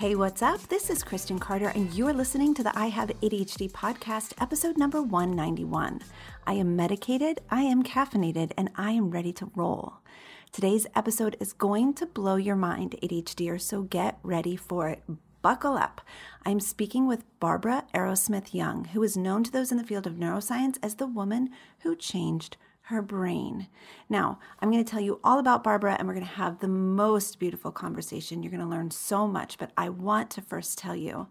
Hey, 0.00 0.14
what's 0.14 0.40
up? 0.40 0.62
This 0.68 0.88
is 0.88 1.02
Kristen 1.02 1.38
Carter, 1.38 1.68
and 1.68 1.92
you're 1.92 2.14
listening 2.14 2.54
to 2.54 2.62
the 2.62 2.72
I 2.74 2.86
Have 2.86 3.10
ADHD 3.20 3.70
podcast, 3.70 4.32
episode 4.40 4.78
number 4.78 5.02
191. 5.02 6.00
I 6.46 6.54
am 6.54 6.74
medicated, 6.74 7.42
I 7.50 7.64
am 7.64 7.82
caffeinated, 7.82 8.52
and 8.56 8.70
I 8.76 8.92
am 8.92 9.10
ready 9.10 9.30
to 9.34 9.50
roll. 9.54 9.96
Today's 10.52 10.86
episode 10.96 11.36
is 11.38 11.52
going 11.52 11.92
to 11.92 12.06
blow 12.06 12.36
your 12.36 12.56
mind, 12.56 12.96
ADHDer, 13.02 13.60
so 13.60 13.82
get 13.82 14.18
ready 14.22 14.56
for 14.56 14.88
it. 14.88 15.02
Buckle 15.42 15.76
up. 15.76 16.00
I'm 16.46 16.60
speaking 16.60 17.06
with 17.06 17.26
Barbara 17.38 17.84
Arrowsmith 17.94 18.54
Young, 18.54 18.86
who 18.86 19.02
is 19.02 19.18
known 19.18 19.44
to 19.44 19.52
those 19.52 19.70
in 19.70 19.76
the 19.76 19.84
field 19.84 20.06
of 20.06 20.14
neuroscience 20.14 20.78
as 20.82 20.94
the 20.94 21.06
woman 21.06 21.50
who 21.80 21.94
changed 21.94 22.56
her 22.90 23.02
brain. 23.02 23.68
Now, 24.08 24.38
I'm 24.60 24.70
going 24.70 24.84
to 24.84 24.90
tell 24.90 25.00
you 25.00 25.20
all 25.24 25.38
about 25.38 25.64
Barbara 25.64 25.96
and 25.98 26.06
we're 26.06 26.14
going 26.14 26.26
to 26.26 26.32
have 26.32 26.58
the 26.58 26.68
most 26.68 27.38
beautiful 27.38 27.70
conversation. 27.70 28.42
You're 28.42 28.50
going 28.50 28.62
to 28.62 28.66
learn 28.66 28.90
so 28.90 29.26
much, 29.26 29.58
but 29.58 29.70
I 29.76 29.88
want 29.88 30.30
to 30.32 30.42
first 30.42 30.76
tell 30.76 30.96
you 30.96 31.28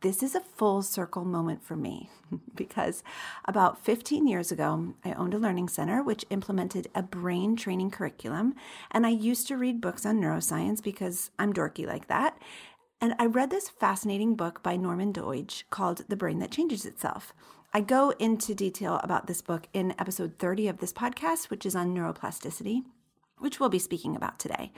this 0.00 0.22
is 0.22 0.34
a 0.34 0.40
full 0.40 0.82
circle 0.82 1.24
moment 1.24 1.64
for 1.64 1.74
me 1.74 2.08
because 2.54 3.02
about 3.46 3.84
15 3.84 4.26
years 4.26 4.52
ago, 4.52 4.94
I 5.04 5.12
owned 5.12 5.34
a 5.34 5.38
learning 5.38 5.68
center 5.70 6.02
which 6.02 6.24
implemented 6.30 6.88
a 6.94 7.02
brain 7.02 7.56
training 7.56 7.90
curriculum. 7.90 8.54
And 8.90 9.06
I 9.06 9.10
used 9.10 9.48
to 9.48 9.56
read 9.56 9.80
books 9.80 10.06
on 10.06 10.20
neuroscience 10.20 10.82
because 10.82 11.30
I'm 11.38 11.52
dorky 11.52 11.86
like 11.86 12.06
that. 12.08 12.38
And 13.00 13.14
I 13.18 13.26
read 13.26 13.50
this 13.50 13.68
fascinating 13.68 14.34
book 14.34 14.62
by 14.62 14.76
Norman 14.76 15.12
Doidge 15.12 15.64
called 15.70 16.04
The 16.08 16.16
Brain 16.16 16.38
That 16.40 16.50
Changes 16.50 16.84
Itself. 16.84 17.32
I 17.70 17.82
go 17.82 18.14
into 18.18 18.54
detail 18.54 18.98
about 19.02 19.26
this 19.26 19.42
book 19.42 19.68
in 19.74 19.94
episode 19.98 20.38
30 20.38 20.68
of 20.68 20.78
this 20.78 20.92
podcast, 20.92 21.50
which 21.50 21.66
is 21.66 21.76
on 21.76 21.94
neuroplasticity, 21.94 22.82
which 23.38 23.60
we'll 23.60 23.68
be 23.68 23.78
speaking 23.78 24.16
about 24.16 24.38
today. 24.38 24.72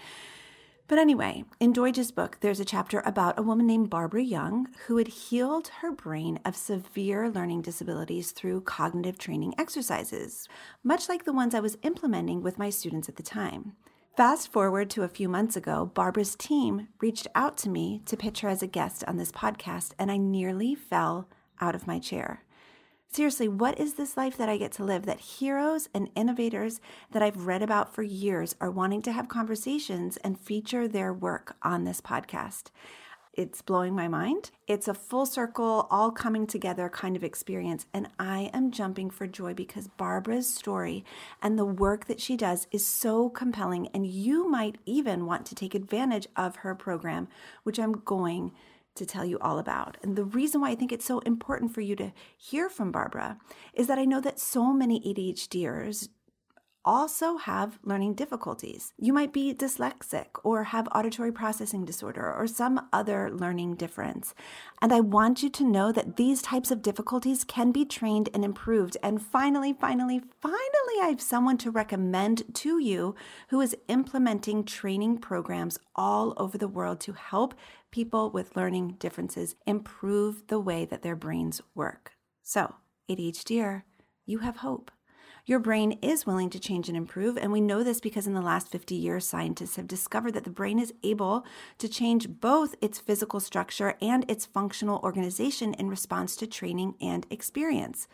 But 0.89 0.99
anyway, 0.99 1.45
in 1.61 1.73
Doidge's 1.73 2.11
book, 2.11 2.39
there's 2.41 2.59
a 2.59 2.65
chapter 2.65 2.99
about 3.07 3.39
a 3.39 3.43
woman 3.43 3.69
named 3.69 3.91
Barbara 3.91 4.25
Young 4.25 4.67
who 4.87 4.97
had 4.97 5.07
healed 5.07 5.69
her 5.83 5.93
brain 5.93 6.41
of 6.45 6.57
severe 6.57 7.31
learning 7.31 7.63
disabilities 7.63 8.33
through 8.33 8.63
cognitive 8.63 9.19
training 9.19 9.55
exercises, 9.57 10.49
much 10.83 11.09
like 11.09 11.25
the 11.25 11.33
ones 11.33 11.55
I 11.55 11.61
was 11.61 11.79
implementing 11.85 12.43
with 12.43 12.59
my 12.59 12.71
students 12.71 13.09
at 13.09 13.15
the 13.15 13.23
time. 13.23 13.77
Fast 14.17 14.51
forward 14.51 14.91
to 14.91 15.05
a 15.05 15.09
few 15.09 15.29
months 15.29 15.55
ago, 15.55 15.93
Barbara's 15.95 16.35
team 16.35 16.89
reached 17.01 17.29
out 17.37 17.57
to 17.59 17.69
me 17.69 18.03
to 18.07 18.17
pitch 18.17 18.41
her 18.41 18.49
as 18.49 18.65
a 18.65 18.67
guest 18.67 19.05
on 19.07 19.17
this 19.17 19.31
podcast, 19.31 19.93
and 19.97 20.11
I 20.11 20.17
nearly 20.17 20.75
fell 20.75 21.29
out 21.61 21.77
of 21.77 21.87
my 21.87 22.01
chair. 22.01 22.43
Seriously, 23.13 23.49
what 23.49 23.81
is 23.81 23.95
this 23.95 24.17
life 24.17 24.37
that 24.37 24.49
I 24.49 24.57
get 24.57 24.71
to 24.73 24.85
live 24.85 25.05
that 25.07 25.19
heroes 25.19 25.89
and 25.93 26.11
innovators 26.15 26.81
that 27.11 27.25
I've 27.25 27.45
read 27.45 27.61
about 27.61 27.93
for 27.93 28.05
years 28.05 28.55
are 28.61 28.71
wanting 28.71 29.03
to 29.03 29.11
have 29.11 29.27
conversations 29.27 30.17
and 30.19 30.39
feature 30.39 30.87
their 30.87 31.13
work 31.13 31.57
on 31.61 31.83
this 31.83 32.01
podcast? 32.01 32.71
It's 33.33 33.63
blowing 33.63 33.97
my 33.97 34.07
mind. 34.07 34.53
It's 34.69 34.87
a 34.87 34.95
full 34.95 35.27
circle, 35.27 35.89
all 35.91 36.13
coming 36.13 36.47
together 36.47 36.89
kind 36.89 37.17
of 37.17 37.25
experience. 37.25 37.85
And 37.93 38.07
I 38.21 38.49
am 38.55 38.71
jumping 38.71 39.11
for 39.11 39.27
joy 39.27 39.55
because 39.55 39.89
Barbara's 39.89 40.53
story 40.53 41.05
and 41.43 41.59
the 41.59 41.65
work 41.65 42.05
that 42.07 42.21
she 42.21 42.37
does 42.37 42.69
is 42.71 42.87
so 42.87 43.29
compelling. 43.29 43.89
And 43.89 44.07
you 44.07 44.49
might 44.49 44.79
even 44.87 45.27
want 45.27 45.47
to 45.47 45.57
take 45.57 45.75
advantage 45.75 46.29
of 46.37 46.57
her 46.57 46.77
program, 46.77 47.27
which 47.65 47.81
I'm 47.81 47.93
going 48.05 48.53
to 48.95 49.07
tell 49.07 49.25
you 49.25 49.39
all 49.41 49.59
about. 49.59 49.97
And 50.03 50.17
the 50.17 50.25
reason 50.25 50.61
why 50.61 50.71
I 50.71 50.75
think 50.75 50.93
it's 50.93 51.05
so 51.05 51.21
important 51.21 51.75
for 51.75 51.81
you 51.81 51.97
to 51.97 52.13
hear 52.37 52.69
from 52.69 52.93
Barbara 52.93 53.39
is 53.75 53.87
that 53.87 53.99
I 53.99 54.05
know 54.05 54.21
that 54.21 54.41
so 54.41 54.73
many 54.73 55.01
ADHDers 55.01 56.09
also 56.85 57.37
have 57.37 57.79
learning 57.85 58.15
difficulties. 58.15 58.93
You 58.97 59.13
might 59.13 59.33
be 59.33 59.55
dyslexic 59.55 60.27
or 60.43 60.65
have 60.65 60.89
auditory 60.93 61.33
processing 61.33 61.85
disorder 61.85 62.33
or 62.33 62.47
some 62.47 62.89
other 62.93 63.31
learning 63.31 63.77
difference. 63.77 64.35
And 64.81 64.93
I 64.93 65.01
want 65.01 65.43
you 65.43 65.51
to 65.51 65.65
know 65.65 65.93
that 65.93 66.17
these 66.17 66.43
types 66.43 66.71
of 66.71 66.83
difficulties 66.83 67.45
can 67.45 67.73
be 67.73 67.85
trained 67.85 68.29
and 68.33 68.45
improved. 68.45 68.97
And 69.03 69.21
finally, 69.21 69.73
finally, 69.73 70.21
finally, 70.41 70.97
I 71.03 71.09
have 71.11 71.21
someone 71.21 71.59
to 71.59 71.71
recommend 71.71 72.55
to 72.55 72.79
you 72.79 73.15
who 73.49 73.61
is 73.61 73.77
implementing 73.89 74.65
training 74.65 75.19
programs 75.19 75.79
all 75.95 76.35
over 76.37 76.57
the 76.57 76.69
world 76.69 77.01
to 77.01 77.13
help 77.13 77.55
people 77.91 78.31
with 78.31 78.57
learning 78.57 78.97
differences 78.99 79.57
improve 79.67 80.47
the 80.47 80.61
way 80.61 80.85
that 80.85 81.03
their 81.03 81.17
brains 81.17 81.61
work. 81.75 82.13
So, 82.43 82.75
ADHDer, 83.11 83.83
you 84.27 84.39
have 84.39 84.59
hope. 84.59 84.91
Your 85.51 85.59
brain 85.59 85.99
is 86.01 86.27
willing 86.27 86.49
to 86.51 86.61
change 86.61 86.87
and 86.87 86.97
improve, 86.97 87.37
and 87.37 87.51
we 87.51 87.61
know 87.61 87.83
this 87.83 88.01
because 88.01 88.29
in 88.29 88.35
the 88.35 88.41
last 88.41 88.69
50 88.69 88.95
years, 88.95 89.27
scientists 89.27 89.75
have 89.75 89.89
discovered 89.89 90.31
that 90.35 90.45
the 90.45 90.49
brain 90.49 90.79
is 90.79 90.95
able 91.03 91.45
to 91.79 91.89
change 91.89 92.29
both 92.29 92.77
its 92.81 93.01
physical 93.01 93.41
structure 93.41 93.97
and 94.01 94.25
its 94.31 94.47
functional 94.47 95.01
organization 95.03 95.75
in 95.75 95.89
response 95.89 96.37
to 96.37 96.47
training 96.47 96.95
and 97.01 97.27
experience. 97.31 98.07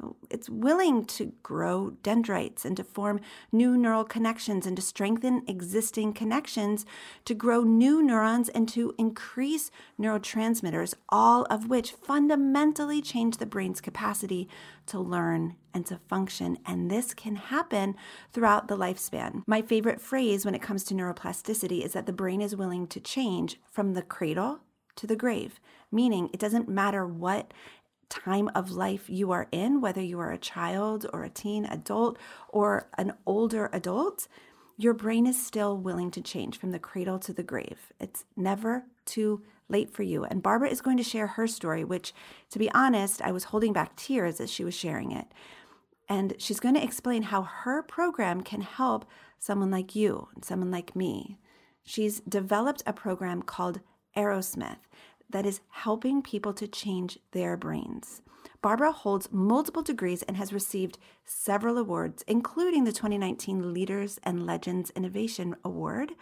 So 0.00 0.16
it's 0.30 0.48
willing 0.48 1.06
to 1.06 1.32
grow 1.42 1.90
dendrites 2.04 2.64
and 2.64 2.76
to 2.76 2.84
form 2.84 3.20
new 3.50 3.76
neural 3.76 4.04
connections 4.04 4.64
and 4.64 4.76
to 4.76 4.82
strengthen 4.82 5.42
existing 5.48 6.12
connections, 6.12 6.86
to 7.24 7.34
grow 7.34 7.62
new 7.64 8.00
neurons 8.00 8.48
and 8.48 8.68
to 8.68 8.94
increase 8.96 9.72
neurotransmitters, 10.00 10.94
all 11.08 11.46
of 11.50 11.68
which 11.68 11.92
fundamentally 11.92 13.02
change 13.02 13.38
the 13.38 13.46
brain's 13.46 13.80
capacity 13.80 14.48
to 14.86 15.00
learn 15.00 15.56
and 15.74 15.84
to 15.86 15.98
function. 16.08 16.58
And 16.64 16.88
this 16.88 17.12
can 17.12 17.34
happen 17.34 17.96
throughout 18.32 18.68
the 18.68 18.76
lifespan. 18.76 19.42
My 19.48 19.62
favorite 19.62 20.00
phrase 20.00 20.44
when 20.44 20.54
it 20.54 20.62
comes 20.62 20.84
to 20.84 20.94
neuroplasticity 20.94 21.84
is 21.84 21.92
that 21.94 22.06
the 22.06 22.12
brain 22.12 22.40
is 22.40 22.54
willing 22.54 22.86
to 22.88 23.00
change 23.00 23.58
from 23.68 23.94
the 23.94 24.02
cradle 24.02 24.60
to 24.98 25.06
the 25.06 25.16
grave, 25.16 25.60
meaning 25.92 26.28
it 26.32 26.40
doesn't 26.40 26.68
matter 26.68 27.06
what 27.06 27.52
time 28.08 28.50
of 28.54 28.70
life 28.70 29.08
you 29.08 29.32
are 29.32 29.48
in, 29.52 29.80
whether 29.80 30.00
you 30.00 30.18
are 30.18 30.32
a 30.32 30.38
child 30.38 31.06
or 31.12 31.24
a 31.24 31.30
teen, 31.30 31.64
adult, 31.66 32.18
or 32.48 32.88
an 32.96 33.12
older 33.26 33.68
adult, 33.72 34.28
your 34.76 34.94
brain 34.94 35.26
is 35.26 35.44
still 35.44 35.76
willing 35.76 36.10
to 36.12 36.20
change 36.20 36.58
from 36.58 36.70
the 36.70 36.78
cradle 36.78 37.18
to 37.18 37.32
the 37.32 37.42
grave. 37.42 37.92
It's 37.98 38.24
never 38.36 38.84
too 39.04 39.42
late 39.68 39.92
for 39.92 40.02
you. 40.02 40.24
And 40.24 40.42
Barbara 40.42 40.70
is 40.70 40.80
going 40.80 40.96
to 40.98 41.02
share 41.02 41.26
her 41.26 41.46
story, 41.46 41.84
which, 41.84 42.14
to 42.50 42.58
be 42.58 42.70
honest, 42.70 43.20
I 43.20 43.32
was 43.32 43.44
holding 43.44 43.72
back 43.72 43.96
tears 43.96 44.40
as 44.40 44.50
she 44.50 44.64
was 44.64 44.74
sharing 44.74 45.12
it. 45.12 45.26
And 46.08 46.34
she's 46.38 46.60
going 46.60 46.74
to 46.74 46.82
explain 46.82 47.24
how 47.24 47.42
her 47.42 47.82
program 47.82 48.42
can 48.42 48.62
help 48.62 49.04
someone 49.38 49.70
like 49.70 49.94
you 49.94 50.28
and 50.34 50.44
someone 50.44 50.70
like 50.70 50.96
me. 50.96 51.38
She's 51.84 52.20
developed 52.20 52.82
a 52.86 52.92
program 52.92 53.42
called 53.42 53.80
Arrowsmith 54.16 54.78
that 55.30 55.46
is 55.46 55.60
helping 55.70 56.22
people 56.22 56.52
to 56.54 56.66
change 56.66 57.18
their 57.32 57.56
brains. 57.56 58.22
Barbara 58.60 58.92
holds 58.92 59.30
multiple 59.30 59.82
degrees 59.82 60.22
and 60.22 60.36
has 60.36 60.52
received 60.52 60.98
several 61.24 61.78
awards, 61.78 62.24
including 62.26 62.84
the 62.84 62.92
2019 62.92 63.72
Leaders 63.72 64.18
and 64.24 64.44
Legends 64.46 64.90
Innovation 64.96 65.54
Award 65.64 66.14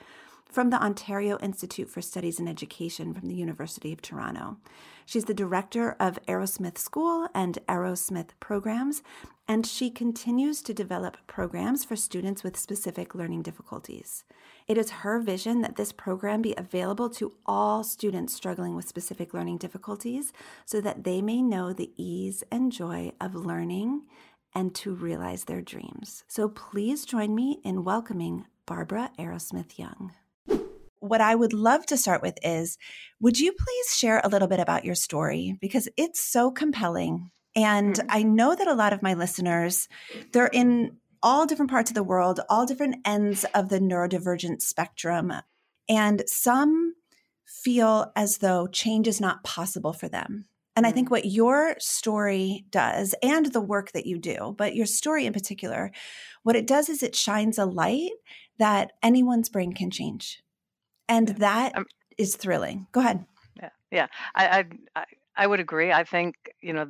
from 0.44 0.70
the 0.70 0.82
Ontario 0.82 1.38
Institute 1.38 1.88
for 1.88 2.02
Studies 2.02 2.38
in 2.38 2.46
Education 2.46 3.14
from 3.14 3.28
the 3.28 3.34
University 3.34 3.92
of 3.92 4.02
Toronto. 4.02 4.58
She's 5.06 5.26
the 5.26 5.34
director 5.34 5.96
of 6.00 6.18
Arrowsmith 6.26 6.78
School 6.78 7.28
and 7.32 7.58
Arrowsmith 7.68 8.30
Programs, 8.40 9.04
and 9.46 9.64
she 9.64 9.88
continues 9.88 10.60
to 10.62 10.74
develop 10.74 11.16
programs 11.28 11.84
for 11.84 11.94
students 11.94 12.42
with 12.42 12.56
specific 12.56 13.14
learning 13.14 13.42
difficulties. 13.42 14.24
It 14.66 14.76
is 14.76 14.90
her 14.90 15.20
vision 15.20 15.60
that 15.60 15.76
this 15.76 15.92
program 15.92 16.42
be 16.42 16.54
available 16.58 17.08
to 17.10 17.34
all 17.46 17.84
students 17.84 18.34
struggling 18.34 18.74
with 18.74 18.88
specific 18.88 19.32
learning 19.32 19.58
difficulties 19.58 20.32
so 20.64 20.80
that 20.80 21.04
they 21.04 21.22
may 21.22 21.40
know 21.40 21.72
the 21.72 21.92
ease 21.96 22.42
and 22.50 22.72
joy 22.72 23.12
of 23.20 23.36
learning 23.36 24.02
and 24.56 24.74
to 24.74 24.92
realize 24.92 25.44
their 25.44 25.62
dreams. 25.62 26.24
So 26.26 26.48
please 26.48 27.04
join 27.04 27.32
me 27.32 27.60
in 27.62 27.84
welcoming 27.84 28.46
Barbara 28.66 29.12
Arrowsmith 29.16 29.78
Young 29.78 30.10
what 31.00 31.20
I 31.20 31.34
would 31.34 31.52
love 31.52 31.86
to 31.86 31.96
start 31.96 32.22
with 32.22 32.38
is 32.42 32.78
would 33.20 33.38
you 33.38 33.52
please 33.52 33.96
share 33.96 34.20
a 34.22 34.28
little 34.28 34.48
bit 34.48 34.60
about 34.60 34.84
your 34.84 34.94
story? 34.94 35.56
Because 35.60 35.88
it's 35.96 36.20
so 36.20 36.50
compelling. 36.50 37.30
And 37.54 37.94
mm-hmm. 37.94 38.06
I 38.10 38.22
know 38.22 38.54
that 38.54 38.68
a 38.68 38.74
lot 38.74 38.92
of 38.92 39.02
my 39.02 39.14
listeners, 39.14 39.88
they're 40.32 40.46
in 40.46 40.98
all 41.22 41.46
different 41.46 41.70
parts 41.70 41.90
of 41.90 41.94
the 41.94 42.02
world, 42.02 42.40
all 42.48 42.66
different 42.66 42.96
ends 43.04 43.44
of 43.54 43.68
the 43.68 43.78
neurodivergent 43.78 44.60
spectrum. 44.60 45.32
And 45.88 46.22
some 46.26 46.94
feel 47.46 48.12
as 48.16 48.38
though 48.38 48.66
change 48.66 49.08
is 49.08 49.20
not 49.20 49.44
possible 49.44 49.92
for 49.92 50.08
them. 50.08 50.46
And 50.74 50.86
I 50.86 50.92
think 50.92 51.08
mm. 51.08 51.12
what 51.12 51.24
your 51.24 51.74
story 51.78 52.66
does, 52.70 53.14
and 53.22 53.46
the 53.46 53.62
work 53.62 53.92
that 53.92 54.04
you 54.04 54.18
do, 54.18 54.54
but 54.58 54.76
your 54.76 54.86
story 54.86 55.24
in 55.24 55.32
particular, 55.32 55.90
what 56.42 56.56
it 56.56 56.66
does 56.66 56.90
is 56.90 57.02
it 57.02 57.16
shines 57.16 57.56
a 57.56 57.64
light 57.64 58.10
that 58.58 58.92
anyone's 59.02 59.48
brain 59.48 59.72
can 59.72 59.90
change. 59.90 60.42
And 61.08 61.28
that 61.28 61.76
um, 61.76 61.86
is 62.18 62.36
thrilling. 62.36 62.86
Go 62.92 63.00
ahead. 63.00 63.24
Yeah. 63.60 63.68
Yeah. 63.90 64.06
I, 64.34 64.64
I, 64.94 65.04
I 65.36 65.46
would 65.46 65.60
agree. 65.60 65.92
I 65.92 66.04
think, 66.04 66.34
you 66.60 66.72
know, 66.72 66.86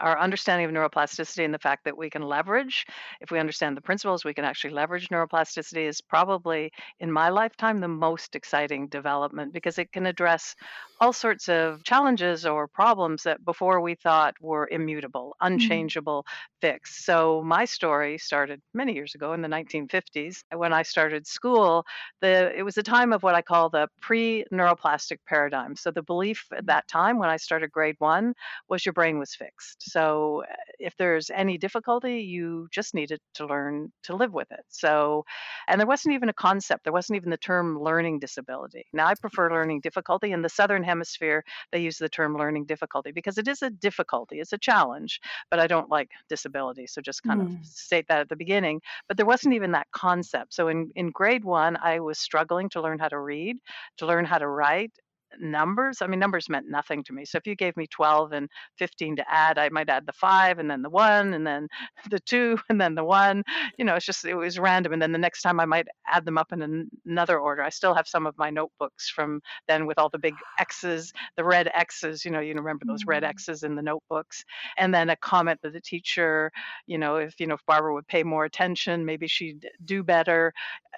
our 0.00 0.18
understanding 0.18 0.66
of 0.66 0.72
neuroplasticity 0.72 1.44
and 1.44 1.54
the 1.54 1.58
fact 1.58 1.84
that 1.84 1.96
we 1.96 2.10
can 2.10 2.22
leverage, 2.22 2.86
if 3.20 3.30
we 3.30 3.38
understand 3.38 3.76
the 3.76 3.80
principles, 3.80 4.24
we 4.24 4.34
can 4.34 4.44
actually 4.44 4.72
leverage 4.72 5.08
neuroplasticity 5.08 5.86
is 5.86 6.00
probably, 6.00 6.72
in 7.00 7.10
my 7.10 7.28
lifetime, 7.28 7.80
the 7.80 7.88
most 7.88 8.34
exciting 8.34 8.88
development 8.88 9.52
because 9.52 9.78
it 9.78 9.92
can 9.92 10.06
address 10.06 10.54
all 11.00 11.12
sorts 11.12 11.48
of 11.48 11.82
challenges 11.82 12.44
or 12.44 12.68
problems 12.68 13.22
that 13.22 13.42
before 13.44 13.80
we 13.80 13.94
thought 13.94 14.34
were 14.40 14.68
immutable, 14.70 15.34
mm-hmm. 15.42 15.54
unchangeable, 15.54 16.22
mm-hmm. 16.22 16.68
fixed. 16.68 17.04
So 17.04 17.42
my 17.42 17.64
story 17.64 18.18
started 18.18 18.60
many 18.74 18.92
years 18.92 19.14
ago 19.14 19.32
in 19.32 19.40
the 19.40 19.48
1950s 19.48 20.44
when 20.54 20.72
I 20.72 20.82
started 20.82 21.26
school. 21.26 21.84
The 22.20 22.52
it 22.56 22.62
was 22.62 22.76
a 22.76 22.82
time 22.82 23.12
of 23.12 23.22
what 23.22 23.34
I 23.34 23.42
call 23.42 23.70
the 23.70 23.88
pre-neuroplastic 24.00 25.18
paradigm. 25.26 25.76
So 25.76 25.90
the 25.90 26.02
belief 26.02 26.46
at 26.56 26.66
that 26.66 26.86
time 26.88 27.18
when 27.18 27.30
I 27.30 27.36
started 27.36 27.72
grade 27.72 27.96
1 27.98 28.34
was 28.68 28.84
your 28.84 28.92
brain 28.92 29.18
was 29.18 29.34
fixed. 29.34 29.89
So 29.90 30.44
if 30.78 30.96
there's 30.96 31.30
any 31.30 31.58
difficulty, 31.58 32.20
you 32.20 32.68
just 32.70 32.94
needed 32.94 33.20
to 33.34 33.46
learn 33.46 33.92
to 34.04 34.16
live 34.16 34.32
with 34.32 34.50
it. 34.50 34.64
So, 34.68 35.24
and 35.68 35.78
there 35.78 35.86
wasn't 35.86 36.14
even 36.14 36.28
a 36.28 36.34
concept, 36.34 36.84
there 36.84 36.92
wasn't 36.92 37.16
even 37.16 37.30
the 37.30 37.36
term 37.36 37.80
learning 37.80 38.18
disability. 38.18 38.86
Now, 38.92 39.06
I 39.06 39.14
prefer 39.14 39.50
learning 39.50 39.80
difficulty. 39.80 40.32
In 40.32 40.42
the 40.42 40.48
Southern 40.48 40.82
Hemisphere, 40.82 41.44
they 41.72 41.80
use 41.80 41.98
the 41.98 42.08
term 42.08 42.36
learning 42.36 42.64
difficulty 42.64 43.12
because 43.12 43.38
it 43.38 43.48
is 43.48 43.62
a 43.62 43.70
difficulty, 43.70 44.40
it's 44.40 44.52
a 44.52 44.58
challenge, 44.58 45.20
but 45.50 45.60
I 45.60 45.66
don't 45.66 45.90
like 45.90 46.10
disability. 46.28 46.86
So 46.86 47.00
just 47.00 47.22
kind 47.22 47.40
mm. 47.40 47.60
of 47.60 47.66
state 47.66 48.06
that 48.08 48.20
at 48.20 48.28
the 48.28 48.36
beginning. 48.36 48.80
But 49.08 49.16
there 49.16 49.26
wasn't 49.26 49.54
even 49.54 49.72
that 49.72 49.88
concept. 49.92 50.54
So 50.54 50.68
in, 50.68 50.90
in 50.94 51.10
grade 51.10 51.44
one, 51.44 51.76
I 51.82 52.00
was 52.00 52.18
struggling 52.18 52.68
to 52.70 52.80
learn 52.80 52.98
how 52.98 53.08
to 53.08 53.18
read, 53.18 53.58
to 53.98 54.06
learn 54.06 54.24
how 54.24 54.38
to 54.38 54.48
write, 54.48 54.92
numbers. 55.38 56.02
I 56.02 56.06
mean, 56.06 56.20
numbers 56.20 56.48
meant 56.48 56.68
nothing 56.68 57.04
to 57.04 57.12
me. 57.12 57.24
So 57.24 57.38
if 57.38 57.46
you 57.46 57.54
gave 57.54 57.76
me 57.76 57.86
12 57.86 58.32
and 58.32 58.48
15 58.78 59.16
to 59.16 59.24
add, 59.30 59.58
I 59.58 59.68
might 59.68 59.88
add 59.88 60.06
the 60.06 60.12
five 60.12 60.58
and 60.58 60.70
then 60.70 60.82
the 60.82 60.90
one 60.90 61.34
and 61.34 61.46
then 61.46 61.68
the 62.10 62.20
two 62.20 62.58
and 62.68 62.80
then 62.80 62.94
the 62.94 63.04
one. 63.04 63.42
You 63.78 63.84
know, 63.84 63.94
it's 63.94 64.06
just, 64.06 64.24
it 64.24 64.34
was 64.34 64.58
random. 64.58 64.92
And 64.92 65.02
then 65.02 65.12
the 65.12 65.18
next 65.18 65.42
time 65.42 65.60
I 65.60 65.64
might 65.64 65.86
add 66.06 66.24
them 66.24 66.38
up 66.38 66.52
in 66.52 66.62
an, 66.62 66.90
another 67.06 67.38
order. 67.38 67.62
I 67.62 67.70
still 67.70 67.94
have 67.94 68.08
some 68.08 68.26
of 68.26 68.36
my 68.38 68.50
notebooks 68.50 69.10
from 69.10 69.40
then 69.68 69.86
with 69.86 69.98
all 69.98 70.08
the 70.08 70.18
big 70.18 70.34
X's, 70.58 71.12
the 71.36 71.44
red 71.44 71.70
X's, 71.74 72.24
you 72.24 72.30
know, 72.30 72.40
you 72.40 72.54
remember 72.54 72.84
those 72.86 73.04
red 73.06 73.22
mm-hmm. 73.22 73.30
X's 73.30 73.62
in 73.62 73.74
the 73.74 73.82
notebooks. 73.82 74.44
And 74.78 74.94
then 74.94 75.10
a 75.10 75.16
comment 75.16 75.60
that 75.62 75.72
the 75.72 75.80
teacher, 75.80 76.50
you 76.86 76.98
know, 76.98 77.16
if, 77.16 77.38
you 77.38 77.46
know, 77.46 77.54
if 77.54 77.66
Barbara 77.66 77.92
would 77.94 78.06
pay 78.08 78.22
more 78.22 78.44
attention, 78.44 79.04
maybe 79.04 79.26
she'd 79.26 79.68
do 79.84 80.02
better. 80.02 80.52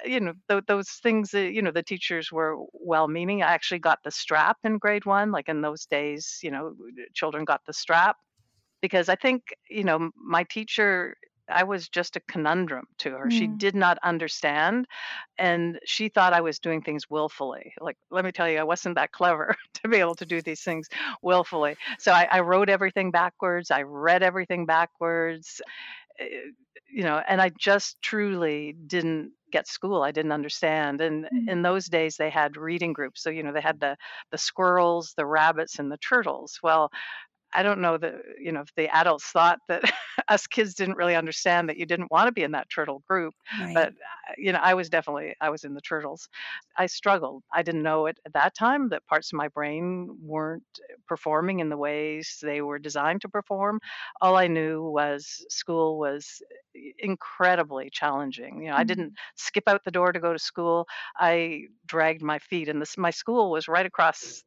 You 0.04 0.20
know, 0.20 0.32
th- 0.48 0.64
those 0.66 0.88
things 1.02 1.30
that, 1.30 1.52
you 1.52 1.62
know, 1.62 1.70
the 1.70 1.82
teachers 1.82 2.32
were 2.32 2.56
well 2.72 3.08
meaning. 3.08 3.42
I 3.42 3.52
actually 3.52 3.78
got 3.80 3.98
the 4.02 4.10
strap 4.22 4.58
in 4.64 4.78
grade 4.78 5.04
one. 5.04 5.30
Like 5.30 5.48
in 5.48 5.60
those 5.60 5.86
days, 5.86 6.38
you 6.42 6.50
know, 6.50 6.74
children 7.12 7.44
got 7.44 7.60
the 7.66 7.72
strap 7.72 8.16
because 8.80 9.08
I 9.08 9.16
think, 9.16 9.42
you 9.68 9.84
know, 9.84 10.10
my 10.16 10.44
teacher 10.44 11.16
I 11.48 11.64
was 11.64 11.88
just 11.88 12.16
a 12.16 12.20
conundrum 12.20 12.86
to 12.98 13.10
her. 13.10 13.26
Mm. 13.26 13.32
She 13.32 13.46
did 13.46 13.74
not 13.74 13.98
understand 14.02 14.86
and 15.38 15.78
she 15.84 16.08
thought 16.08 16.32
I 16.32 16.40
was 16.40 16.58
doing 16.58 16.82
things 16.82 17.10
willfully. 17.10 17.74
Like, 17.80 17.96
let 18.10 18.24
me 18.24 18.32
tell 18.32 18.48
you, 18.48 18.58
I 18.58 18.64
wasn't 18.64 18.94
that 18.96 19.12
clever 19.12 19.54
to 19.82 19.88
be 19.88 19.98
able 19.98 20.14
to 20.16 20.26
do 20.26 20.40
these 20.40 20.62
things 20.62 20.88
willfully. 21.22 21.76
So 21.98 22.12
I, 22.12 22.28
I 22.30 22.40
wrote 22.40 22.68
everything 22.68 23.10
backwards, 23.10 23.70
I 23.70 23.82
read 23.82 24.22
everything 24.22 24.66
backwards, 24.66 25.60
eh, 26.18 26.26
you 26.90 27.04
know, 27.04 27.22
and 27.26 27.40
I 27.40 27.50
just 27.58 28.00
truly 28.02 28.74
didn't 28.86 29.32
get 29.52 29.68
school. 29.68 30.02
I 30.02 30.10
didn't 30.10 30.32
understand. 30.32 31.00
And 31.00 31.24
mm-hmm. 31.26 31.48
in 31.48 31.62
those 31.62 31.86
days, 31.86 32.16
they 32.16 32.30
had 32.30 32.56
reading 32.56 32.92
groups. 32.92 33.22
So 33.22 33.30
you 33.30 33.42
know, 33.42 33.52
they 33.52 33.60
had 33.60 33.80
the 33.80 33.96
the 34.30 34.38
squirrels, 34.38 35.14
the 35.16 35.26
rabbits, 35.26 35.78
and 35.78 35.92
the 35.92 35.98
turtles. 35.98 36.58
Well, 36.62 36.90
I 37.54 37.62
don't 37.62 37.80
know 37.80 37.96
that 37.98 38.14
you 38.40 38.52
know 38.52 38.60
if 38.60 38.74
the 38.76 38.88
adults 38.94 39.26
thought 39.26 39.58
that 39.68 39.82
us 40.28 40.46
kids 40.46 40.74
didn't 40.74 40.96
really 40.96 41.14
understand 41.14 41.68
that 41.68 41.76
you 41.76 41.86
didn't 41.86 42.10
want 42.10 42.26
to 42.26 42.32
be 42.32 42.42
in 42.42 42.52
that 42.52 42.68
turtle 42.70 43.02
group, 43.08 43.34
right. 43.60 43.74
but 43.74 43.88
uh, 43.88 44.34
you 44.36 44.52
know 44.52 44.60
I 44.62 44.74
was 44.74 44.88
definitely 44.88 45.34
I 45.40 45.50
was 45.50 45.64
in 45.64 45.74
the 45.74 45.80
turtles. 45.80 46.28
I 46.76 46.86
struggled. 46.86 47.42
I 47.52 47.62
didn't 47.62 47.82
know 47.82 48.06
it 48.06 48.18
at 48.26 48.32
that 48.34 48.54
time 48.54 48.88
that 48.90 49.06
parts 49.06 49.32
of 49.32 49.36
my 49.36 49.48
brain 49.48 50.16
weren't 50.22 50.62
performing 51.06 51.60
in 51.60 51.68
the 51.68 51.76
ways 51.76 52.38
they 52.42 52.62
were 52.62 52.78
designed 52.78 53.20
to 53.22 53.28
perform. 53.28 53.80
All 54.20 54.36
I 54.36 54.46
knew 54.46 54.82
was 54.82 55.44
school 55.48 55.98
was 55.98 56.42
incredibly 56.98 57.90
challenging. 57.90 58.62
You 58.62 58.68
know, 58.68 58.72
mm-hmm. 58.72 58.80
I 58.80 58.84
didn't 58.84 59.12
skip 59.36 59.64
out 59.66 59.84
the 59.84 59.90
door 59.90 60.12
to 60.12 60.20
go 60.20 60.32
to 60.32 60.38
school. 60.38 60.86
I 61.18 61.64
dragged 61.86 62.22
my 62.22 62.38
feet, 62.38 62.68
and 62.68 62.80
this 62.80 62.96
my 62.96 63.10
school 63.10 63.50
was 63.50 63.68
right 63.68 63.86
across 63.86 64.42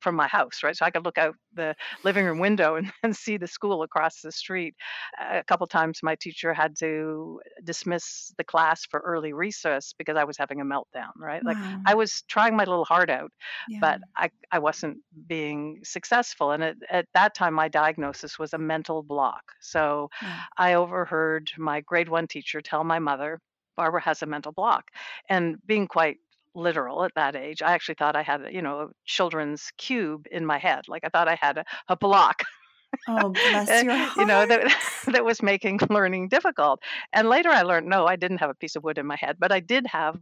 from 0.00 0.14
my 0.14 0.28
house, 0.28 0.62
right? 0.62 0.76
So 0.76 0.84
I 0.84 0.90
could 0.90 1.04
look 1.04 1.18
out 1.18 1.34
the 1.54 1.74
living 2.04 2.24
room 2.24 2.38
window 2.38 2.76
and, 2.76 2.92
and 3.02 3.14
see 3.14 3.36
the 3.36 3.46
school 3.46 3.82
across 3.82 4.20
the 4.20 4.32
street. 4.32 4.74
A 5.20 5.44
couple 5.44 5.66
times 5.66 6.00
my 6.02 6.14
teacher 6.16 6.52
had 6.52 6.76
to 6.78 7.40
dismiss 7.64 8.32
the 8.38 8.44
class 8.44 8.84
for 8.84 9.00
early 9.00 9.32
recess 9.32 9.94
because 9.96 10.16
I 10.16 10.24
was 10.24 10.36
having 10.36 10.60
a 10.60 10.64
meltdown, 10.64 11.12
right? 11.16 11.42
Wow. 11.44 11.52
Like 11.52 11.80
I 11.86 11.94
was 11.94 12.22
trying 12.28 12.56
my 12.56 12.64
little 12.64 12.84
heart 12.84 13.10
out, 13.10 13.32
yeah. 13.68 13.78
but 13.80 14.00
I, 14.16 14.30
I 14.50 14.58
wasn't 14.58 14.98
being 15.26 15.80
successful. 15.84 16.52
And 16.52 16.62
at, 16.62 16.76
at 16.90 17.06
that 17.14 17.34
time, 17.34 17.54
my 17.54 17.68
diagnosis 17.68 18.38
was 18.38 18.52
a 18.52 18.58
mental 18.58 19.02
block. 19.02 19.42
So 19.60 20.10
yeah. 20.22 20.40
I 20.56 20.74
overheard 20.74 21.50
my 21.58 21.80
grade 21.80 22.08
one 22.08 22.26
teacher 22.26 22.60
tell 22.60 22.84
my 22.84 22.98
mother, 22.98 23.40
Barbara 23.76 24.02
has 24.02 24.22
a 24.22 24.26
mental 24.26 24.52
block. 24.52 24.90
And 25.28 25.56
being 25.66 25.86
quite 25.86 26.18
literal 26.54 27.04
at 27.04 27.14
that 27.14 27.36
age. 27.36 27.62
I 27.62 27.72
actually 27.72 27.96
thought 27.96 28.16
I 28.16 28.22
had, 28.22 28.48
you 28.50 28.62
know, 28.62 28.80
a 28.80 28.88
children's 29.04 29.72
cube 29.78 30.26
in 30.30 30.44
my 30.44 30.58
head. 30.58 30.88
Like 30.88 31.04
I 31.04 31.08
thought 31.08 31.28
I 31.28 31.38
had 31.40 31.58
a, 31.58 31.64
a 31.88 31.96
block. 31.96 32.42
Oh, 33.08 33.28
bless 33.50 33.82
your 33.84 33.94
heart. 33.94 34.16
you 34.16 34.26
know, 34.26 34.46
that, 34.46 34.74
that 35.06 35.24
was 35.24 35.42
making 35.42 35.80
learning 35.90 36.28
difficult. 36.28 36.80
And 37.12 37.28
later 37.28 37.50
I 37.50 37.62
learned, 37.62 37.88
no, 37.88 38.06
I 38.06 38.16
didn't 38.16 38.38
have 38.38 38.50
a 38.50 38.54
piece 38.54 38.76
of 38.76 38.84
wood 38.84 38.98
in 38.98 39.06
my 39.06 39.16
head, 39.16 39.36
but 39.38 39.52
I 39.52 39.60
did 39.60 39.86
have 39.86 40.18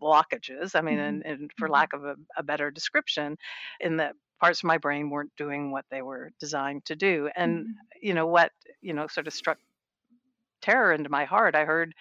blockages. 0.00 0.74
I 0.74 0.80
mean, 0.80 0.96
mm-hmm. 0.96 1.04
and, 1.04 1.26
and, 1.26 1.50
for 1.56 1.66
mm-hmm. 1.66 1.74
lack 1.74 1.92
of 1.92 2.04
a, 2.04 2.16
a, 2.36 2.42
better 2.42 2.70
description, 2.70 3.36
in 3.80 3.96
that 3.98 4.14
parts 4.40 4.60
of 4.60 4.64
my 4.64 4.78
brain 4.78 5.10
weren't 5.10 5.32
doing 5.36 5.70
what 5.70 5.84
they 5.90 6.02
were 6.02 6.30
designed 6.40 6.84
to 6.86 6.96
do. 6.96 7.30
And, 7.36 7.60
mm-hmm. 7.60 7.70
you 8.02 8.14
know, 8.14 8.26
what, 8.26 8.50
you 8.80 8.92
know, 8.92 9.06
sort 9.06 9.26
of 9.26 9.32
struck 9.32 9.58
terror 10.64 10.92
into 10.92 11.10
my 11.10 11.24
heart. 11.24 11.54
I 11.54 11.64
heard, 11.64 11.94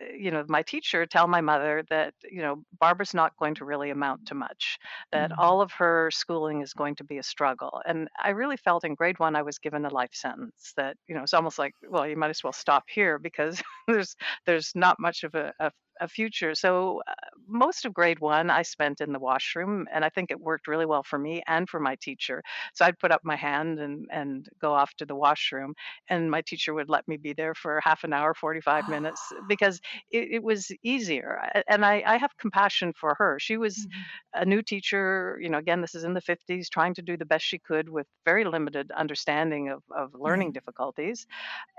uh, 0.00 0.06
you 0.16 0.30
know, 0.30 0.44
my 0.48 0.62
teacher 0.62 1.04
tell 1.04 1.26
my 1.26 1.40
mother 1.40 1.84
that, 1.90 2.14
you 2.30 2.40
know, 2.40 2.62
Barbara's 2.80 3.12
not 3.12 3.36
going 3.38 3.54
to 3.56 3.64
really 3.64 3.90
amount 3.90 4.26
to 4.26 4.34
much, 4.34 4.78
that 5.12 5.30
mm-hmm. 5.30 5.40
all 5.40 5.60
of 5.60 5.70
her 5.72 6.10
schooling 6.10 6.62
is 6.62 6.72
going 6.72 6.94
to 6.96 7.04
be 7.04 7.18
a 7.18 7.22
struggle. 7.22 7.80
And 7.86 8.08
I 8.22 8.30
really 8.30 8.56
felt 8.56 8.84
in 8.84 8.94
grade 8.94 9.18
one, 9.18 9.36
I 9.36 9.42
was 9.42 9.58
given 9.58 9.84
a 9.84 9.90
life 9.90 10.14
sentence 10.14 10.72
that, 10.76 10.96
you 11.06 11.14
know, 11.14 11.22
it's 11.22 11.34
almost 11.34 11.58
like, 11.58 11.74
well, 11.88 12.06
you 12.06 12.16
might 12.16 12.30
as 12.30 12.42
well 12.42 12.52
stop 12.52 12.84
here 12.88 13.18
because 13.18 13.62
there's 13.86 14.16
there's 14.46 14.72
not 14.74 14.98
much 14.98 15.24
of 15.24 15.34
a, 15.34 15.52
a 15.60 15.70
a 16.00 16.08
future. 16.08 16.54
So 16.54 17.02
uh, 17.08 17.12
most 17.46 17.84
of 17.84 17.94
grade 17.94 18.20
one 18.20 18.50
I 18.50 18.62
spent 18.62 19.00
in 19.00 19.12
the 19.12 19.18
washroom, 19.18 19.86
and 19.92 20.04
I 20.04 20.08
think 20.08 20.30
it 20.30 20.40
worked 20.40 20.68
really 20.68 20.86
well 20.86 21.02
for 21.02 21.18
me 21.18 21.42
and 21.46 21.68
for 21.68 21.80
my 21.80 21.96
teacher. 21.96 22.42
So 22.74 22.84
I'd 22.84 22.98
put 22.98 23.12
up 23.12 23.22
my 23.24 23.36
hand 23.36 23.78
and 23.78 24.06
and 24.10 24.48
go 24.60 24.72
off 24.72 24.94
to 24.94 25.06
the 25.06 25.14
washroom, 25.14 25.74
and 26.08 26.30
my 26.30 26.42
teacher 26.42 26.74
would 26.74 26.88
let 26.88 27.06
me 27.08 27.16
be 27.16 27.32
there 27.32 27.54
for 27.54 27.80
half 27.82 28.04
an 28.04 28.12
hour, 28.12 28.34
45 28.34 28.88
minutes, 28.88 29.20
because 29.48 29.80
it, 30.10 30.28
it 30.32 30.42
was 30.42 30.70
easier. 30.82 31.40
And 31.68 31.84
I, 31.84 32.02
I 32.06 32.16
have 32.16 32.36
compassion 32.38 32.92
for 32.98 33.14
her. 33.18 33.38
She 33.40 33.56
was 33.56 33.76
mm-hmm. 33.76 34.42
a 34.42 34.44
new 34.44 34.62
teacher. 34.62 35.38
You 35.40 35.48
know, 35.48 35.58
again, 35.58 35.80
this 35.80 35.94
is 35.94 36.04
in 36.04 36.14
the 36.14 36.22
50s, 36.22 36.68
trying 36.68 36.94
to 36.94 37.02
do 37.02 37.16
the 37.16 37.26
best 37.26 37.44
she 37.44 37.58
could 37.58 37.88
with 37.88 38.06
very 38.24 38.44
limited 38.44 38.90
understanding 38.92 39.70
of 39.70 39.82
of 39.96 40.14
learning 40.14 40.48
mm-hmm. 40.48 40.54
difficulties, 40.54 41.26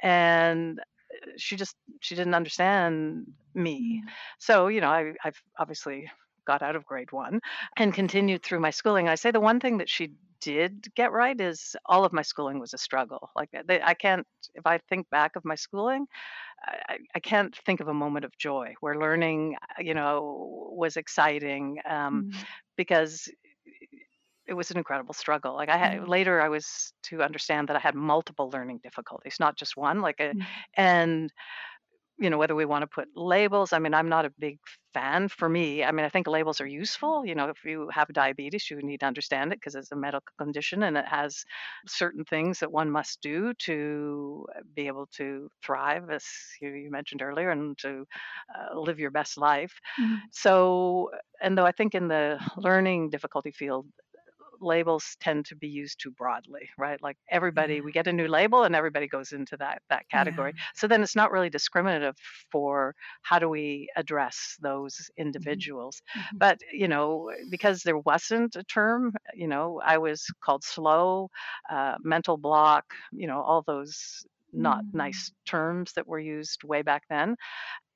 and 0.03 0.79
she 1.37 1.55
just 1.55 1.75
she 2.01 2.15
didn't 2.15 2.35
understand 2.35 3.27
me. 3.53 4.03
Mm. 4.03 4.11
So 4.39 4.67
you 4.67 4.81
know, 4.81 4.89
I, 4.89 5.13
I've 5.23 5.41
obviously 5.57 6.09
got 6.45 6.61
out 6.61 6.75
of 6.75 6.85
grade 6.85 7.11
one 7.11 7.39
and 7.77 7.93
continued 7.93 8.43
through 8.43 8.59
my 8.59 8.71
schooling. 8.71 9.07
I 9.07 9.15
say 9.15 9.31
the 9.31 9.39
one 9.39 9.59
thing 9.59 9.77
that 9.77 9.89
she 9.89 10.13
did 10.41 10.87
get 10.95 11.11
right 11.11 11.39
is 11.39 11.75
all 11.85 12.05
of 12.05 12.13
my 12.13 12.21
schooling 12.21 12.59
was 12.59 12.73
a 12.73 12.77
struggle. 12.77 13.29
Like 13.35 13.49
they, 13.67 13.81
I 13.81 13.93
can't, 13.93 14.25
if 14.55 14.65
I 14.65 14.79
think 14.89 15.09
back 15.09 15.35
of 15.35 15.45
my 15.45 15.55
schooling, 15.55 16.07
I, 16.65 16.97
I, 17.15 17.19
can't 17.19 17.55
think 17.65 17.81
of 17.81 17.87
a 17.87 17.93
moment 17.93 18.25
of 18.25 18.37
joy 18.37 18.73
where 18.79 18.97
learning, 18.97 19.55
you 19.79 19.93
know, 19.93 20.71
was 20.71 20.97
exciting 20.97 21.77
um, 21.87 22.31
mm. 22.31 22.35
because 22.75 23.29
it 24.49 24.53
was 24.53 24.71
an 24.71 24.77
incredible 24.77 25.13
struggle. 25.13 25.53
Like 25.55 25.69
I 25.69 25.77
had 25.77 25.99
mm. 25.99 26.07
later, 26.07 26.41
I 26.41 26.49
was 26.49 26.91
to 27.03 27.21
understand 27.21 27.67
that 27.67 27.75
I 27.75 27.79
had 27.79 27.95
multiple 27.95 28.49
learning 28.49 28.79
difficulties, 28.83 29.37
not 29.39 29.55
just 29.55 29.77
one. 29.77 30.01
Like, 30.01 30.19
a, 30.19 30.33
mm. 30.33 30.41
and 30.75 31.31
you 32.19 32.29
know, 32.29 32.37
whether 32.37 32.55
we 32.55 32.65
want 32.65 32.81
to 32.81 32.87
put 32.87 33.07
labels. 33.15 33.71
I 33.71 33.79
mean, 33.79 33.93
I'm 33.93 34.09
not 34.09 34.25
a 34.25 34.33
big 34.39 34.59
fan 34.93 35.29
for 35.29 35.47
me. 35.47 35.83
I 35.85 35.91
mean, 35.91 36.05
I 36.05 36.09
think 36.09 36.27
labels 36.27 36.59
are 36.59 36.67
useful. 36.67 37.25
You 37.25 37.33
know, 37.33 37.47
if 37.47 37.63
you 37.63 37.89
have 37.93 38.09
diabetes, 38.09 38.69
you 38.69 38.81
need 38.81 38.99
to 38.99 39.05
understand 39.05 39.53
it 39.53 39.59
because 39.59 39.75
it's 39.75 39.93
a 39.93 39.95
medical 39.95 40.33
condition 40.37 40.83
and 40.83 40.97
it 40.97 41.05
has 41.07 41.45
certain 41.87 42.25
things 42.25 42.59
that 42.59 42.71
one 42.71 42.91
must 42.91 43.21
do 43.21 43.53
to 43.59 44.45
be 44.75 44.87
able 44.87 45.07
to 45.13 45.47
thrive, 45.65 46.09
as 46.09 46.25
you, 46.61 46.69
you 46.71 46.91
mentioned 46.91 47.21
earlier, 47.21 47.51
and 47.51 47.77
to 47.77 48.05
uh, 48.53 48.77
live 48.77 48.99
your 48.99 49.11
best 49.11 49.37
life. 49.37 49.73
Mhm. 49.97 50.17
So, 50.31 51.11
and 51.41 51.57
though 51.57 51.65
I 51.65 51.71
think 51.71 51.95
in 51.95 52.09
the 52.09 52.37
learning 52.57 53.11
difficulty 53.11 53.51
field, 53.51 53.85
labels 54.61 55.15
tend 55.19 55.45
to 55.47 55.55
be 55.55 55.67
used 55.67 55.99
too 56.01 56.11
broadly, 56.11 56.69
right? 56.77 57.01
Like 57.01 57.17
everybody, 57.29 57.79
Yeah. 57.79 57.81
we 57.81 57.91
get 57.91 58.07
a 58.07 58.13
new 58.13 58.27
label 58.27 58.63
and 58.63 58.75
everybody 58.75 59.07
goes 59.07 59.31
into 59.31 59.57
that 59.57 59.81
that 59.89 60.07
Yeah. 60.13 60.19
category. 60.19 60.53
So 60.75 60.87
then 60.87 61.03
it's 61.03 61.15
not 61.15 61.31
really 61.31 61.49
discriminative 61.49 62.15
for 62.51 62.95
how 63.23 63.39
do 63.39 63.49
we 63.49 63.89
address 63.95 64.57
those 64.61 65.09
Mhm. 65.37 65.65
individuals. 65.69 66.01
Mhm. 66.15 66.39
But, 66.39 66.59
you 66.71 66.87
know, 66.87 67.31
because 67.49 67.81
there 67.83 67.97
wasn't 67.99 68.55
a 68.55 68.63
term, 68.63 69.13
you 69.33 69.47
know, 69.47 69.81
I 69.83 69.97
was 69.97 70.25
called 70.43 70.63
slow, 70.63 71.29
uh, 71.69 71.95
mental 72.03 72.37
block, 72.37 72.85
you 73.11 73.27
know, 73.27 73.41
all 73.41 73.63
those 73.65 74.25
not 74.53 74.83
Mm. 74.83 74.93
nice 74.93 75.31
terms 75.45 75.93
that 75.93 76.07
were 76.07 76.19
used 76.19 76.63
way 76.63 76.81
back 76.81 77.03
then. 77.09 77.35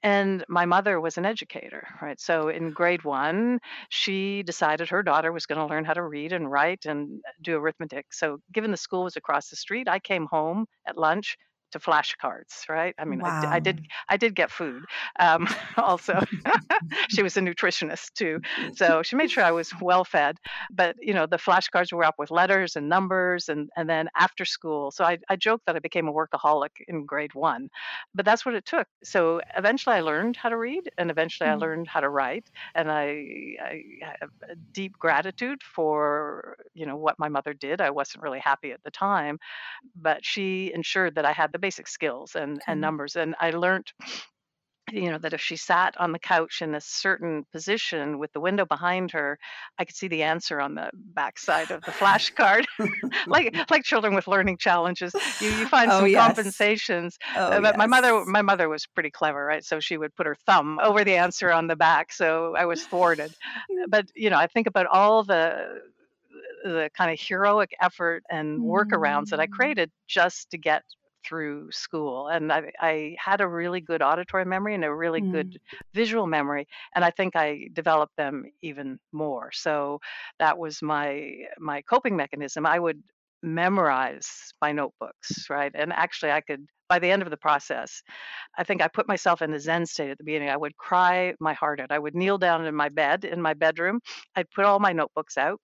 And 0.03 0.43
my 0.50 0.65
mother 0.65 1.00
was 1.00 1.17
an 1.17 1.25
educator, 1.25 1.88
right? 2.01 2.19
So 2.19 2.50
in 2.50 2.72
grade 2.72 3.03
one, 3.05 3.60
she 3.89 4.43
decided 4.43 4.89
her 4.89 5.01
daughter 5.01 5.31
was 5.31 5.45
going 5.45 5.60
to 5.60 5.65
learn 5.74 5.86
how 5.86 5.93
to 5.93 6.03
read 6.03 6.33
and 6.33 6.51
write 6.51 6.86
and 6.86 7.22
do 7.41 7.57
arithmetic. 7.57 8.13
So, 8.13 8.39
given 8.51 8.72
the 8.72 8.77
school 8.77 9.05
was 9.05 9.15
across 9.15 9.50
the 9.50 9.55
street, 9.55 9.88
I 9.88 10.00
came 10.00 10.25
home 10.27 10.65
at 10.86 10.98
lunch 10.98 11.38
to 11.73 11.79
flashcards, 11.79 12.69
right? 12.69 12.95
I 12.99 13.05
mean, 13.05 13.21
I 13.51 13.59
Wow. 13.59 13.59
did, 13.59 13.81
I 14.09 14.17
did 14.17 14.35
get 14.35 14.51
food. 14.51 14.85
Um, 15.19 15.47
also, 15.77 16.21
she 17.09 17.23
was 17.23 17.37
a 17.37 17.41
nutritionist 17.41 18.13
too, 18.13 18.39
so 18.73 19.03
she 19.03 19.15
made 19.15 19.31
sure 19.31 19.43
I 19.43 19.51
was 19.51 19.71
well 19.81 20.05
fed. 20.05 20.37
But 20.71 20.95
you 20.99 21.13
know, 21.13 21.25
the 21.27 21.37
flashcards 21.37 21.91
were 21.93 22.03
up 22.03 22.15
with 22.17 22.31
letters 22.31 22.75
and 22.75 22.89
numbers, 22.89 23.49
and 23.49 23.69
and 23.77 23.89
then 23.89 24.09
after 24.17 24.45
school. 24.45 24.91
So 24.91 25.05
I, 25.05 25.17
I 25.29 25.35
joke 25.35 25.61
that 25.67 25.75
I 25.75 25.79
became 25.79 26.07
a 26.07 26.13
workaholic 26.13 26.71
in 26.87 27.05
grade 27.05 27.33
one, 27.33 27.69
but 28.13 28.25
that's 28.25 28.45
what 28.45 28.55
it 28.55 28.65
took. 28.65 28.87
So 29.03 29.41
eventually, 29.57 29.95
I 29.95 30.01
learned 30.01 30.37
how 30.37 30.49
to 30.49 30.57
read, 30.57 30.89
and 30.97 31.11
eventually, 31.11 31.49
I 31.49 31.55
Mm. 31.55 31.55
learned 31.55 31.87
how 31.87 31.99
to 32.01 32.09
write, 32.09 32.49
and 32.75 32.91
I 32.91 33.55
I 33.61 33.83
have 34.21 34.29
a 34.49 34.55
deep 34.73 34.93
gratitude 34.99 35.61
for 35.63 36.55
you 36.73 36.85
know 36.85 36.97
what 36.97 37.19
my 37.19 37.29
mother 37.29 37.53
did. 37.53 37.81
I 37.81 37.89
wasn't 37.91 38.23
really 38.23 38.39
happy 38.39 38.71
at 38.71 38.83
the 38.83 38.91
time, 38.91 39.39
but 39.95 40.25
she 40.25 40.71
ensured 40.73 41.15
that 41.15 41.25
I 41.25 41.31
had 41.33 41.51
the 41.51 41.59
basic 41.67 41.88
skills 41.88 42.36
and 42.36 42.62
and 42.67 42.82
numbers, 42.82 43.15
and 43.15 43.36
I 43.39 43.51
learned 43.51 43.88
you 44.91 45.10
know 45.10 45.17
that 45.17 45.34
if 45.34 45.39
she 45.41 45.55
sat 45.55 45.96
on 45.98 46.12
the 46.12 46.20
couch 46.20 46.62
in 46.62 46.75
a 46.75 46.82
certain 46.82 47.46
position 47.53 48.20
with 48.20 48.32
the 48.34 48.39
window 48.41 48.65
behind 48.65 49.12
her 49.12 49.39
i 49.79 49.86
could 49.86 49.96
see 49.96 50.10
the 50.10 50.22
answer 50.24 50.60
on 50.60 50.75
the 50.75 50.91
backside 50.93 51.72
of 51.72 51.84
the 51.86 51.91
flashcard. 51.91 52.65
Like 53.29 53.53
like 53.70 53.84
children 53.84 54.15
with 54.15 54.27
learning 54.27 54.58
challenges. 54.58 55.15
You, 55.39 55.50
you 55.50 55.67
find 55.67 55.91
Oh, 55.91 56.00
some 56.00 56.10
yes. 56.10 56.10
compensations 56.10 57.17
Oh, 57.36 57.51
Uh, 57.51 57.62
but 57.62 57.75
my 57.77 57.88
mother 57.88 58.25
my 58.25 58.41
mother 58.41 58.67
was 58.70 58.86
pretty 58.88 59.12
clever 59.12 59.46
right? 59.46 59.63
So 59.63 59.79
she 59.79 59.98
would 59.98 60.15
put 60.15 60.25
her 60.25 60.36
thumb 60.48 60.79
over 60.84 61.03
the 61.03 61.15
answer 61.15 61.51
on 61.51 61.67
the 61.67 61.75
back 61.75 62.12
so 62.12 62.55
i 62.58 62.65
was 62.65 62.86
thwarted. 62.86 63.34
But 63.89 64.05
you 64.15 64.29
know 64.29 64.38
i 64.38 64.48
think 64.48 64.67
about 64.67 64.88
all 64.88 65.24
the 65.24 65.82
the 66.63 66.89
kind 66.98 67.12
of 67.12 67.20
heroic 67.20 67.72
effort 67.82 68.24
and 68.29 68.62
workarounds 68.62 69.29
that 69.29 69.39
I 69.39 69.48
Mm. 69.48 69.48
created 69.48 69.91
just 70.08 70.50
to 70.51 70.58
get 70.58 70.84
through 71.25 71.71
school. 71.71 72.27
And 72.27 72.51
I, 72.51 72.71
I 72.79 73.15
had 73.19 73.41
a 73.41 73.47
really 73.47 73.81
good 73.81 74.01
auditory 74.01 74.45
memory 74.45 74.75
and 74.75 74.83
a 74.85 74.93
really 74.93 75.21
Mm. 75.21 75.31
good 75.31 75.59
visual 75.93 76.27
memory, 76.27 76.67
and 76.95 77.03
I 77.05 77.11
think 77.11 77.35
I 77.35 77.69
developed 77.73 78.15
them 78.17 78.45
even 78.61 78.99
more. 79.11 79.51
So 79.53 79.99
that 80.39 80.57
was 80.57 80.81
my 80.81 81.31
my 81.59 81.81
coping 81.83 82.15
mechanism. 82.15 82.65
I 82.65 82.79
would 82.79 83.01
memorize 83.41 84.53
my 84.61 84.71
notebooks, 84.71 85.47
right? 85.49 85.71
And 85.75 85.93
actually, 85.93 86.31
I 86.31 86.41
could. 86.41 86.65
By 86.89 86.99
the 86.99 87.09
end 87.09 87.23
of 87.23 87.31
the 87.31 87.37
process, 87.37 88.03
I 88.57 88.63
think 88.63 88.81
I 88.81 88.87
put 88.87 89.07
myself 89.07 89.41
in 89.41 89.53
a 89.53 89.59
Zen 89.59 89.85
state 89.85 90.11
at 90.11 90.17
the 90.17 90.23
beginning. 90.23 90.49
I 90.49 90.57
would 90.57 90.77
cry 90.77 91.33
my 91.39 91.53
heart 91.53 91.79
out. 91.79 91.91
I 91.91 91.99
would 91.99 92.15
kneel 92.15 92.37
down 92.37 92.65
in 92.65 92.75
my 92.75 92.89
bed 92.89 93.25
in 93.25 93.41
my 93.41 93.53
bedroom. 93.53 93.99
I'd 94.35 94.49
put 94.51 94.65
all 94.65 94.79
my 94.79 94.93
notebooks 94.93 95.37
out 95.37 95.59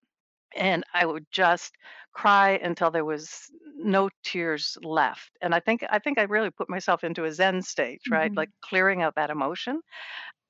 and 0.55 0.83
I 0.93 1.05
would 1.05 1.25
just 1.31 1.75
cry 2.13 2.51
until 2.63 2.91
there 2.91 3.05
was 3.05 3.51
no 3.75 4.09
tears 4.23 4.77
left. 4.83 5.31
And 5.41 5.53
I 5.55 5.59
think 5.59 5.83
I 5.89 5.99
think 5.99 6.17
I 6.19 6.23
really 6.23 6.49
put 6.51 6.69
myself 6.69 7.03
into 7.03 7.25
a 7.25 7.31
zen 7.31 7.61
state, 7.61 8.01
right? 8.11 8.31
Mhm. 8.31 8.37
Like 8.37 8.49
clearing 8.61 9.01
out 9.01 9.15
that 9.15 9.29
emotion. 9.29 9.81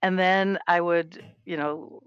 And 0.01 0.17
then 0.17 0.59
I 0.67 0.81
would, 0.81 1.23
you 1.45 1.57
know, 1.57 2.01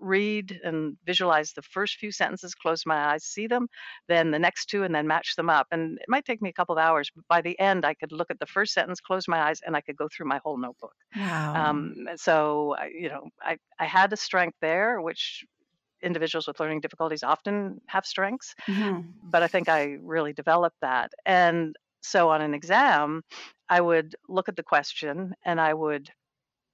read 0.00 0.60
and 0.64 0.96
visualize 1.04 1.52
the 1.52 1.62
first 1.62 1.96
few 1.96 2.10
sentences, 2.12 2.54
close 2.54 2.84
my 2.84 3.12
eyes, 3.14 3.24
see 3.24 3.46
them, 3.46 3.68
then 4.08 4.30
the 4.32 4.38
next 4.38 4.66
two, 4.66 4.82
and 4.82 4.94
then 4.94 5.06
match 5.06 5.34
them 5.36 5.48
up. 5.48 5.66
And 5.70 5.98
it 5.98 6.04
might 6.08 6.24
take 6.24 6.42
me 6.42 6.50
a 6.50 6.52
couple 6.52 6.76
of 6.76 6.82
hours, 6.84 7.10
but 7.14 7.24
by 7.28 7.40
the 7.40 7.58
end, 7.58 7.84
I 7.86 7.94
could 7.94 8.12
look 8.12 8.30
at 8.30 8.38
the 8.38 8.46
first 8.46 8.74
sentence, 8.74 9.00
close 9.00 9.26
my 9.28 9.40
eyes, 9.48 9.60
and 9.62 9.76
I 9.76 9.80
could 9.80 9.96
go 9.96 10.08
through 10.08 10.26
my 10.26 10.40
whole 10.44 10.58
notebook. 10.58 10.94
Wow. 11.16 11.54
Um, 11.54 11.94
so, 12.16 12.76
you 12.88 13.08
know, 13.08 13.28
I, 13.42 13.58
I 13.78 13.86
had 13.86 14.12
a 14.12 14.16
strength 14.16 14.58
there, 14.60 15.00
which 15.00 15.44
individuals 16.04 16.46
with 16.46 16.60
learning 16.60 16.80
difficulties 16.80 17.22
often 17.22 17.80
have 17.88 18.06
strengths, 18.06 18.54
Mhm. 18.68 19.14
but 19.22 19.42
I 19.42 19.48
think 19.48 19.68
I 19.68 19.96
really 20.02 20.32
developed 20.32 20.78
that. 20.82 21.12
And 21.26 21.76
so 22.02 22.30
on 22.30 22.42
an 22.42 22.54
exam, 22.54 23.22
I 23.68 23.80
would 23.80 24.16
look 24.28 24.48
at 24.48 24.56
the 24.56 24.62
question 24.62 25.34
and 25.44 25.60
I 25.60 25.74
would 25.74 26.10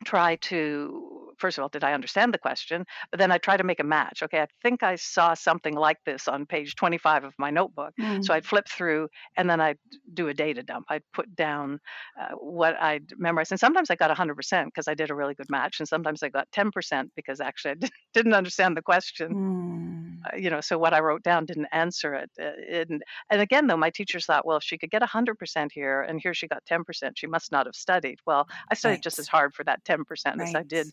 try 0.04 0.36
to 0.36 1.29
first 1.40 1.58
of 1.58 1.62
all 1.62 1.68
did 1.68 1.84
i 1.84 1.92
understand 1.92 2.32
the 2.34 2.38
question? 2.38 2.84
But 3.10 3.18
then 3.20 3.32
i 3.32 3.38
try 3.38 3.56
to 3.56 3.64
make 3.64 3.80
a 3.80 3.84
match 3.84 4.22
okay 4.22 4.40
i 4.42 4.46
think 4.62 4.82
i 4.82 4.94
saw 4.96 5.34
something 5.34 5.74
like 5.74 5.98
this 6.04 6.28
on 6.28 6.46
page 6.46 6.74
25 6.76 7.24
of 7.24 7.34
my 7.38 7.50
notebook 7.50 7.92
Mm. 8.00 8.24
so 8.24 8.34
i'd 8.34 8.46
flip 8.46 8.66
through 8.68 9.08
and 9.36 9.48
then 9.50 9.60
i'd 9.60 9.78
do 10.14 10.28
a 10.28 10.34
data 10.34 10.62
dump. 10.62 10.86
I'd 10.88 11.02
put 11.12 11.34
down 11.36 11.80
uh, 12.20 12.34
what 12.36 12.74
i'd 12.82 13.06
memorized 13.18 13.52
and 13.52 13.60
sometimes 13.60 13.90
i 13.90 13.96
got 13.96 14.10
100% 14.16 14.64
because 14.66 14.88
i 14.88 14.94
did 14.94 15.10
a 15.10 15.14
really 15.14 15.34
good 15.34 15.50
match 15.50 15.80
and 15.80 15.88
sometimes 15.88 16.22
i 16.22 16.28
got 16.28 16.48
10% 16.52 17.10
because 17.16 17.40
actually 17.40 17.72
i 17.72 17.74
didn't, 17.82 17.92
didn't 18.14 18.34
understand 18.34 18.76
the 18.76 18.82
question. 18.82 19.28
Mm. 19.34 20.32
uh, 20.32 20.36
you 20.36 20.50
know 20.50 20.60
so 20.60 20.78
what 20.78 20.92
i 20.94 21.00
wrote 21.00 21.22
down 21.22 21.46
didn't 21.46 21.68
answer 21.72 22.14
it 22.14 22.30
uh, 22.40 22.52
and 22.80 23.02
and 23.30 23.40
again 23.40 23.66
though 23.66 23.76
my 23.76 23.90
teachers 23.90 24.26
thought 24.26 24.46
well 24.46 24.58
if 24.58 24.64
she 24.64 24.78
could 24.78 24.90
get 24.90 25.02
100% 25.02 25.72
here 25.72 26.02
and 26.02 26.20
here 26.20 26.34
she 26.34 26.46
got 26.48 26.62
10% 26.70 27.12
she 27.16 27.26
must 27.26 27.50
not 27.52 27.66
have 27.66 27.74
studied. 27.74 28.18
Well 28.26 28.46
i 28.70 28.74
studied 28.74 29.02
just 29.02 29.18
as 29.18 29.28
hard 29.28 29.54
for 29.54 29.64
that 29.64 29.82
10% 29.84 30.40
as 30.40 30.54
i 30.54 30.62
did 30.62 30.86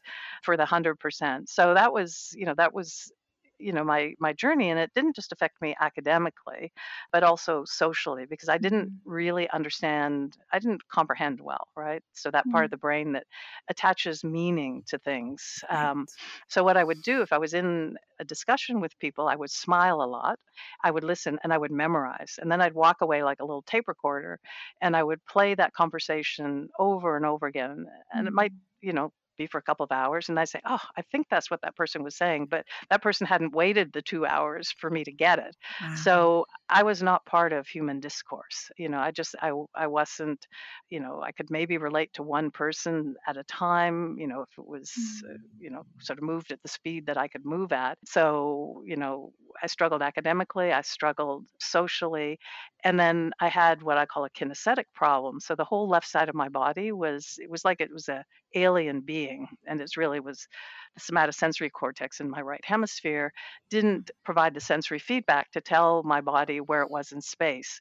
for 0.43 0.57
the 0.57 0.63
100% 0.63 1.49
so 1.49 1.73
that 1.73 1.93
was 1.93 2.33
you 2.35 2.45
know 2.45 2.53
that 2.55 2.73
was 2.73 3.11
you 3.59 3.73
know 3.73 3.83
my 3.83 4.13
my 4.19 4.33
journey 4.33 4.69
and 4.69 4.79
it 4.79 4.91
didn't 4.93 5.15
just 5.15 5.31
affect 5.31 5.59
me 5.61 5.75
academically 5.79 6.71
but 7.11 7.23
also 7.23 7.63
socially 7.65 8.25
because 8.25 8.49
i 8.49 8.57
didn't 8.57 8.89
Mhm. 8.89 9.01
really 9.03 9.49
understand 9.49 10.37
i 10.53 10.59
didn't 10.59 10.87
comprehend 10.89 11.41
well 11.41 11.67
right 11.75 12.03
so 12.13 12.29
that 12.29 12.47
part 12.49 12.65
of 12.65 12.71
the 12.71 12.77
brain 12.77 13.13
that 13.13 13.25
attaches 13.69 14.23
meaning 14.23 14.83
to 14.87 14.97
things 14.99 15.63
um, 15.69 16.05
so 16.47 16.63
what 16.63 16.77
I 16.77 16.83
would 16.83 17.01
do 17.01 17.21
if 17.21 17.31
I 17.33 17.37
was 17.37 17.53
in 17.53 17.97
a 18.19 18.25
discussion 18.25 18.79
with 18.79 18.97
people, 18.99 19.27
I 19.27 19.35
would 19.35 19.51
smile 19.51 20.01
a 20.01 20.05
lot. 20.07 20.39
I 20.83 20.91
would 20.91 21.03
listen 21.03 21.39
and 21.43 21.53
I 21.53 21.57
would 21.57 21.71
memorize. 21.71 22.35
And 22.39 22.51
then 22.51 22.61
I'd 22.61 22.73
walk 22.73 23.01
away 23.01 23.23
like 23.23 23.39
a 23.39 23.45
little 23.45 23.61
tape 23.63 23.87
recorder 23.87 24.39
and 24.81 24.95
I 24.95 25.03
would 25.03 25.23
play 25.25 25.55
that 25.55 25.73
conversation 25.73 26.69
over 26.79 27.15
and 27.15 27.25
over 27.25 27.47
again. 27.47 27.85
And 28.11 28.27
it 28.27 28.33
might, 28.33 28.51
Mm. 28.51 28.61
you 28.81 28.93
know, 28.93 29.11
be 29.37 29.47
for 29.47 29.57
a 29.57 29.61
couple 29.63 29.83
of 29.83 29.91
hours 29.91 30.29
and 30.29 30.39
I 30.39 30.45
say, 30.45 30.59
"Oh, 30.65 30.79
I 30.97 31.01
think 31.03 31.27
that's 31.29 31.49
what 31.51 31.61
that 31.61 31.75
person 31.75 32.03
was 32.03 32.15
saying," 32.17 32.47
but 32.47 32.65
that 32.89 33.01
person 33.01 33.27
hadn't 33.27 33.53
waited 33.55 33.93
the 33.93 34.01
2 34.01 34.25
hours 34.25 34.71
for 34.71 34.89
me 34.89 35.03
to 35.03 35.11
get 35.11 35.39
it. 35.39 35.55
Wow. 35.79 36.07
So 36.07 36.45
I 36.69 36.83
was 36.83 37.01
not 37.03 37.25
part 37.25 37.53
of 37.53 37.67
human 37.67 37.99
discourse. 37.99 38.69
You 38.77 38.89
know, 38.89 38.99
I 38.99 39.11
just 39.11 39.35
I, 39.41 39.51
I 39.75 39.87
wasn't, 39.87 40.45
you 40.89 40.99
know, 40.99 41.21
I 41.21 41.31
could 41.31 41.49
maybe 41.49 41.77
relate 41.77 42.13
to 42.13 42.23
one 42.23 42.51
person 42.51 43.15
at 43.27 43.37
a 43.37 43.43
time, 43.43 44.17
you 44.17 44.27
know, 44.27 44.41
if 44.41 44.49
it 44.57 44.65
was 44.67 44.91
uh, 45.29 45.33
Mm. 45.37 45.47
you 45.59 45.69
know, 45.69 45.83
sort 46.01 46.19
of 46.19 46.23
moved 46.23 46.51
at 46.51 46.61
the 46.61 46.67
speed 46.69 47.05
that 47.07 47.17
I 47.17 47.27
could 47.27 47.45
move 47.45 47.71
at. 47.71 47.97
So, 48.05 48.83
you 48.85 48.95
know, 48.95 49.33
I 49.61 49.67
struggled 49.67 50.01
academically, 50.01 50.71
I 50.71 50.81
struggled 50.81 51.45
socially, 51.59 52.37
and 52.83 52.99
then 52.99 53.31
I 53.39 53.47
had 53.47 53.81
what 53.81 53.97
I 53.97 54.05
call 54.05 54.25
a 54.25 54.29
kinesthetic 54.29 54.85
problem. 54.93 55.39
So 55.39 55.55
the 55.55 55.65
whole 55.65 55.87
left 55.89 56.07
side 56.07 56.29
of 56.29 56.35
my 56.35 56.49
body 56.49 56.91
was 56.91 57.35
it 57.41 57.49
was 57.49 57.65
like 57.65 57.81
it 57.81 57.91
was 57.91 58.07
a 58.07 58.23
alien 58.55 59.01
being 59.01 59.26
and 59.67 59.81
it 59.81 59.97
really 59.97 60.19
was 60.19 60.47
the 60.95 61.01
somatosensory 61.01 61.71
cortex 61.71 62.19
in 62.19 62.29
my 62.29 62.41
right 62.41 62.63
hemisphere 62.63 63.31
didn't 63.69 64.11
provide 64.23 64.53
the 64.53 64.59
sensory 64.59 64.99
feedback 64.99 65.51
to 65.51 65.61
tell 65.61 66.03
my 66.03 66.21
body 66.21 66.59
where 66.59 66.81
it 66.81 66.91
was 66.91 67.11
in 67.11 67.21
space 67.21 67.79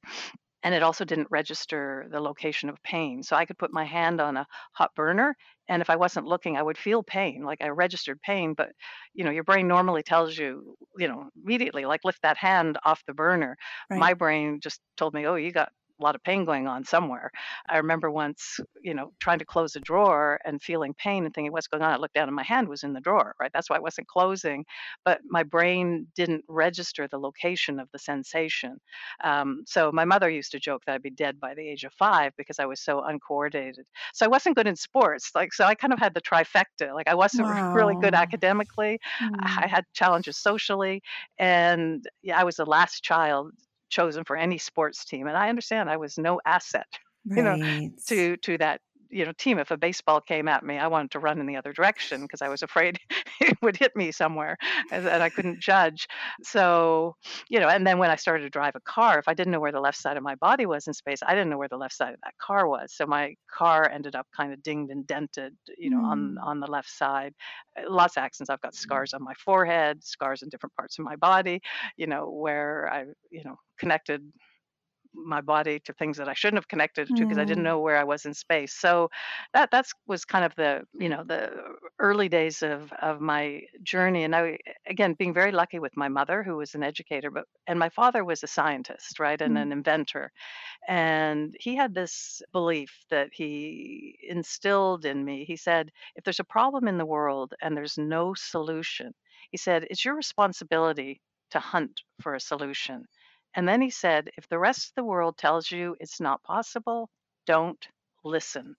and 0.67 0.75
it 0.75 0.83
also 0.83 1.05
didn't 1.05 1.29
register 1.31 2.09
the 2.11 2.21
location 2.21 2.69
of 2.69 2.83
pain. 2.83 3.23
So 3.23 3.37
I 3.37 3.45
could 3.45 3.57
put 3.57 3.73
my 3.73 3.85
hand 3.85 4.21
on 4.21 4.37
a 4.37 4.47
hot 4.73 4.91
burner, 4.97 5.37
and 5.69 5.81
if 5.81 5.89
I 5.91 5.95
wasn't 5.95 6.27
looking, 6.27 6.57
I 6.57 6.63
would 6.63 6.77
feel 6.77 7.05
pain, 7.05 7.45
like 7.45 7.63
I 7.63 7.69
registered 7.69 8.21
pain. 8.21 8.53
But 8.53 8.71
you 9.15 9.25
know, 9.25 9.31
your 9.31 9.45
brain 9.45 9.69
normally 9.69 10.03
tells 10.03 10.37
you, 10.37 10.75
you 10.99 11.07
know, 11.07 11.29
immediately, 11.45 11.85
like 11.85 12.05
lift 12.05 12.21
that 12.23 12.37
hand 12.37 12.79
off 12.85 13.05
the 13.07 13.15
burner. 13.15 13.57
Right. 13.89 14.01
My 14.01 14.15
brain 14.15 14.59
just 14.61 14.81
told 14.97 15.15
me, 15.15 15.25
oh, 15.27 15.37
you 15.37 15.53
got 15.53 15.71
a 15.99 16.03
lot 16.03 16.15
of 16.15 16.23
pain 16.23 16.45
going 16.45 16.67
on 16.67 16.85
somewhere. 16.85 17.31
I 17.69 17.79
remember 17.79 18.11
once, 18.11 18.61
you 18.83 18.95
know, 18.95 19.13
trying 19.21 19.39
to 19.39 19.45
close 19.45 19.77
a 19.77 19.81
drawer 19.81 20.39
and 20.45 20.63
feeling 20.63 20.95
pain 20.95 21.25
and 21.25 21.35
thinking, 21.35 21.53
what's 21.53 21.67
going 21.67 21.83
on? 21.83 21.93
I 21.93 21.97
looked 21.97 22.15
down 22.15 22.29
and 22.29 22.37
my 22.37 22.43
hand 22.43 22.69
was 22.69 22.83
in 22.83 22.93
the 22.93 23.01
drawer, 23.01 23.35
right? 23.41 23.51
That's 23.53 23.71
why 23.71 23.77
it 23.77 23.83
wasn't 23.83 24.09
closing. 24.09 24.65
But 25.05 25.21
my 25.29 25.43
brain 25.43 26.07
didn't 26.15 26.45
register 26.49 27.09
the 27.09 27.19
location 27.19 27.81
of 27.81 27.89
the 27.93 27.99
sensation. 27.99 28.79
Um, 29.25 29.63
so 29.67 29.91
my 29.93 30.05
mother 30.05 30.29
used 30.29 30.53
to 30.53 30.61
joke 30.61 30.83
that 30.87 30.95
I'd 30.95 31.03
be 31.03 31.11
dead 31.11 31.41
by 31.41 31.55
the 31.55 31.67
age 31.67 31.85
of 31.85 31.93
five 31.95 32.33
because 32.37 32.59
I 32.59 32.67
was 32.67 32.81
so 32.81 33.03
uncoordinated. 33.03 33.87
So 34.13 34.27
I 34.27 34.29
wasn't 34.29 34.57
good 34.57 34.67
in 34.67 34.77
sports. 34.77 35.31
Like, 35.35 35.53
so 35.53 35.65
I 35.65 35.75
kind 35.75 35.93
of 35.93 35.99
had 35.99 36.15
the 36.15 36.21
trifecta. 36.21 36.95
Like, 36.95 37.09
I 37.09 37.15
wasn't 37.15 37.49
wow. 37.49 37.73
really 37.75 37.95
good 38.01 38.15
academically. 38.15 39.01
Mm. 39.23 39.37
I 39.41 39.67
had 39.67 39.85
challenges 39.95 40.37
socially. 40.37 41.03
And 41.39 42.07
yeah, 42.23 42.39
I 42.39 42.45
was 42.45 42.57
the 42.57 42.67
last 42.67 43.03
child 43.03 43.53
chosen 43.89 44.25
for 44.25 44.37
any 44.37 44.59
sports 44.59 45.05
team 45.05 45.27
and 45.27 45.37
i 45.37 45.49
understand 45.49 45.89
i 45.89 45.97
was 45.97 46.19
no 46.19 46.41
asset 46.45 46.87
right. 47.29 47.37
you 47.37 47.43
know 47.43 47.91
to 48.07 48.37
to 48.39 48.59
that 48.59 48.81
you 49.11 49.25
know 49.25 49.33
team 49.33 49.59
if 49.59 49.71
a 49.71 49.77
baseball 49.77 50.21
came 50.21 50.49
at 50.49 50.65
me 50.65 50.79
i 50.79 50.87
wanted 50.87 51.11
to 51.11 51.19
run 51.19 51.39
in 51.41 51.47
the 51.47 51.57
other 51.57 51.73
direction 51.73 52.23
because 52.23 52.43
i 52.43 52.49
was 52.49 52.63
afraid 52.63 52.99
it 53.41 53.57
would 53.63 53.77
hit 53.77 53.95
me 53.97 54.13
somewhere 54.13 54.57
and, 54.91 55.07
and 55.07 55.23
i 55.23 55.29
couldn't 55.29 55.61
judge. 55.61 56.07
So 56.43 57.17
you 57.49 57.61
know 57.61 57.69
and 57.69 57.87
then 57.87 57.99
when 57.99 58.11
i 58.11 58.17
started 58.17 58.45
to 58.45 58.51
drive 58.51 58.75
a 58.75 58.81
car 58.81 59.19
if 59.19 59.29
i 59.29 59.35
didn't 59.35 59.53
know 59.53 59.61
where 59.61 59.73
the 59.73 59.81
left 59.81 59.99
side 59.99 60.17
of 60.17 60.23
my 60.23 60.35
body 60.37 60.67
was 60.67 60.87
in 60.87 60.95
space 60.95 61.21
i 61.27 61.35
didn't 61.35 61.51
know 61.51 61.59
where 61.59 61.69
the 61.69 61.77
left 61.77 61.95
side 61.95 62.15
of 62.15 62.21
that 62.25 62.35
car 62.39 62.69
was. 62.69 62.93
So 62.93 63.07
my 63.07 63.35
car 63.51 63.91
ended 63.91 64.15
up 64.15 64.27
kind 64.37 64.53
of 64.53 64.63
dinged 64.63 64.91
and 64.91 65.07
dented 65.07 65.55
you 65.79 65.91
know 65.91 65.99
mm. 65.99 66.07
on 66.07 66.39
on 66.39 66.61
the 66.61 66.67
left 66.67 66.91
side. 66.91 67.35
Uh, 67.79 67.91
lots 67.91 68.17
of 68.17 68.23
accidents. 68.23 68.51
I've 68.51 68.61
got 68.61 68.75
scars 68.75 69.15
on 69.15 69.23
my 69.23 69.35
forehead 69.35 70.03
scars 70.05 70.43
in 70.43 70.49
different 70.49 70.75
parts 70.75 70.99
of 70.99 71.05
my 71.05 71.17
body 71.17 71.61
you 71.97 72.07
know 72.07 72.29
where 72.31 72.89
i 72.93 73.05
you 73.31 73.45
know 73.45 73.57
connected 73.79 74.23
my 75.17 75.41
body 75.41 75.81
to 75.81 75.93
things 75.95 76.17
that 76.19 76.29
I 76.29 76.35
shouldn't 76.35 76.59
have 76.59 76.69
connected 76.69 77.09
to 77.09 77.23
because 77.23 77.39
I 77.39 77.45
didn't 77.45 77.63
mm. 77.63 77.67
know 77.67 77.81
where 77.81 77.97
I 77.97 78.05
was 78.05 78.27
in 78.27 78.35
space. 78.35 78.75
So 78.75 79.11
that 79.55 79.71
that's 79.71 79.93
was 80.07 80.25
kind 80.25 80.45
of 80.45 80.55
the 80.57 80.83
you 80.93 81.09
know 81.09 81.25
the 81.25 81.51
early 81.99 82.29
days 82.29 82.63
of 82.63 82.93
of 83.01 83.21
my 83.21 83.63
journey. 83.83 84.25
And 84.25 84.35
I 84.35 84.59
again 84.87 85.15
being 85.15 85.35
very 85.35 85.53
lucky 85.53 85.79
with 85.79 85.97
my 85.97 86.09
mother 86.09 86.43
who 86.43 86.57
was 86.57 86.75
an 86.75 86.83
educator, 86.83 87.31
but 87.31 87.45
and 87.67 87.79
my 87.79 87.89
father 87.89 88.25
was 88.25 88.43
a 88.43 88.47
scientist, 88.47 89.19
right, 89.19 89.41
and 89.41 89.57
mm. 89.57 89.63
an 89.63 89.73
inventor, 89.73 90.31
and 90.89 91.57
he 91.61 91.75
had 91.75 91.95
this 91.95 92.43
belief 92.53 92.93
that 93.11 93.31
he 93.33 94.19
instilled 94.29 95.05
in 95.05 95.25
me. 95.25 95.45
He 95.45 95.57
said, 95.57 95.91
if 96.17 96.25
there's 96.25 96.41
a 96.41 96.45
problem 96.45 96.89
in 96.89 96.99
the 96.99 97.07
world 97.07 97.55
and 97.63 97.77
there's 97.77 97.99
no 97.99 98.35
solution, 98.35 99.13
he 99.51 99.57
said 99.57 99.87
it's 99.91 100.05
your 100.05 100.15
responsibility 100.15 101.21
to 101.51 101.59
hunt 101.59 102.03
for 102.21 102.35
a 102.35 102.41
solution 102.41 103.07
and 103.57 103.67
then 103.67 103.81
he 103.81 103.91
said, 103.91 104.29
if 104.37 104.47
the 104.49 104.59
rest 104.59 104.89
of 104.89 104.95
the 104.97 105.05
world 105.05 105.39
tells 105.39 105.71
you 105.71 105.97
it's 105.99 106.21
not 106.21 106.43
possible, 106.43 107.09
don't 107.47 107.85
listen. 108.23 108.77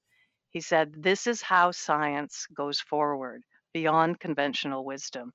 He 0.51 0.61
said, 0.61 0.93
this 0.95 1.25
is 1.25 1.41
how 1.41 1.71
science 1.71 2.45
goes 2.55 2.79
forward 2.79 3.41
beyond 3.73 4.19
conventional 4.19 4.85
wisdom. 4.85 5.33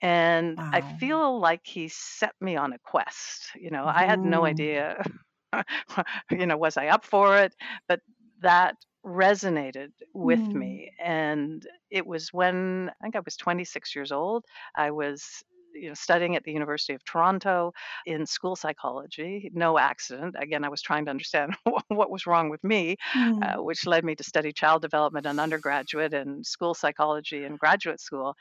And 0.00 0.56
wow. 0.56 0.70
I 0.72 0.80
feel 0.80 1.40
like 1.40 1.62
he 1.64 1.88
set 1.88 2.34
me 2.40 2.56
on 2.56 2.72
a 2.72 2.78
quest. 2.78 3.50
You 3.56 3.70
know, 3.70 3.84
I 3.84 4.04
had 4.04 4.20
no 4.20 4.44
idea, 4.44 5.04
you 6.30 6.46
know, 6.46 6.56
was 6.56 6.76
I 6.76 6.86
up 6.86 7.04
for 7.04 7.38
it? 7.38 7.54
But 7.88 8.00
that 8.42 8.76
resonated 9.04 9.90
with 10.12 10.40
mm. 10.40 10.54
me. 10.54 10.90
And 11.02 11.66
it 11.90 12.06
was 12.06 12.32
when 12.32 12.90
I 13.00 13.04
think 13.04 13.16
I 13.16 13.20
was 13.24 13.36
26 13.36 13.94
years 13.94 14.12
old. 14.12 14.44
I 14.76 14.92
was 14.92 15.42
you 15.74 15.88
know, 15.88 15.94
studying 15.94 16.36
at 16.36 16.44
the 16.44 16.52
University 16.52 16.94
of 16.94 17.04
Toronto 17.04 17.72
in 18.06 18.26
school 18.26 18.56
psychology. 18.56 19.50
No 19.54 19.78
accident. 19.78 20.36
Again, 20.38 20.64
I 20.64 20.68
was 20.68 20.82
trying 20.82 21.04
to 21.06 21.10
understand 21.10 21.54
what 21.88 22.10
was 22.10 22.26
wrong 22.26 22.48
with 22.48 22.62
me, 22.64 22.96
mm. 23.14 23.42
uh, 23.42 23.62
which 23.62 23.86
led 23.86 24.04
me 24.04 24.14
to 24.14 24.24
study 24.24 24.52
child 24.52 24.82
development 24.82 25.26
and 25.26 25.40
undergraduate 25.40 26.14
and 26.14 26.46
school 26.46 26.74
psychology 26.74 27.44
and 27.44 27.58
graduate 27.58 28.00
school. 28.00 28.34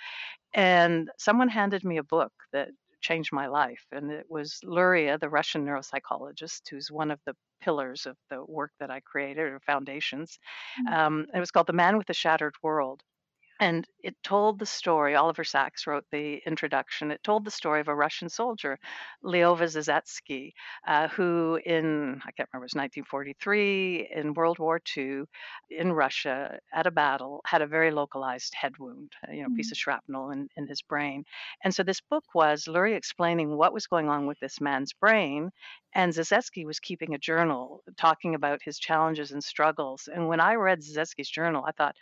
And 0.54 1.10
someone 1.18 1.50
handed 1.50 1.84
me 1.84 1.98
a 1.98 2.04
book 2.04 2.32
that 2.52 2.70
changed 3.02 3.34
my 3.34 3.48
life. 3.48 3.86
And 3.92 4.12
it 4.12 4.26
was 4.30 4.60
Luria, 4.64 5.18
the 5.18 5.30
Russian 5.30 5.66
neuropsychologist, 5.66 6.62
who's 6.70 6.90
one 6.90 7.12
of 7.12 7.20
the 7.26 7.36
pillars 7.62 8.06
of 8.06 8.16
the 8.30 8.44
work 8.46 8.72
that 8.80 8.90
I 8.90 9.02
created 9.02 9.44
or 9.44 9.60
foundations. 9.60 10.40
Mm-hmm. 10.88 10.94
Um, 10.94 11.26
it 11.36 11.40
was 11.40 11.52
called 11.52 11.68
The 11.68 11.74
Man 11.74 11.98
with 11.98 12.08
the 12.08 12.14
Shattered 12.14 12.56
World. 12.64 13.02
And 13.60 13.88
it 14.04 14.16
told 14.24 14.60
the 14.60 14.66
story, 14.66 15.16
Oliver 15.16 15.44
Sacks 15.44 15.86
wrote 15.86 16.06
the 16.12 16.42
introduction. 16.46 17.12
It 17.12 17.24
told 17.24 17.46
the 17.46 17.52
story 17.52 17.82
of 17.82 17.88
a 17.88 17.96
Russian 17.96 18.28
soldier, 18.28 18.80
Lyova 19.24 19.66
Zasetsky, 19.66 20.54
uh, 20.88 21.08
who 21.10 21.60
in, 21.64 22.20
I 22.26 22.32
can't 22.32 22.50
remember, 22.52 22.66
it 22.66 22.74
was 22.74 22.76
1943, 22.76 24.10
in 24.16 24.34
World 24.34 24.60
War 24.60 24.82
II, 24.98 25.24
in 25.70 25.94
Russia, 25.94 26.60
at 26.74 26.88
a 26.88 26.92
battle, 26.92 27.42
had 27.46 27.62
a 27.62 27.68
very 27.68 27.92
localized 27.92 28.54
head 28.56 28.78
wound, 28.80 29.14
uh, 29.28 29.32
you 29.32 29.44
know, 29.44 29.50
mm-hmm. 29.50 29.56
piece 29.56 29.72
of 29.72 29.78
shrapnel 29.78 30.32
in, 30.32 30.50
in 30.58 30.68
his 30.68 30.82
brain. 30.82 31.24
And 31.64 31.74
so 31.74 31.84
this 31.84 32.02
book 32.02 32.26
was 32.34 32.68
Luria 32.68 32.98
explaining 32.98 33.56
what 33.56 33.74
was 33.74 33.88
going 33.88 34.10
on 34.10 34.26
with 34.26 34.40
this 34.40 34.60
man's 34.60 34.94
brain. 34.94 35.52
And 35.96 36.12
Zasetsky 36.12 36.66
was 36.66 36.80
keeping 36.80 37.14
a 37.14 37.20
journal 37.20 37.84
talking 37.98 38.34
about 38.34 38.64
his 38.64 38.80
challenges 38.80 39.32
and 39.32 39.44
struggles. 39.44 40.10
And 40.12 40.28
when 40.28 40.40
I 40.40 40.56
read 40.56 40.82
Zasetsky's 40.82 41.30
journal, 41.30 41.64
I 41.68 41.72
thought, 41.72 41.96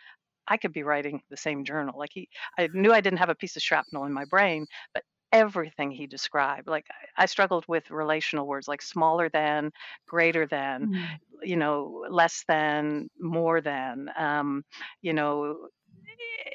I 0.47 0.57
could 0.57 0.73
be 0.73 0.83
writing 0.83 1.21
the 1.29 1.37
same 1.37 1.63
journal. 1.63 1.97
Like 1.97 2.11
he, 2.13 2.29
I 2.57 2.69
knew 2.73 2.93
I 2.93 3.01
didn't 3.01 3.19
have 3.19 3.29
a 3.29 3.35
piece 3.35 3.55
of 3.55 3.61
shrapnel 3.61 4.05
in 4.05 4.13
my 4.13 4.25
brain, 4.25 4.65
but 4.93 5.03
everything 5.31 5.91
he 5.91 6.07
described, 6.07 6.67
like 6.67 6.85
I 7.17 7.25
struggled 7.25 7.65
with 7.67 7.89
relational 7.89 8.47
words 8.47 8.67
like 8.67 8.81
smaller 8.81 9.29
than, 9.29 9.71
greater 10.07 10.45
than, 10.45 10.93
mm. 10.93 11.05
you 11.41 11.55
know, 11.55 12.05
less 12.09 12.43
than, 12.47 13.09
more 13.19 13.61
than, 13.61 14.09
um, 14.17 14.63
you 15.01 15.13
know, 15.13 15.67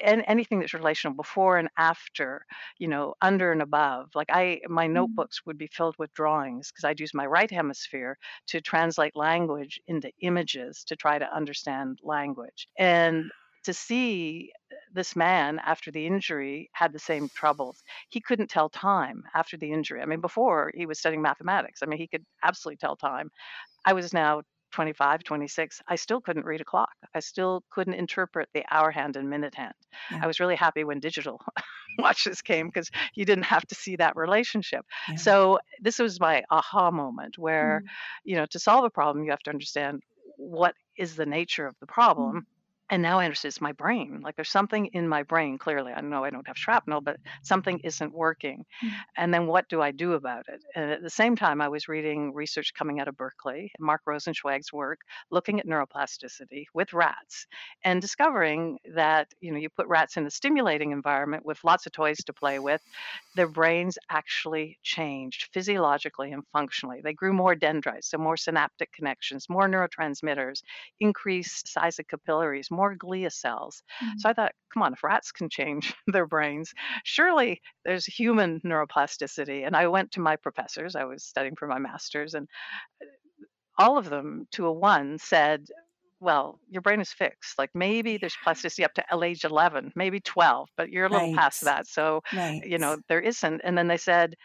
and 0.03 0.23
anything 0.27 0.59
that's 0.59 0.73
relational 0.73 1.15
before 1.15 1.57
and 1.57 1.69
after 1.77 2.45
you 2.77 2.87
know 2.87 3.13
under 3.21 3.51
and 3.51 3.61
above 3.61 4.09
like 4.15 4.27
i 4.29 4.59
my 4.67 4.87
mm. 4.87 4.91
notebooks 4.91 5.41
would 5.45 5.57
be 5.57 5.69
filled 5.71 5.95
with 5.97 6.13
drawings 6.13 6.71
because 6.71 6.83
i'd 6.83 6.99
use 6.99 7.13
my 7.13 7.25
right 7.25 7.49
hemisphere 7.49 8.17
to 8.45 8.61
translate 8.61 9.15
language 9.15 9.79
into 9.87 10.11
images 10.21 10.83
to 10.83 10.95
try 10.95 11.17
to 11.17 11.35
understand 11.35 11.99
language 12.03 12.67
and 12.77 13.31
to 13.67 13.73
see 13.73 14.53
this 14.93 15.13
man 15.13 15.59
after 15.59 15.91
the 15.91 16.07
injury 16.07 16.69
had 16.71 16.93
the 16.93 16.99
same 16.99 17.27
troubles. 17.35 17.83
He 18.07 18.21
couldn't 18.21 18.49
tell 18.49 18.69
time 18.69 19.23
after 19.35 19.57
the 19.57 19.73
injury. 19.73 20.01
I 20.01 20.05
mean, 20.05 20.21
before 20.21 20.71
he 20.73 20.85
was 20.85 20.99
studying 20.99 21.21
mathematics. 21.21 21.81
I 21.83 21.85
mean, 21.85 21.99
he 21.99 22.07
could 22.07 22.25
absolutely 22.41 22.77
tell 22.77 22.95
time. 22.95 23.29
I 23.85 23.91
was 23.91 24.13
now 24.13 24.43
25, 24.71 25.25
26. 25.25 25.81
I 25.85 25.97
still 25.97 26.21
couldn't 26.21 26.45
read 26.45 26.61
a 26.61 26.63
clock. 26.63 26.93
I 27.13 27.19
still 27.19 27.61
couldn't 27.69 27.95
interpret 27.95 28.47
the 28.53 28.63
hour 28.71 28.89
hand 28.89 29.17
and 29.17 29.29
minute 29.29 29.53
hand. 29.53 29.73
Yeah. 30.11 30.21
I 30.23 30.27
was 30.27 30.39
really 30.39 30.55
happy 30.55 30.85
when 30.85 31.01
digital 31.01 31.41
watches 31.99 32.41
came 32.41 32.67
because 32.67 32.89
you 33.15 33.25
didn't 33.25 33.45
have 33.45 33.67
to 33.67 33.75
see 33.75 33.97
that 33.97 34.15
relationship. 34.15 34.85
Yeah. 35.09 35.15
So 35.15 35.59
this 35.81 35.99
was 35.99 36.21
my 36.21 36.43
aha 36.49 36.89
moment 36.89 37.37
where, 37.37 37.81
mm. 37.83 37.89
you 38.23 38.37
know, 38.37 38.45
to 38.45 38.59
solve 38.59 38.85
a 38.85 38.89
problem, 38.89 39.25
you 39.25 39.31
have 39.31 39.43
to 39.43 39.51
understand 39.51 40.03
what 40.37 40.73
is 40.97 41.17
the 41.17 41.25
nature 41.25 41.67
of 41.67 41.75
the 41.81 41.87
problem. 41.87 42.33
Mm 42.33 42.45
and 42.89 43.01
now 43.01 43.19
I 43.19 43.25
understand 43.25 43.51
it's 43.51 43.61
my 43.61 43.73
brain. 43.73 44.21
Like 44.23 44.35
there's 44.35 44.49
something 44.49 44.87
in 44.87 45.07
my 45.07 45.23
brain, 45.23 45.57
clearly. 45.57 45.91
I 45.91 46.01
know 46.01 46.23
I 46.23 46.29
don't 46.29 46.47
have 46.47 46.57
shrapnel, 46.57 47.01
but 47.01 47.17
something 47.43 47.79
isn't 47.83 48.13
working. 48.13 48.65
Mm-hmm. 48.83 48.95
And 49.17 49.33
then 49.33 49.47
what 49.47 49.67
do 49.67 49.81
I 49.81 49.91
do 49.91 50.13
about 50.13 50.45
it? 50.47 50.61
And 50.75 50.91
at 50.91 51.01
the 51.01 51.09
same 51.09 51.35
time, 51.35 51.61
I 51.61 51.67
was 51.67 51.87
reading 51.87 52.33
research 52.33 52.73
coming 52.73 52.99
out 52.99 53.07
of 53.07 53.17
Berkeley, 53.17 53.71
Mark 53.79 54.01
Rosenzweig's 54.07 54.71
work, 54.71 54.99
looking 55.31 55.59
at 55.59 55.67
neuroplasticity 55.67 56.65
with 56.73 56.93
rats 56.93 57.47
and 57.83 58.01
discovering 58.01 58.77
that, 58.95 59.27
you 59.41 59.51
know, 59.51 59.57
you 59.57 59.69
put 59.69 59.87
rats 59.87 60.15
in 60.15 60.25
a 60.25 60.31
stimulating 60.31 60.91
environment 60.91 61.45
with 61.45 61.63
lots 61.63 61.85
of 61.85 61.91
toys 61.91 62.17
to 62.19 62.33
play 62.33 62.59
with, 62.59 62.81
their 63.35 63.47
brains 63.47 63.97
actually 64.09 64.77
changed 64.83 65.49
physiologically 65.53 66.31
and 66.31 66.43
functionally. 66.53 67.01
They 67.03 67.13
grew 67.13 67.33
more 67.33 67.55
dendrites, 67.55 68.09
so 68.11 68.17
more 68.17 68.37
synaptic 68.37 68.93
connections, 68.93 69.49
more 69.49 69.67
neurotransmitters, 69.67 70.61
increased 70.99 71.67
size 71.67 71.99
of 71.99 72.07
capillaries, 72.07 72.71
more 72.77 72.95
glia 72.95 73.31
cells. 73.31 73.83
Mm-hmm. 74.01 74.19
So 74.19 74.29
I 74.29 74.33
thought, 74.33 74.53
come 74.73 74.83
on, 74.83 74.93
if 74.93 75.03
rats 75.03 75.31
can 75.31 75.49
change 75.49 75.93
their 76.07 76.25
brains, 76.25 76.73
surely 77.03 77.61
there's 77.83 78.05
human 78.05 78.61
neuroplasticity. 78.61 79.65
And 79.65 79.75
I 79.75 79.87
went 79.87 80.11
to 80.13 80.21
my 80.21 80.35
professors, 80.37 80.95
I 80.95 81.03
was 81.03 81.25
studying 81.25 81.55
for 81.57 81.67
my 81.67 81.79
master's, 81.79 82.33
and 82.33 82.47
uh, 83.01 83.05
all 83.77 83.97
of 83.97 84.09
them 84.09 84.47
to 84.53 84.67
a 84.67 84.71
one 84.71 85.17
said, 85.19 85.65
well, 86.19 86.59
your 86.69 86.81
brain 86.81 86.99
is 86.99 87.11
fixed. 87.11 87.59
Like 87.59 87.69
maybe 87.75 88.17
there's 88.17 88.35
plasticity 88.43 88.83
up 88.83 88.93
to 88.95 89.03
age 89.23 89.43
11, 89.43 89.91
maybe 89.95 90.19
12, 90.19 90.69
but 90.75 90.89
you're 90.89 91.05
a 91.05 91.09
little 91.09 91.27
right. 91.27 91.37
past 91.37 91.61
that. 91.65 91.87
So, 91.87 92.21
right. 92.33 92.61
you 92.65 92.79
know, 92.79 92.97
there 93.07 93.19
isn't. 93.19 93.61
And 93.63 93.77
then 93.77 93.87
they 93.87 93.97
said, 93.97 94.35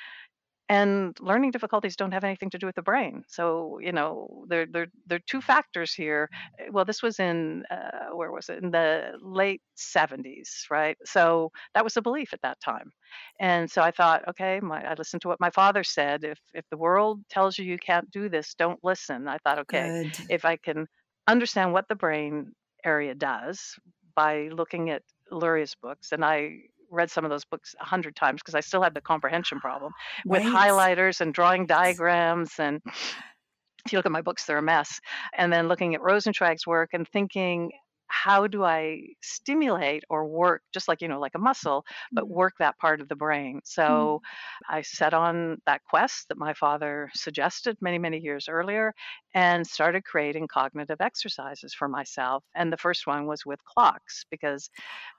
and 0.69 1.17
learning 1.21 1.51
difficulties 1.51 1.97
don't 1.97 2.13
have 2.13 2.25
anything 2.25 2.51
to 2.51 2.59
do 2.59 2.67
with 2.67 2.77
the 2.77 2.83
brain. 2.83 3.25
So, 3.29 3.79
you 3.81 3.93
know, 3.93 4.45
there 4.49 4.67
there 4.67 4.87
there 5.07 5.17
are 5.17 5.27
two 5.27 5.41
factors 5.43 5.93
here. 5.95 6.31
Eh, 6.59 6.69
Well, 6.71 6.85
this 6.85 7.03
was 7.03 7.19
in 7.21 7.65
uh, 7.71 8.15
where 8.15 8.33
was 8.33 8.49
it? 8.49 8.63
In 8.63 8.71
the 8.71 9.13
late 9.21 9.63
70s, 9.75 10.67
right? 10.71 10.97
So 11.05 11.51
that 11.75 11.85
was 11.85 11.97
a 11.97 12.03
belief 12.03 12.33
at 12.33 12.43
that 12.43 12.61
time. 12.61 12.93
And 13.41 13.71
so 13.71 13.83
I 13.83 13.91
thought, 13.91 14.27
okay, 14.29 14.61
my, 14.61 14.83
I 14.91 14.95
listened 14.95 15.23
to 15.23 15.29
what 15.29 15.41
my 15.41 15.51
father 15.51 15.85
said. 15.85 16.25
If 16.25 16.39
if 16.55 16.65
the 16.71 16.77
world 16.79 17.21
tells 17.29 17.59
you 17.59 17.65
you 17.65 17.79
can't 17.79 18.11
do 18.11 18.29
this, 18.29 18.55
don't 18.55 18.81
listen. 18.83 19.29
I 19.29 19.39
thought, 19.39 19.59
okay, 19.61 19.93
Good. 20.03 20.17
if 20.29 20.45
I 20.45 20.57
can 20.57 20.87
understand 21.27 21.73
what 21.73 21.89
the 21.89 21.95
brain 21.97 22.53
area 22.85 23.15
does 23.15 23.79
by 24.15 24.49
looking 24.49 24.91
at 24.91 25.03
Luria's 25.31 25.75
books, 25.75 26.13
and 26.13 26.25
I 26.25 26.65
read 26.93 27.11
some 27.11 27.25
of 27.25 27.31
those 27.31 27.45
books 27.45 27.75
a 27.81 27.85
hundred 27.85 28.15
times 28.17 28.41
because 28.43 28.55
I 28.55 28.61
still 28.61 28.83
had 28.83 28.95
the 28.95 29.01
comprehension 29.01 29.61
problem 29.61 29.93
with 30.27 30.43
Right. 30.43 30.53
highlighters 30.55 31.21
and 31.21 31.35
drawing 31.35 31.67
diagrams 31.67 32.59
and 32.59 32.81
if 33.87 33.93
you 33.93 33.99
look 33.99 34.07
at 34.07 34.13
my 34.13 34.23
books, 34.23 34.45
they're 34.45 34.59
a 34.59 34.63
mess. 34.63 35.01
And 35.37 35.53
then 35.53 35.67
looking 35.69 35.95
at 35.95 36.01
Rosenzweig's 36.01 36.67
work 36.67 36.91
and 36.93 37.09
thinking, 37.09 37.73
how 38.13 38.47
do 38.47 38.63
I 38.65 39.15
stimulate 39.23 40.05
or 40.11 40.27
work, 40.29 40.63
just 40.73 40.87
like, 40.89 41.01
you 41.01 41.09
know, 41.09 41.19
like 41.21 41.35
a 41.35 41.39
muscle, 41.39 41.85
but 42.15 42.29
Mm, 42.29 42.31
work 42.31 42.55
that 42.59 42.79
part 42.79 43.01
of 43.01 43.09
the 43.09 43.17
brain? 43.17 43.61
mm, 43.89 44.13
So 44.13 44.21
I 44.69 44.83
set 44.83 45.15
on 45.15 45.59
that 45.67 45.83
quest 45.85 46.29
that 46.29 46.39
my 46.39 46.55
father 46.55 47.11
suggested 47.15 47.79
many, 47.81 47.99
many 47.99 48.19
years 48.19 48.49
earlier 48.49 48.95
and 49.35 49.67
started 49.67 50.05
creating 50.05 50.49
cognitive 50.49 51.01
exercises 51.01 51.75
for 51.75 51.89
myself. 51.89 52.45
And 52.55 52.73
the 52.73 52.77
first 52.77 53.07
one 53.07 53.27
was 53.27 53.47
with 53.47 53.65
clocks, 53.65 54.25
because 54.31 54.69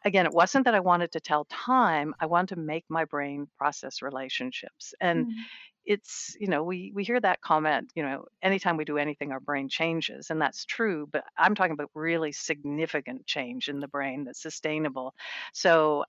again, 0.06 0.26
it 0.26 0.34
wasn't 0.34 0.66
that 0.66 0.76
I 0.76 0.80
wanted 0.82 1.12
to 1.14 1.20
tell 1.22 1.46
time, 1.46 2.14
I 2.20 2.26
wanted 2.28 2.56
to 2.56 2.62
make 2.62 2.86
my 2.90 3.06
brain 3.06 3.48
process 3.58 4.02
relationships. 4.02 4.94
And 5.02 5.28
mm. 5.28 5.50
It's 5.86 6.36
you 6.40 6.48
know 6.48 6.64
we 6.64 6.92
we 6.96 7.04
hear 7.04 7.20
that 7.20 7.42
comment 7.42 7.92
you 7.96 8.04
know 8.04 8.26
anytime 8.42 8.78
we 8.78 8.86
do 8.86 8.98
anything 8.98 9.32
our 9.32 9.40
brain 9.40 9.68
changes 9.70 10.30
and 10.30 10.42
that's 10.42 10.66
true 10.66 11.08
but 11.12 11.24
i'm 11.38 11.56
talking 11.56 11.74
about 11.74 11.90
really 11.94 12.32
significant 12.32 13.26
change 13.26 13.68
in 13.70 13.80
the 13.80 13.88
brain 13.88 14.24
that's 14.24 14.42
sustainable. 14.42 15.14
So 15.54 16.06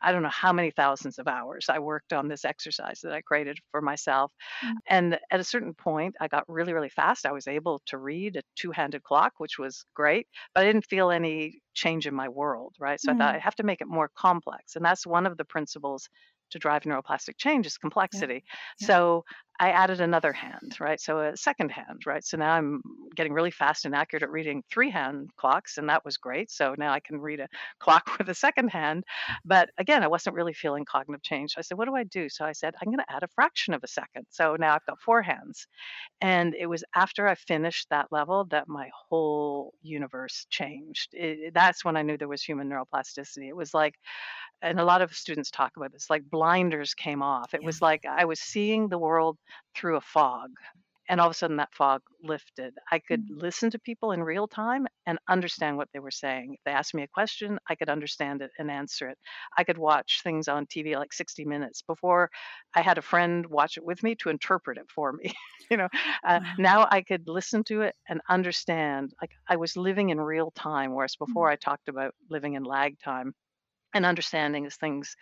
i 0.00 0.12
don't 0.12 0.22
know 0.22 0.28
how 0.28 0.52
many 0.52 0.70
thousands 0.70 1.18
of 1.18 1.26
hours 1.26 1.66
i 1.68 1.78
worked 1.78 2.12
on 2.12 2.28
this 2.28 2.44
exercise 2.44 3.00
that 3.02 3.12
i 3.12 3.20
created 3.20 3.58
for 3.70 3.80
myself 3.80 4.32
Mm, 4.64 4.74
and 4.88 5.18
at 5.30 5.40
a 5.40 5.44
certain 5.44 5.74
point 5.74 6.14
i 6.20 6.28
got 6.28 6.44
really 6.48 6.72
really 6.72 6.88
fast. 6.88 7.26
I 7.26 7.32
was 7.32 7.48
able 7.48 7.80
to 7.86 7.98
read 7.98 8.36
a 8.36 8.42
two-handed 8.56 9.02
clock 9.02 9.34
which 9.38 9.58
was 9.58 9.84
great 9.94 10.28
but 10.54 10.62
i 10.62 10.66
didn't 10.66 10.86
feel 10.86 11.10
any 11.10 11.60
change 11.74 12.06
in 12.06 12.14
my 12.14 12.28
world 12.28 12.74
right? 12.78 13.00
So 13.00 13.12
i 13.12 13.16
thought 13.16 13.34
i 13.34 13.38
mm. 13.38 13.42
have 13.42 13.56
to 13.56 13.64
make 13.64 13.80
it 13.80 13.88
more 13.88 14.10
complex 14.16 14.76
and 14.76 14.84
that's 14.84 15.06
one 15.06 15.26
of 15.26 15.36
the 15.36 15.44
principles 15.44 16.08
to 16.50 16.58
drive 16.58 16.82
neuroplastic 16.82 17.36
change 17.38 17.66
is 17.66 17.78
Yeah, 18.12 18.26
complexity 18.26 18.44
yeah. 18.78 18.88
so 18.88 19.24
I 19.58 19.70
added 19.70 20.02
another 20.02 20.34
hand, 20.34 20.76
right? 20.80 21.00
So 21.00 21.18
a 21.18 21.34
second 21.34 21.70
hand, 21.70 22.02
right? 22.04 22.22
So 22.22 22.36
now 22.36 22.52
I'm 22.52 22.82
getting 23.14 23.32
really 23.32 23.50
fast 23.50 23.86
and 23.86 23.94
accurate 23.94 24.22
at 24.22 24.30
reading 24.30 24.62
three 24.70 24.90
hand 24.90 25.30
clocks, 25.38 25.78
and 25.78 25.88
that 25.88 26.04
was 26.04 26.18
great. 26.18 26.50
So 26.50 26.74
now 26.76 26.92
I 26.92 27.00
can 27.00 27.18
read 27.22 27.40
a 27.40 27.48
clock 27.80 28.18
with 28.18 28.28
a 28.28 28.34
second 28.34 28.68
hand. 28.68 29.04
But 29.46 29.70
again, 29.78 30.02
I 30.02 30.08
wasn't 30.08 30.36
really 30.36 30.52
feeling 30.52 30.84
cognitive 30.84 31.22
change. 31.22 31.52
So 31.52 31.58
I 31.58 31.62
said, 31.62 31.78
what 31.78 31.86
do 31.88 31.94
I 31.96 32.04
do? 32.04 32.28
So 32.28 32.44
I 32.44 32.52
said, 32.52 32.74
I'm 32.82 32.88
going 32.88 32.98
to 32.98 33.10
add 33.10 33.22
a 33.22 33.28
fraction 33.28 33.72
of 33.72 33.82
a 33.82 33.88
second. 33.88 34.26
So 34.28 34.56
now 34.56 34.74
I've 34.74 34.84
got 34.84 35.00
four 35.00 35.22
hands. 35.22 35.66
And 36.20 36.54
it 36.54 36.66
was 36.66 36.84
after 36.94 37.26
I 37.28 37.34
finished 37.34 37.88
that 37.90 38.12
level 38.12 38.44
that 38.46 38.68
my 38.68 38.90
whole 38.94 39.74
universe 39.82 40.46
changed. 40.50 41.14
It, 41.14 41.54
that's 41.54 41.84
when 41.84 41.96
I 41.96 42.02
knew 42.02 42.16
there 42.18 42.28
was 42.28 42.42
human 42.42 42.68
neuroplasticity. 42.68 43.48
It 43.48 43.56
was 43.56 43.74
like 43.74 43.94
and 44.62 44.80
a 44.80 44.84
lot 44.84 45.02
of 45.02 45.14
students 45.14 45.50
talk 45.50 45.72
about 45.76 45.92
this 45.92 46.10
like 46.10 46.24
blinders 46.30 46.94
came 46.94 47.22
off. 47.22 47.54
It 47.54 47.62
Yeah. 47.62 47.64
was 47.64 47.80
like 47.82 48.04
i 48.06 48.24
was 48.24 48.40
seeing 48.40 48.88
the 48.88 48.98
world 48.98 49.38
through 49.76 49.96
a 49.96 50.00
fog 50.00 50.50
and 51.08 51.20
all 51.20 51.28
of 51.28 51.30
a 51.30 51.34
sudden 51.34 51.58
that 51.58 51.72
fog 51.74 52.02
lifted. 52.22 52.74
I 52.90 52.98
could 52.98 53.22
Mm, 53.22 53.30
listen 53.30 53.70
to 53.70 53.78
people 53.78 54.10
in 54.10 54.22
real 54.24 54.48
time 54.48 54.88
and 55.06 55.18
understand 55.28 55.76
what 55.76 55.88
they 55.92 56.00
were 56.00 56.10
saying. 56.10 56.54
If 56.54 56.60
they 56.64 56.72
asked 56.72 56.94
me 56.94 57.02
a 57.04 57.08
question 57.08 57.58
i 57.68 57.74
could 57.76 57.88
understand 57.88 58.42
it 58.42 58.50
and 58.58 58.70
answer 58.70 59.08
it. 59.08 59.18
I 59.56 59.64
could 59.64 59.78
watch 59.78 60.20
things 60.22 60.48
on 60.48 60.66
tv 60.66 60.96
like 60.96 61.12
60 61.12 61.44
minutes 61.44 61.82
before 61.82 62.30
i 62.74 62.80
had 62.82 62.98
a 62.98 63.02
friend 63.02 63.46
watch 63.46 63.76
it 63.76 63.84
with 63.84 64.02
me 64.02 64.14
to 64.16 64.30
interpret 64.30 64.78
it 64.78 64.90
for 64.90 65.12
me 65.12 65.32
you 65.70 65.76
know? 65.76 65.88
Uh, 66.24 66.40
Wow. 66.40 66.56
now 66.58 66.86
i 66.90 67.02
could 67.02 67.28
listen 67.28 67.62
to 67.64 67.82
it 67.82 67.94
and 68.08 68.20
understand. 68.28 69.12
Like 69.20 69.32
i 69.48 69.56
was 69.56 69.76
living 69.76 70.10
in 70.10 70.20
real 70.20 70.50
time 70.52 70.94
whereas 70.94 71.16
before 71.16 71.48
Mm, 71.48 71.50
i 71.50 71.56
talked 71.56 71.88
about 71.88 72.14
living 72.30 72.54
in 72.54 72.64
lag 72.64 72.98
time 73.00 73.34
and 73.96 74.06
understanding 74.06 74.66
as 74.66 74.76
things 74.76 75.16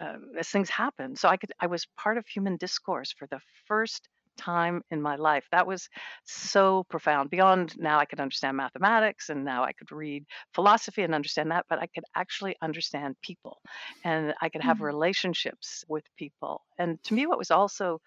uh, 0.00 0.16
as 0.38 0.48
things 0.48 0.68
happen. 0.68 1.16
So 1.16 1.28
I 1.28 1.36
could 1.36 1.52
I 1.60 1.66
was 1.66 1.86
part 1.96 2.18
of 2.18 2.26
human 2.26 2.56
discourse 2.56 3.12
for 3.12 3.26
the 3.30 3.40
first 3.66 4.08
time 4.36 4.82
in 4.90 5.00
my 5.00 5.16
life. 5.16 5.44
That 5.50 5.66
was 5.66 5.88
so 6.24 6.84
profound. 6.90 7.30
Beyond 7.30 7.74
now 7.78 7.98
I 7.98 8.04
could 8.04 8.20
understand 8.20 8.56
mathematics 8.56 9.30
and 9.30 9.44
now 9.44 9.64
I 9.64 9.72
could 9.72 9.90
read 9.90 10.24
philosophy 10.52 11.02
and 11.02 11.14
understand 11.14 11.50
that, 11.50 11.64
but 11.68 11.78
I 11.78 11.86
could 11.86 12.04
actually 12.14 12.54
understand 12.62 13.16
people 13.22 13.58
and 14.04 14.34
I 14.40 14.48
could 14.48 14.62
have 14.62 14.78
mm. 14.78 14.82
relationships 14.82 15.84
with 15.88 16.04
people. 16.16 16.62
And 16.78 17.02
to 17.04 17.14
me 17.14 17.26
what 17.26 17.38
was 17.38 17.50
also 17.50 18.00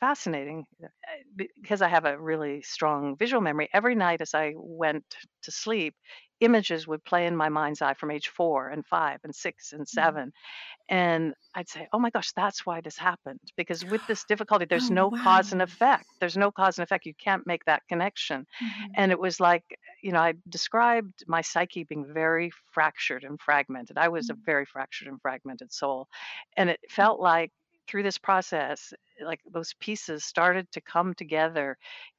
fascinating 0.00 0.66
uh, 0.82 0.88
because 1.62 1.82
I 1.82 1.88
have 1.88 2.04
a 2.06 2.20
really 2.20 2.62
strong 2.62 3.16
visual 3.16 3.42
memory. 3.42 3.68
Every 3.72 3.94
night 3.94 4.20
as 4.20 4.34
I 4.34 4.54
went 4.56 5.04
to 5.42 5.52
sleep, 5.52 5.94
images 6.40 6.88
would 6.88 7.04
play 7.04 7.26
in 7.26 7.36
my 7.36 7.50
mind's 7.50 7.82
eye 7.82 7.94
from 7.94 8.10
age 8.10 8.28
four 8.28 8.70
and 8.70 8.86
five 8.86 9.20
and 9.24 9.34
six 9.34 9.72
and 9.72 9.88
Mm. 9.94 10.16
seven. 10.16 10.32
And 10.88 11.34
I'd 11.54 11.68
say, 11.68 11.88
oh 11.92 11.98
my 11.98 12.10
gosh, 12.10 12.32
that's 12.32 12.66
why 12.66 12.80
this 12.80 12.98
happened. 12.98 13.40
Because 13.56 13.84
with 13.84 14.04
this 14.06 14.24
difficulty, 14.26 14.66
there's 14.66 14.90
Oh, 14.90 14.90
no 14.90 15.12
cause 15.12 15.52
and 15.52 15.62
effect. 15.62 16.06
There's 16.20 16.36
no 16.36 16.50
cause 16.52 16.78
and 16.78 16.84
effect. 16.84 17.06
You 17.06 17.14
can't 17.14 17.46
make 17.46 17.64
that 17.66 17.82
connection. 17.88 18.46
Mhm, 18.60 18.96
And 18.96 19.12
it 19.12 19.18
was 19.20 19.40
like, 19.40 19.64
you 20.02 20.12
know, 20.12 20.20
I 20.20 20.34
described 20.48 21.24
my 21.26 21.40
psyche 21.42 21.84
being 21.84 22.06
very 22.12 22.50
fractured 22.72 23.24
and 23.24 23.40
fragmented. 23.40 23.98
I 23.98 24.08
was 24.08 24.30
a 24.30 24.34
mm, 24.34 24.46
very 24.46 24.66
fractured 24.66 25.08
and 25.08 25.20
fragmented 25.20 25.72
soul. 25.72 26.08
And 26.56 26.70
it 26.70 26.80
mm, 26.98 27.10
felt 27.10 27.20
like 27.20 27.52
through 27.90 28.04
this 28.04 28.18
process, 28.18 28.94
like 29.24 29.40
those 29.50 29.74
pieces 29.80 30.24
started 30.24 30.70
to 30.72 30.80
come 30.80 31.12
together 31.14 31.76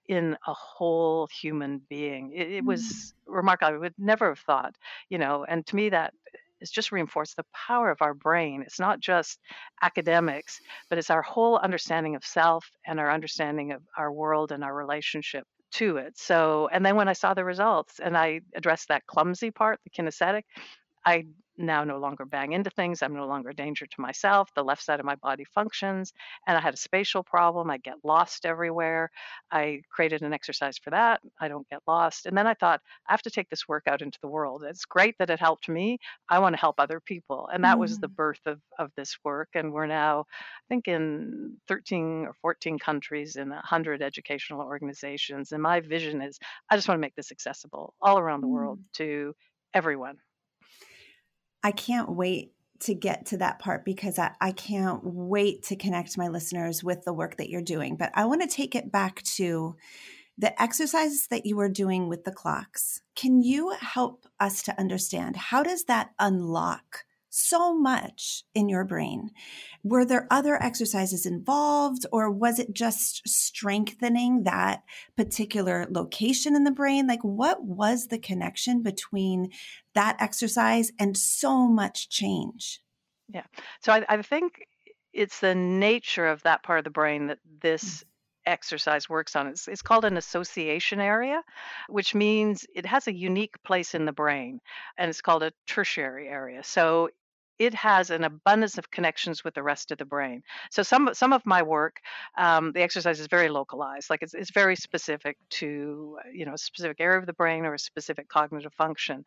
in 0.08 0.36
a 0.46 0.54
whole 0.54 1.28
human 1.28 1.82
being. 1.90 2.34
It, 2.34 2.52
it 2.52 2.64
mm, 2.64 2.68
was 2.68 3.14
remarkable. 3.26 3.76
I 3.76 3.78
would 3.78 3.94
never 3.98 4.30
have 4.30 4.40
thought, 4.40 4.76
you 5.10 5.18
know, 5.18 5.46
and 5.48 5.66
to 5.68 5.76
me, 5.76 5.90
that 5.90 6.14
is 6.60 6.70
just 6.70 6.92
reinforced 6.92 7.38
the 7.38 7.46
power 7.54 7.90
of 7.90 8.02
our 8.02 8.14
brain. 8.14 8.64
It's 8.66 8.80
not 8.80 9.00
just 9.00 9.40
academics, 9.82 10.60
but 10.90 10.98
it's 10.98 11.10
our 11.10 11.22
whole 11.22 11.58
understanding 11.58 12.16
of 12.16 12.26
self 12.26 12.70
and 12.86 13.00
our 13.00 13.12
understanding 13.12 13.72
of 13.72 13.82
our 13.98 14.12
world 14.12 14.52
and 14.52 14.64
our 14.64 14.76
relationship 14.76 15.46
to 15.72 15.98
it. 15.98 16.18
So, 16.18 16.70
and 16.72 16.86
then 16.86 16.98
when 16.98 17.08
I 17.08 17.14
saw 17.14 17.34
the 17.34 17.46
results 17.46 18.00
and 18.00 18.18
I 18.18 18.42
addressed 18.56 18.90
that 18.90 19.08
clumsy 19.08 19.52
part, 19.52 19.80
the 19.84 19.90
kinesthetic, 19.90 20.44
I 21.06 21.26
now 21.58 21.84
no 21.84 22.00
longer 22.00 22.26
bang 22.26 22.54
into 22.54 22.70
things. 22.70 23.02
I'm 23.02 23.14
no 23.14 23.28
longer 23.28 23.50
a 23.50 23.56
danger 23.56 23.86
to 23.86 24.02
myself. 24.02 24.50
The 24.56 24.64
left 24.64 24.84
side 24.84 25.00
of 25.00 25.06
my 25.06 25.16
body 25.16 25.46
functions. 25.54 26.14
And 26.48 26.58
I 26.58 26.62
had 26.62 26.74
a 26.74 26.78
spatial 26.78 27.24
problem. 27.24 27.70
I 27.70 27.78
get 27.78 27.96
lost 28.04 28.46
everywhere. 28.46 29.12
I 29.52 29.82
created 29.90 30.22
an 30.22 30.34
exercise 30.34 30.78
for 30.78 30.90
that. 30.92 31.22
I 31.40 31.48
don't 31.48 31.68
get 31.70 31.82
lost. 31.88 32.26
And 32.26 32.38
then 32.38 32.48
I 32.48 32.54
thought, 32.56 32.82
I 33.08 33.14
have 33.14 33.22
to 33.24 33.32
take 33.32 33.50
this 33.50 33.68
work 33.68 33.84
out 33.88 34.02
into 34.02 34.20
the 34.22 34.28
world. 34.28 34.64
It's 34.64 34.86
great 34.86 35.16
that 35.20 35.30
it 35.30 35.40
helped 35.40 35.70
me. 35.70 36.00
I 36.30 36.40
want 36.40 36.54
to 36.54 36.60
help 36.60 36.76
other 36.80 37.00
people. 37.00 37.50
And 37.54 37.64
that 37.64 37.80
was 37.80 38.00
the 38.00 38.10
mm. 38.10 38.16
birth 38.16 38.42
of, 38.46 38.60
of 38.80 38.92
this 38.96 39.18
work. 39.24 39.50
And 39.54 39.72
we're 39.72 39.88
now, 39.88 40.22
I 40.22 40.66
think, 40.70 40.88
in 40.88 41.58
13 41.68 42.26
or 42.28 42.34
14 42.42 42.80
countries 42.80 43.36
in 43.36 43.50
100 43.50 44.02
educational 44.02 44.62
organizations. 44.62 45.52
And 45.52 45.62
my 45.62 45.80
vision 45.82 46.22
is 46.22 46.40
I 46.70 46.76
just 46.76 46.88
want 46.88 46.98
to 46.98 47.02
make 47.02 47.16
this 47.16 47.32
accessible 47.32 47.94
all 48.02 48.18
around 48.20 48.42
the 48.42 48.48
world 48.48 48.80
Mm. 48.80 48.92
to 48.94 49.36
everyone. 49.74 50.18
I 51.64 51.72
can't 51.72 52.10
wait 52.10 52.54
to 52.82 52.96
get 52.96 53.28
to 53.28 53.38
that 53.38 53.60
part 53.60 53.86
because 53.86 54.18
I, 54.18 54.32
I 54.42 54.52
can't 54.52 55.02
wait 55.04 55.64
to 55.64 55.76
connect 55.76 56.18
my 56.18 56.28
listeners 56.28 56.84
with 56.84 57.04
the 57.04 57.14
work 57.14 57.38
that 57.38 57.50
you're 57.50 57.62
doing. 57.62 57.96
But 57.96 58.12
I 58.16 58.26
want 58.26 58.42
to 58.42 58.48
take 58.48 58.76
it 58.76 58.92
back 58.92 59.22
to 59.24 59.76
the 60.38 60.60
exercises 60.60 61.28
that 61.28 61.46
you 61.46 61.56
were 61.56 61.70
doing 61.70 62.10
with 62.10 62.24
the 62.24 62.32
clocks. 62.32 63.02
Can 63.16 63.44
you 63.44 63.76
help 63.80 64.26
us 64.40 64.64
to 64.64 64.80
understand 64.80 65.36
how 65.36 65.62
does 65.62 65.84
that 65.84 66.12
unlock 66.18 67.06
so 67.32 67.74
much 67.74 68.44
in 68.54 68.70
your 68.70 68.84
brain? 68.84 69.32
Were 69.84 70.06
there 70.06 70.28
other 70.30 70.62
exercises 70.62 71.26
involved 71.26 72.06
or 72.12 72.30
was 72.30 72.60
it 72.60 72.74
just 72.74 73.28
strengthening 73.28 74.44
that 74.44 74.84
particular 75.16 75.88
location 75.90 76.56
in 76.56 76.66
the 76.66 76.72
brain? 76.72 77.08
Like 77.08 77.24
what 77.24 77.64
was 77.64 78.08
the 78.08 78.20
connection 78.20 78.84
between 78.84 79.50
that 79.96 80.18
exercise 80.20 80.92
and 81.00 81.18
so 81.18 81.68
much 81.68 82.10
change? 82.10 82.82
Yeah. 83.30 83.46
So 83.82 83.94
I, 83.94 84.06
I 84.10 84.22
think 84.22 84.66
it's 85.14 85.40
the 85.40 85.56
nature 85.56 86.28
of 86.28 86.44
that 86.44 86.64
part 86.64 86.80
of 86.80 86.84
the 86.84 86.90
brain 86.90 87.28
that 87.28 87.40
this 87.62 87.84
mm. 87.84 88.04
exercise 88.46 89.10
works 89.10 89.36
on. 89.36 89.48
It's, 89.48 89.68
it's 89.68 89.82
called 89.82 90.06
an 90.06 90.18
association 90.18 91.00
area, 91.00 91.42
which 91.88 92.14
means 92.14 92.66
it 92.76 92.86
has 92.86 93.08
a 93.08 93.14
unique 93.14 93.62
place 93.64 93.96
in 93.96 94.06
the 94.06 94.12
brain, 94.12 94.60
and 94.98 95.10
it's 95.10 95.22
called 95.22 95.44
a 95.44 95.54
tertiary 95.68 96.28
area. 96.28 96.64
So 96.64 97.10
it 97.62 97.76
has 97.76 98.10
an 98.10 98.24
abundance 98.24 98.80
of 98.80 98.90
connections 98.90 99.44
with 99.44 99.54
the 99.54 99.62
rest 99.62 99.92
of 99.92 100.00
the 100.00 100.06
brain. 100.06 100.42
So 100.72 100.82
some 100.82 101.12
some 101.14 101.32
of 101.32 101.46
my 101.46 101.62
work, 101.62 102.02
um, 102.36 102.72
the 102.72 102.82
exercise 102.82 103.20
is 103.20 103.28
very 103.28 103.50
localized, 103.50 104.10
like 104.10 104.24
it's, 104.24 104.34
it's 104.34 104.52
very 104.52 104.76
specific 104.76 105.38
to 105.62 106.18
you 106.34 106.46
know 106.46 106.56
a 106.56 106.58
specific 106.58 106.98
area 107.00 107.20
of 107.20 107.28
the 107.28 107.34
brain 107.34 107.66
or 107.66 107.76
a 107.76 107.80
specific 107.80 108.28
cognitive 108.30 108.74
function. 108.74 109.24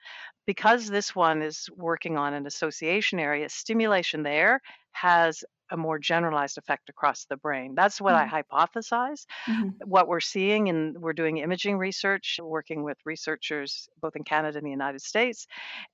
Because 0.47 0.88
this 0.88 1.14
one 1.14 1.42
is 1.42 1.68
working 1.77 2.18
on 2.18 2.35
an 2.35 2.47
association 2.47 3.20
area, 3.20 3.49
stimulation 3.49 4.25
there 4.25 4.61
has 4.90 5.44
a 5.70 5.77
more 5.77 5.98
generalized 5.98 6.59
effect 6.59 6.88
across 6.88 7.24
the 7.27 7.37
brain. 7.37 7.74
That's 7.74 8.00
what 8.00 8.14
I 8.14 8.27
Mm. 8.27 8.29
hypothesize. 8.29 9.27
Mhm. 9.46 9.85
What 9.85 10.09
we're 10.09 10.20
seeing, 10.20 10.68
and 10.68 10.98
we're 11.00 11.12
doing 11.14 11.38
imaging 11.38 11.79
research, 11.79 12.38
working 12.42 12.83
with 12.85 12.98
researchers 13.05 13.88
both 14.00 14.16
in 14.16 14.24
Canada 14.24 14.59
and 14.59 14.66
the 14.66 14.70
United 14.70 15.03
States, 15.03 15.46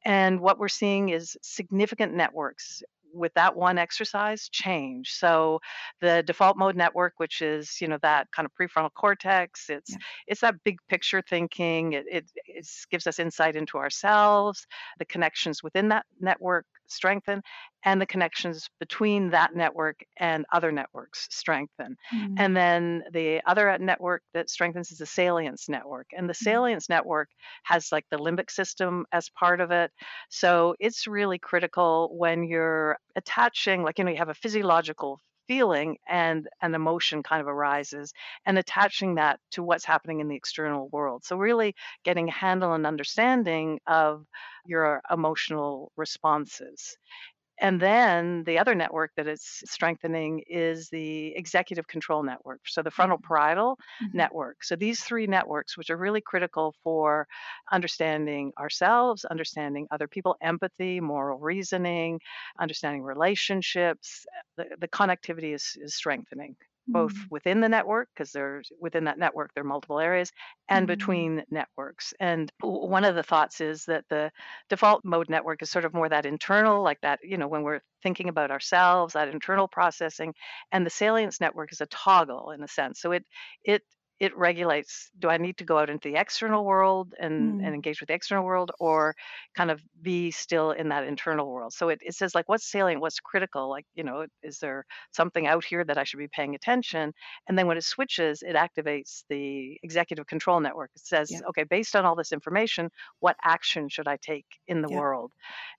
and 0.05 0.41
what 0.41 0.59
we're 0.59 0.69
seeing 0.69 1.11
is 1.11 1.37
significant 1.43 2.15
networks 2.15 2.83
with 3.13 3.35
that 3.35 3.57
one 3.57 3.77
exercise 3.77 4.49
change. 4.49 5.11
So 5.13 5.61
the 6.01 6.23
default 6.23 6.57
mode 6.57 6.77
network, 6.77 7.15
which 7.17 7.43
is 7.43 7.81
you 7.81 7.89
know 7.89 7.99
that 8.03 8.31
kind 8.33 8.47
of 8.47 8.53
prefrontal 8.55 8.93
cortex, 8.95 9.69
it's 9.69 9.91
Yeah. 9.91 9.99
it's 10.29 10.43
that 10.43 10.63
big 10.65 10.79
picture 10.89 11.21
thinking. 11.23 11.93
It 11.95 12.07
it 12.09 12.31
it's, 12.47 12.87
gives 12.87 13.07
us 13.09 13.19
insight 13.19 13.57
into 13.57 13.79
ourselves. 13.79 14.67
The 14.99 15.07
connections 15.07 15.63
within 15.63 15.89
that 15.89 16.07
network 16.21 16.67
strengthen, 16.91 17.43
and 17.85 18.01
the 18.01 18.07
connections 18.07 18.69
between 18.79 19.31
that 19.31 19.55
network 19.55 20.01
and 20.19 20.45
other 20.53 20.71
networks 20.73 21.27
strengthen. 21.31 21.97
Mm. 22.13 22.37
And 22.37 22.57
then 22.57 23.03
the 23.13 23.41
other 23.47 23.77
network 23.79 24.23
that 24.35 24.51
strengthens 24.51 24.91
is 24.91 24.99
the 24.99 25.07
salience 25.07 25.69
network. 25.69 26.09
And 26.13 26.29
the 26.29 26.35
Mhm. 26.41 26.61
salience 26.61 26.89
network 26.89 27.31
has 27.65 27.91
like 27.93 28.05
the 28.11 28.19
limbic 28.19 28.51
system 28.51 29.07
as 29.13 29.31
part 29.31 29.61
of 29.61 29.71
it. 29.71 29.93
So 30.31 30.75
it's 30.81 31.07
really 31.07 31.39
critical 31.39 32.11
when 32.17 32.45
you're 32.45 32.99
attaching, 33.17 33.83
like, 33.83 33.99
you 33.99 34.05
know, 34.05 34.11
you 34.11 34.19
have 34.19 34.29
a 34.29 34.35
physiological 34.35 35.21
feeling 35.51 35.99
and 36.09 36.49
an 36.63 36.75
emotion 36.75 37.23
kind 37.25 37.41
of 37.43 37.49
arises 37.49 38.13
and 38.47 38.59
attaching 38.59 39.17
that 39.17 39.41
to 39.53 39.63
what's 39.65 39.85
happening 39.85 40.21
in 40.21 40.29
the 40.29 40.37
external 40.37 40.89
world. 40.91 41.25
So 41.25 41.37
really 41.37 41.75
getting 42.05 42.29
a 42.29 42.33
handle 42.33 42.75
and 42.75 42.87
understanding 42.87 43.81
of 43.87 44.27
your 44.65 45.03
emotional 45.11 45.93
responses. 45.97 46.97
And 47.61 47.81
then 47.81 48.45
the 48.45 48.59
other 48.59 48.75
network 48.75 49.13
that 49.17 49.27
it's 49.27 49.63
strengthening 49.71 50.43
is 50.47 50.89
the 50.89 51.35
executive 51.37 51.87
control 51.87 52.23
network. 52.23 52.61
So 52.67 52.83
the 52.83 52.91
frontal 52.91 53.19
parietal 53.19 53.79
Mhm. 54.01 54.11
network. 54.13 54.65
So 54.65 54.77
these 54.77 55.03
three 55.05 55.27
networks, 55.27 55.77
which 55.77 55.91
are 55.91 55.97
really 55.97 56.23
critical 56.23 56.75
for 56.83 57.29
understanding 57.71 58.53
ourselves, 58.59 59.25
understanding 59.27 59.87
other 59.91 60.09
people, 60.09 60.37
empathy, 60.41 61.01
moral 61.01 61.39
reasoning, 61.39 62.21
understanding 62.59 63.03
relationships, 63.03 64.27
the, 64.57 64.67
the 64.79 64.89
connectivity 64.89 65.55
is, 65.55 65.77
is 65.81 65.95
strengthening 65.95 66.57
both 66.93 67.13
Mm. 67.13 67.31
within 67.31 67.61
the 67.61 67.69
network 67.69 68.09
because 68.15 68.33
there's 68.33 68.71
within 68.81 69.05
that 69.05 69.19
network 69.19 69.53
there 69.55 69.63
are 69.63 69.67
multiple 69.67 70.01
areas 70.01 70.33
and 70.69 70.87
Mm. 70.87 70.87
between 70.87 71.45
networks 71.51 72.13
and 72.21 72.53
one 72.61 73.05
of 73.05 73.15
the 73.15 73.23
thoughts 73.23 73.61
is 73.61 73.85
that 73.87 74.05
the 74.09 74.31
default 74.69 75.05
mode 75.05 75.29
network 75.29 75.63
is 75.63 75.71
sort 75.71 75.85
of 75.85 75.95
more 75.95 76.09
that 76.09 76.27
internal 76.27 76.83
like 76.83 77.01
that 77.01 77.21
you 77.23 77.37
know 77.37 77.49
when 77.49 77.63
we're 77.63 77.81
thinking 78.03 78.29
about 78.29 78.51
ourselves 78.51 79.15
that 79.15 79.29
internal 79.29 79.69
processing 79.69 80.35
and 80.73 80.85
the 80.87 80.91
salience 80.91 81.41
network 81.41 81.73
is 81.73 81.81
a 81.81 81.87
toggle 81.87 82.51
in 82.51 82.63
a 82.63 82.69
sense 82.69 83.01
so 83.01 83.13
it 83.13 83.25
it 83.65 83.83
it 84.21 84.37
regulates 84.37 85.11
do 85.19 85.29
i 85.29 85.39
need 85.39 85.57
to 85.57 85.65
go 85.65 85.79
out 85.79 85.91
into 85.91 86.11
the 86.11 86.17
external 86.21 86.65
world 86.65 87.15
and 87.19 87.59
Mm. 87.59 87.65
and 87.65 87.75
engage 87.75 88.01
with 88.01 88.09
the 88.09 88.15
external 88.15 88.45
world 88.45 88.71
or 88.81 89.15
kind 89.57 89.71
of 89.71 89.81
be 90.03 90.31
still 90.31 90.73
in 90.73 90.89
that 90.89 91.05
internal 91.05 91.51
world 91.51 91.73
so 91.73 91.89
it, 91.89 91.99
it 92.03 92.15
says 92.15 92.35
like 92.35 92.49
what's 92.49 92.71
salient 92.71 93.01
what's 93.01 93.21
critical 93.21 93.69
like 93.71 93.87
you 93.95 94.05
know 94.05 94.27
is 94.43 94.59
there 94.59 94.85
something 95.13 95.47
out 95.47 95.65
here 95.65 95.85
that 95.85 95.99
i 95.99 96.05
should 96.05 96.19
be 96.19 96.29
paying 96.29 96.55
attention 96.55 97.13
and 97.49 97.59
then 97.59 97.67
when 97.67 97.77
it 97.79 97.85
switches 97.85 98.43
it 98.43 98.57
activates 98.57 99.25
the 99.29 99.79
executive 99.83 100.27
control 100.27 100.61
network 100.61 100.91
it 100.95 101.03
says 101.07 101.31
Yeah. 101.31 101.41
okay 101.49 101.65
based 101.65 101.97
on 101.97 102.05
all 102.05 102.15
this 102.17 102.33
information 102.33 102.91
what 103.21 103.37
action 103.45 103.89
should 103.89 104.09
i 104.09 104.17
take 104.23 104.47
in 104.69 104.83
the 104.83 104.91
Yeah. 104.91 105.01
world 105.01 105.33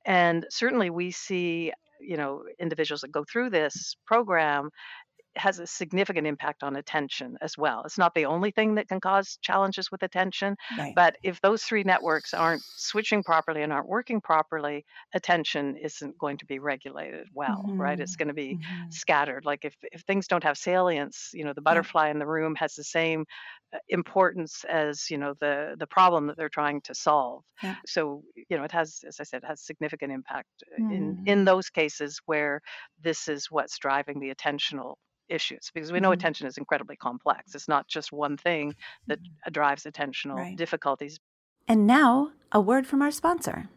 and 0.06 0.46
certainly 0.50 0.90
we 0.90 1.12
see 1.12 1.72
you 2.00 2.18
know 2.18 2.44
individuals 2.60 3.02
that 3.02 3.12
go 3.12 3.24
through 3.32 3.50
this 3.50 3.96
program 4.06 4.70
has 5.36 5.60
a 5.60 5.68
significant 5.68 6.28
impact 6.28 6.64
on 6.64 6.76
attention 6.76 7.38
as 7.42 7.58
well. 7.58 7.84
It's 7.86 7.98
not 7.98 8.14
the 8.16 8.26
only 8.26 8.52
thing 8.52 8.76
that 8.76 8.88
can 8.90 9.00
cause 9.00 9.38
challenges 9.42 9.90
with 9.92 10.04
attention, 10.04 10.56
Right. 10.78 10.96
but 10.96 11.16
if 11.24 11.40
those 11.42 11.64
three 11.64 11.84
networks 11.84 12.34
aren't 12.34 12.64
switching 12.76 13.24
properly 13.24 13.62
and 13.62 13.72
aren't 13.72 13.88
working 13.88 14.22
properly, 14.22 14.86
attention 15.14 15.78
isn't 15.78 16.18
going 16.18 16.38
to 16.38 16.46
be 16.46 16.60
regulated 16.60 17.28
well, 17.34 17.74
right? 17.78 18.00
It's 18.00 18.16
Mhm. 18.16 18.18
going 18.18 18.28
to 18.28 18.34
be 18.34 18.58
Mhm. 18.58 18.90
scattered. 18.90 19.46
Like 19.46 19.66
if 19.66 19.76
if 19.92 20.02
things 20.02 20.28
don't 20.28 20.44
have 20.44 20.58
salience, 20.58 21.30
you 21.34 21.46
know, 21.46 21.54
the 21.54 21.62
Yeah. 21.68 21.82
butterfly 21.82 22.10
in 22.10 22.20
the 22.20 22.28
room 22.28 22.56
has 22.56 22.74
the 22.76 22.84
same 22.84 23.26
uh, 23.74 23.78
importance 23.90 24.64
as, 24.66 25.10
you 25.10 25.18
know, 25.18 25.34
the 25.40 25.76
the 25.78 25.88
problem 25.88 26.28
that 26.28 26.38
they're 26.38 26.50
trying 26.50 26.82
to 26.82 26.94
solve. 26.96 27.44
Yeah. 27.62 27.76
So, 27.86 28.24
you 28.36 28.58
know, 28.58 28.64
it 28.64 28.72
has 28.72 29.00
as 29.08 29.20
I 29.20 29.24
said, 29.24 29.44
has 29.46 29.62
significant 29.62 30.12
impact 30.12 30.50
uh, 30.76 30.82
in 30.90 31.18
Mm. 31.18 31.26
in 31.26 31.46
those 31.46 31.70
cases 31.70 32.20
where 32.26 32.62
this 33.00 33.28
is 33.28 33.50
what's 33.50 33.78
driving 33.78 34.20
the 34.20 34.34
attentional 34.34 34.96
issues 35.32 35.72
because 35.74 35.92
we 35.92 36.00
know 36.00 36.10
Mhm. 36.10 36.14
attention 36.14 36.48
is 36.48 36.58
incredibly 36.58 36.96
complex. 36.96 37.56
It's 37.56 37.68
not 37.68 37.88
just 37.88 38.12
one 38.12 38.38
thing 38.38 38.76
that 39.08 39.20
Mhm. 39.22 39.32
uh, 39.48 39.50
drives 39.52 39.84
attentional 39.84 40.36
Right. 40.36 40.56
difficulties. 40.58 41.20
And 41.68 41.88
now, 41.88 42.32
a 42.52 42.60
word 42.60 42.86
from 42.86 43.02
our 43.02 43.12
sponsor. 43.12 43.70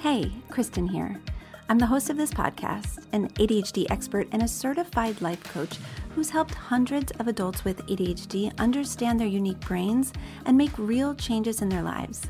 Hey, 0.00 0.32
Kristen 0.48 0.86
here. 0.88 1.20
I'm 1.68 1.78
the 1.78 1.86
host 1.86 2.10
of 2.10 2.16
this 2.16 2.32
podcast, 2.32 3.06
an 3.12 3.28
ADHD 3.38 3.88
expert 3.90 4.26
and 4.32 4.42
a 4.42 4.48
certified 4.48 5.20
life 5.20 5.42
coach 5.44 5.76
who's 6.14 6.30
helped 6.30 6.54
hundreds 6.54 7.12
of 7.12 7.28
adults 7.28 7.64
with 7.64 7.80
ADHD 7.88 8.50
understand 8.58 9.20
their 9.20 9.26
unique 9.28 9.60
brains 9.60 10.12
and 10.46 10.56
make 10.56 10.76
real 10.78 11.14
changes 11.14 11.62
in 11.62 11.68
their 11.68 11.82
lives. 11.82 12.26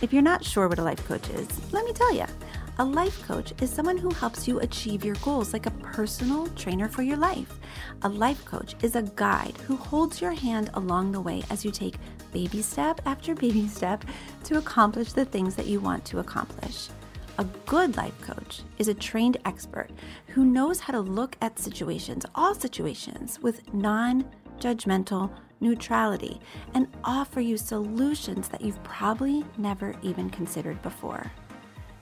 If 0.00 0.12
you're 0.12 0.22
not 0.22 0.44
sure 0.44 0.68
what 0.68 0.78
a 0.78 0.84
life 0.84 1.04
coach 1.06 1.28
is, 1.30 1.48
let 1.72 1.84
me 1.84 1.92
tell 1.92 2.14
you. 2.14 2.24
A 2.80 2.84
life 2.84 3.26
coach 3.26 3.52
is 3.60 3.70
someone 3.70 3.96
who 3.96 4.10
helps 4.10 4.46
you 4.46 4.60
achieve 4.60 5.04
your 5.04 5.16
goals 5.16 5.52
like 5.52 5.66
a 5.66 5.72
personal 5.82 6.46
trainer 6.50 6.88
for 6.88 7.02
your 7.02 7.16
life. 7.16 7.58
A 8.02 8.08
life 8.08 8.44
coach 8.44 8.76
is 8.84 8.94
a 8.94 9.02
guide 9.02 9.56
who 9.66 9.74
holds 9.74 10.20
your 10.20 10.30
hand 10.30 10.70
along 10.74 11.10
the 11.10 11.20
way 11.20 11.42
as 11.50 11.64
you 11.64 11.72
take 11.72 11.96
baby 12.32 12.62
step 12.62 13.00
after 13.04 13.34
baby 13.46 13.66
step 13.66 14.04
to 14.44 14.58
accomplish 14.58 15.12
the 15.12 15.24
things 15.24 15.56
that 15.56 15.66
you 15.66 15.80
want 15.80 16.04
to 16.04 16.20
accomplish. 16.20 16.88
A 17.38 17.44
good 17.66 17.96
life 17.96 18.16
coach 18.20 18.62
is 18.78 18.86
a 18.86 18.94
trained 18.94 19.38
expert 19.44 19.90
who 20.28 20.44
knows 20.44 20.78
how 20.78 20.92
to 20.92 21.00
look 21.00 21.36
at 21.40 21.58
situations, 21.58 22.26
all 22.36 22.54
situations, 22.54 23.40
with 23.42 23.74
non 23.74 24.24
judgmental 24.60 25.32
neutrality 25.58 26.40
and 26.74 26.86
offer 27.02 27.40
you 27.40 27.56
solutions 27.56 28.46
that 28.50 28.60
you've 28.60 28.80
probably 28.84 29.44
never 29.56 29.96
even 30.02 30.30
considered 30.30 30.80
before. 30.82 31.28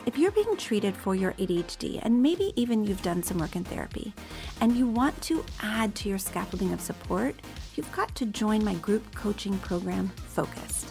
If 0.07 0.17
you're 0.17 0.31
being 0.31 0.57
treated 0.57 0.97
for 0.97 1.17
your 1.17 1.33
ADHD, 1.33 1.99
and 2.01 2.23
maybe 2.23 2.53
even 2.55 2.85
you've 2.85 3.03
done 3.03 3.25
some 3.25 3.39
work 3.39 3.57
in 3.57 3.65
therapy, 3.65 4.15
and 4.61 4.77
you 4.77 4.87
want 4.87 5.21
to 5.23 5.45
add 5.61 5.97
to 5.97 6.09
your 6.09 6.19
scaffolding 6.19 6.73
of 6.73 6.81
support, 6.81 7.35
you've 7.75 7.91
got 7.91 8.15
to 8.15 8.25
join 8.25 8.65
my 8.65 8.75
group 8.75 9.13
coaching 9.17 9.59
program, 9.59 10.13
Focused. 10.29 10.87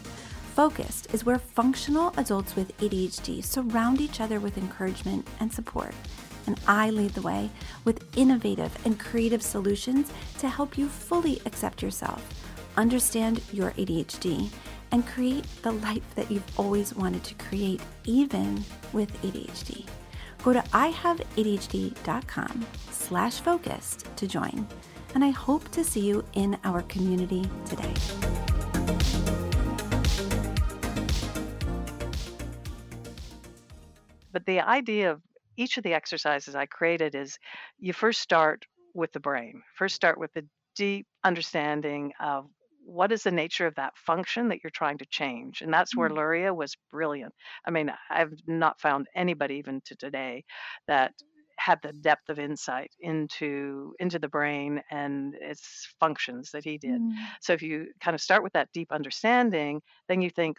Focused 0.54 1.14
is 1.14 1.24
where 1.24 1.40
functional 1.40 2.14
adults 2.18 2.58
with 2.58 2.78
ADHD 2.80 3.42
surround 3.42 4.02
each 4.02 4.20
other 4.20 4.42
with 4.42 4.58
encouragement 4.58 5.26
and 5.40 5.52
support. 5.52 5.96
And 6.46 6.60
I 6.68 6.90
lead 6.90 7.12
the 7.12 7.22
way 7.22 7.50
with 7.86 8.04
innovative 8.18 8.78
and 8.84 9.00
creative 9.00 9.42
solutions 9.42 10.12
to 10.40 10.50
help 10.50 10.78
you 10.78 10.90
fully 10.90 11.42
accept 11.46 11.82
yourself, 11.82 12.22
understand 12.76 13.40
your 13.54 13.72
ADHD, 13.72 14.50
and 14.96 15.06
create 15.06 15.46
the 15.62 15.74
life 15.74 16.16
that 16.16 16.32
you've 16.32 16.58
always 16.58 16.96
wanted 16.96 17.22
to 17.22 17.36
create, 17.36 17.82
even 18.06 18.64
with 18.94 19.12
ADHD. 19.24 19.86
Go 20.42 20.54
to 20.54 20.62
ihaveadhd.com 20.62 22.66
slash 22.92 23.42
focused 23.42 24.08
to 24.16 24.26
join. 24.26 24.66
And 25.14 25.26
I 25.26 25.32
hope 25.32 25.70
to 25.72 25.84
see 25.84 26.00
you 26.00 26.24
in 26.32 26.58
our 26.64 26.82
community 26.84 27.44
today. 27.66 27.94
But 34.32 34.46
the 34.46 34.62
idea 34.62 35.12
of 35.12 35.22
each 35.58 35.78
of 35.78 35.84
the 35.84 35.94
exercises 35.94 36.56
I 36.56 36.68
created 36.68 37.16
is 37.16 37.38
you 37.80 37.92
first 37.92 38.22
start 38.22 38.66
with 38.94 39.12
the 39.12 39.20
brain. 39.20 39.62
First 39.76 39.96
start 39.96 40.18
with 40.18 40.32
the 40.32 40.46
deep 40.78 41.06
understanding 41.26 42.14
of 42.22 42.48
what 42.86 43.12
is 43.12 43.24
the 43.24 43.32
nature 43.32 43.66
of 43.68 43.76
that 43.76 43.98
function 43.98 44.50
that 44.50 44.60
you're 44.64 44.72
trying 44.72 45.00
to 45.00 45.06
change. 45.08 45.62
And 45.62 45.74
that's 45.74 45.96
where 45.98 46.10
Mm. 46.10 46.18
Luria 46.18 46.54
was 46.54 46.76
brilliant. 46.92 47.34
I 47.66 47.72
mean, 47.72 47.92
I've 48.10 48.34
not 48.48 48.80
found 48.80 49.08
anybody 49.16 49.56
even 49.56 49.82
to 49.86 49.96
today 49.96 50.44
that 50.88 51.14
had 51.58 51.80
the 51.82 51.94
depth 51.94 52.30
of 52.30 52.38
insight 52.38 52.92
into 53.00 53.96
into 54.00 54.20
the 54.20 54.28
brain 54.28 54.82
and 54.92 55.34
its 55.36 55.88
functions 56.00 56.52
that 56.52 56.64
he 56.64 56.78
did. 56.78 57.02
Mm. 57.02 57.14
So 57.42 57.54
if 57.54 57.62
you 57.62 57.88
kind 58.02 58.14
of 58.16 58.22
start 58.22 58.44
with 58.44 58.54
that 58.54 58.70
deep 58.74 58.92
understanding, 58.92 59.82
then 60.08 60.22
you 60.22 60.30
think 60.30 60.58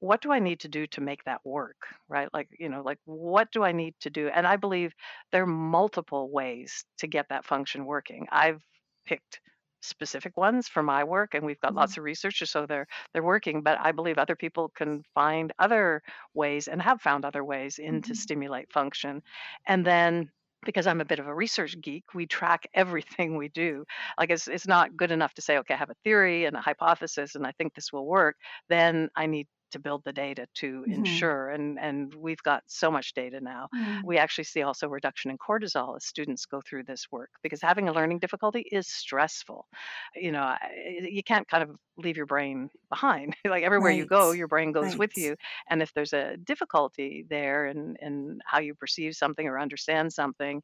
what 0.00 0.20
do 0.20 0.32
I 0.32 0.38
need 0.38 0.60
to 0.60 0.68
do 0.68 0.86
to 0.88 1.00
make 1.00 1.24
that 1.24 1.40
work? 1.44 1.76
Right? 2.08 2.28
Like, 2.34 2.48
you 2.58 2.68
know, 2.68 2.82
like 2.82 2.98
what 3.04 3.50
do 3.52 3.62
I 3.64 3.72
need 3.72 3.94
to 4.00 4.10
do? 4.10 4.28
And 4.28 4.46
I 4.46 4.56
believe 4.56 4.92
there 5.32 5.42
are 5.44 5.46
multiple 5.46 6.30
ways 6.30 6.84
to 6.98 7.06
get 7.06 7.26
that 7.30 7.44
function 7.46 7.86
working. 7.86 8.26
I've 8.30 8.62
picked 9.06 9.40
specific 9.84 10.36
ones 10.36 10.68
for 10.68 10.82
my 10.82 11.04
work 11.04 11.34
and 11.34 11.44
we've 11.44 11.60
got 11.60 11.74
Mhm. 11.74 11.74
lots 11.74 11.96
of 11.96 12.04
researchers 12.04 12.50
so 12.50 12.66
they're 12.66 12.86
they're 13.12 13.22
working 13.22 13.62
but 13.62 13.78
i 13.80 13.92
believe 13.92 14.18
other 14.18 14.36
people 14.36 14.70
can 14.70 15.02
find 15.14 15.52
other 15.58 16.02
ways 16.34 16.68
and 16.68 16.80
have 16.82 17.00
found 17.00 17.24
other 17.24 17.44
ways 17.44 17.78
in 17.78 18.02
to 18.02 18.14
Mhm. 18.14 18.14
stimulate 18.14 18.72
function 18.72 19.22
and 19.66 19.86
then 19.86 20.30
because 20.64 20.86
i'm 20.86 21.00
a 21.00 21.04
bit 21.04 21.18
of 21.18 21.26
a 21.26 21.34
research 21.34 21.80
geek 21.80 22.04
we 22.14 22.26
track 22.26 22.66
everything 22.74 23.36
we 23.36 23.48
do 23.48 23.84
like 24.18 24.30
it's, 24.30 24.48
it's 24.48 24.66
not 24.66 24.96
good 24.96 25.10
enough 25.10 25.34
to 25.34 25.42
say 25.42 25.58
okay 25.58 25.74
i 25.74 25.76
have 25.78 25.90
a 25.90 25.94
theory 26.04 26.44
and 26.46 26.56
a 26.56 26.60
hypothesis 26.60 27.34
and 27.34 27.46
i 27.46 27.52
think 27.52 27.74
this 27.74 27.92
will 27.92 28.06
work 28.06 28.36
then 28.68 29.08
i 29.16 29.26
need 29.26 29.46
to 29.70 29.78
build 29.78 30.02
the 30.04 30.12
data 30.12 30.46
to 30.54 30.86
Mhm. 30.86 31.24
ensure 31.24 31.50
and 31.50 31.78
and 31.78 32.14
we've 32.14 32.42
got 32.42 32.62
so 32.66 32.90
much 32.90 33.14
data 33.14 33.40
now 33.40 33.68
Mm. 33.74 34.04
we 34.04 34.18
actually 34.18 34.44
see 34.44 34.62
also 34.62 34.88
reduction 34.88 35.30
in 35.30 35.38
cortisol 35.38 35.96
as 35.96 36.04
students 36.04 36.46
go 36.46 36.60
through 36.60 36.84
this 36.84 37.06
work 37.10 37.30
because 37.42 37.60
having 37.60 37.88
a 37.88 37.92
learning 37.92 38.18
difficulty 38.18 38.60
is 38.72 38.88
stressful. 38.88 39.66
You 40.14 40.32
know, 40.32 40.56
you 40.86 41.22
can't 41.22 41.48
kind 41.48 41.62
of 41.62 41.76
leave 41.96 42.16
your 42.16 42.26
brain 42.26 42.70
behind. 42.88 43.36
like 43.44 43.64
everywhere 43.64 43.90
you 43.90 44.06
go, 44.06 44.32
your 44.32 44.48
brain 44.48 44.72
goes 44.72 44.96
with 44.96 45.16
you. 45.16 45.36
And 45.68 45.82
if 45.82 45.92
there's 45.94 46.12
a 46.12 46.36
difficulty 46.36 47.24
there 47.28 47.66
in, 47.66 47.96
in 48.00 48.40
how 48.44 48.60
you 48.60 48.74
perceive 48.74 49.14
something 49.14 49.46
or 49.46 49.58
understand 49.58 50.12
something, 50.12 50.62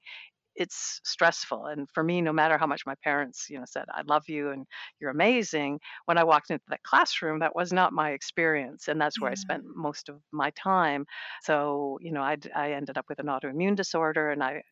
it's 0.61 1.01
stressful. 1.05 1.67
And 1.67 1.89
for 1.95 2.05
me, 2.05 2.21
no 2.21 2.33
matter 2.33 2.59
how 2.59 2.67
much 2.67 2.87
my 2.87 2.95
parents, 3.03 3.47
you 3.51 3.59
know, 3.59 3.65
said, 3.67 3.87
I 3.93 4.03
love 4.03 4.25
you 4.29 4.51
and 4.51 4.67
you're 5.01 5.11
amazing, 5.11 5.81
when 6.07 6.19
I 6.19 6.25
walked 6.25 6.51
into 6.51 6.65
that 6.69 6.83
classroom, 6.85 7.41
that 7.41 7.57
was 7.57 7.73
not 7.73 7.93
my 7.93 8.11
experience. 8.11 8.89
And 8.89 9.01
that's 9.01 9.21
where 9.21 9.31
I 9.31 9.35
spent 9.35 9.65
most 9.75 10.09
of 10.09 10.21
my 10.33 10.51
time. 10.51 11.07
So, 11.43 11.99
you 12.03 12.13
know, 12.13 12.23
I, 12.23 12.37
I 12.55 12.73
ended 12.73 12.99
up 12.99 13.07
with 13.09 13.19
an 13.21 13.27
autoimmune 13.27 13.77
disorder 13.77 14.31
and 14.31 14.43
I 14.45 14.63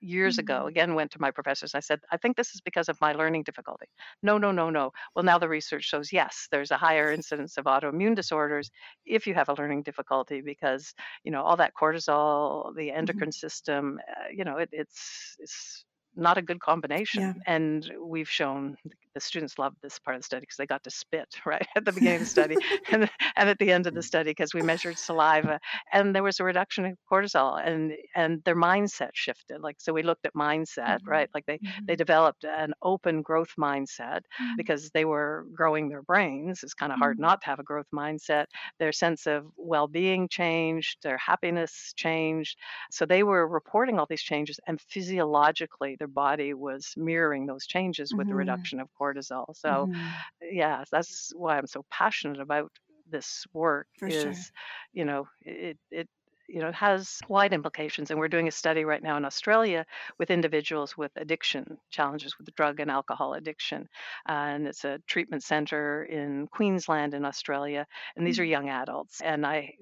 years 0.00 0.38
ago 0.38 0.66
Mm. 0.66 0.66
again 0.66 0.94
went 0.94 1.10
to 1.10 1.20
my 1.20 1.30
professors 1.30 1.74
i 1.74 1.80
said 1.80 2.00
i 2.12 2.16
think 2.16 2.36
this 2.36 2.54
is 2.54 2.60
because 2.60 2.88
of 2.88 3.00
my 3.00 3.12
learning 3.12 3.42
difficulty 3.42 3.86
no 4.22 4.38
no 4.38 4.50
no 4.52 4.70
no 4.70 4.90
well 5.14 5.24
now 5.24 5.38
the 5.38 5.48
research 5.48 5.84
shows 5.84 6.12
yes 6.12 6.48
there's 6.50 6.70
a 6.70 6.76
higher 6.76 7.10
incidence 7.12 7.56
of 7.56 7.64
autoimmune 7.66 8.14
disorders 8.14 8.70
if 9.04 9.26
you 9.26 9.34
have 9.34 9.48
a 9.48 9.54
learning 9.54 9.82
difficulty 9.82 10.40
because 10.40 10.94
you 11.24 11.30
know 11.32 11.42
all 11.42 11.56
that 11.56 11.72
cortisol 11.80 12.74
the 12.76 12.90
Mhm. 13.00 13.22
endocrine 13.22 13.32
system 13.32 13.98
uh, 14.08 14.28
you 14.30 14.44
know 14.44 14.56
it, 14.56 14.68
it's 14.72 15.36
it's 15.40 15.84
not 16.16 16.38
a 16.38 16.42
good 16.42 16.60
combination 16.60 17.22
Yeah. 17.22 17.34
and 17.46 17.90
we've 18.02 18.28
shown 18.30 18.76
the 19.14 19.20
students 19.20 19.58
loved 19.58 19.76
this 19.82 19.98
part 19.98 20.16
of 20.16 20.20
the 20.22 20.24
study 20.26 20.40
because 20.40 20.56
they 20.56 20.66
got 20.66 20.82
to 20.84 20.90
spit 20.90 21.28
right 21.46 21.66
at 21.76 21.84
the 21.84 21.92
beginning 21.92 22.16
of 22.16 22.22
the 22.22 22.26
study 22.30 22.58
and, 22.92 23.10
and 23.36 23.48
at 23.48 23.58
the 23.58 23.70
end 23.72 23.86
of 23.86 23.94
the 23.94 24.02
study 24.02 24.30
because 24.30 24.54
we 24.54 24.62
measured 24.62 24.98
saliva 24.98 25.58
and 25.92 26.14
there 26.14 26.22
was 26.22 26.40
a 26.40 26.44
reduction 26.44 26.84
in 26.84 26.96
cortisol 27.10 27.60
and 27.64 27.92
and 28.14 28.42
their 28.44 28.56
mindset 28.56 29.10
shifted 29.14 29.60
like 29.60 29.76
so 29.80 29.92
we 29.92 30.02
looked 30.02 30.26
at 30.26 30.34
mindset 30.34 30.98
Mhm. 30.98 31.06
right 31.06 31.28
like 31.34 31.44
they 31.46 31.60
they 31.86 31.96
Mhm. 31.96 31.96
developed 31.96 32.44
an 32.44 32.72
open 32.82 33.22
growth 33.22 33.52
mindset 33.58 34.20
Mm. 34.40 34.56
because 34.56 34.90
they 34.90 35.04
were 35.04 35.46
growing 35.54 35.88
their 35.88 36.02
brains 36.02 36.62
it's 36.62 36.74
kind 36.74 36.92
of 36.92 36.98
hard 36.98 37.18
Mm. 37.18 37.18
not 37.18 37.40
to 37.40 37.46
have 37.46 37.58
a 37.58 37.62
growth 37.64 37.86
mindset 37.94 38.46
their 38.78 38.92
sense 38.92 39.26
of 39.26 39.46
well-being 39.56 40.28
changed 40.28 40.98
their 41.02 41.18
happiness 41.18 41.92
changed 41.96 42.58
so 42.90 43.04
they 43.06 43.22
were 43.22 43.46
reporting 43.48 43.98
all 43.98 44.06
these 44.08 44.22
changes 44.22 44.58
and 44.66 44.80
physiologically 44.80 45.96
their 45.98 46.08
body 46.08 46.54
was 46.54 46.92
mirroring 46.96 47.46
those 47.46 47.66
changes 47.66 48.14
with 48.16 48.28
the 48.28 48.34
Mhm. 48.34 48.36
reduction 48.36 48.80
of 48.80 48.92
cortisol 49.00 49.46
so 49.56 49.88
Mhm. 49.88 50.24
yeah 50.42 50.84
that's 50.90 51.32
why 51.34 51.58
i'm 51.58 51.66
so 51.66 51.84
passionate 51.90 52.40
about 52.40 52.70
this 53.06 53.46
work 53.52 53.88
For 53.98 54.10
sure. 54.10 54.46
is 54.46 54.50
you 54.92 55.04
know 55.04 55.26
it 55.42 55.78
it 55.90 56.08
you 56.48 56.60
know 56.60 56.68
it 56.68 56.74
has 56.74 57.18
wide 57.28 57.52
implications 57.52 58.10
and 58.10 58.18
we're 58.18 58.28
doing 58.28 58.48
a 58.48 58.52
study 58.52 58.84
right 58.84 59.02
now 59.02 59.16
in 59.16 59.24
australia 59.24 59.84
with 60.18 60.30
individuals 60.30 60.96
with 60.96 61.12
addiction 61.16 61.78
challenges 61.90 62.36
with 62.38 62.54
drug 62.54 62.80
and 62.80 62.90
alcohol 62.90 63.34
addiction 63.34 63.88
and 64.26 64.66
it's 64.66 64.84
a 64.84 64.98
treatment 65.06 65.42
center 65.42 66.04
in 66.04 66.46
queensland 66.48 67.14
in 67.14 67.24
australia 67.24 67.86
and 68.16 68.26
these 68.26 68.38
are 68.38 68.44
Mm. 68.44 68.56
young 68.56 68.68
adults 68.68 69.20
and 69.22 69.46
i 69.46 69.72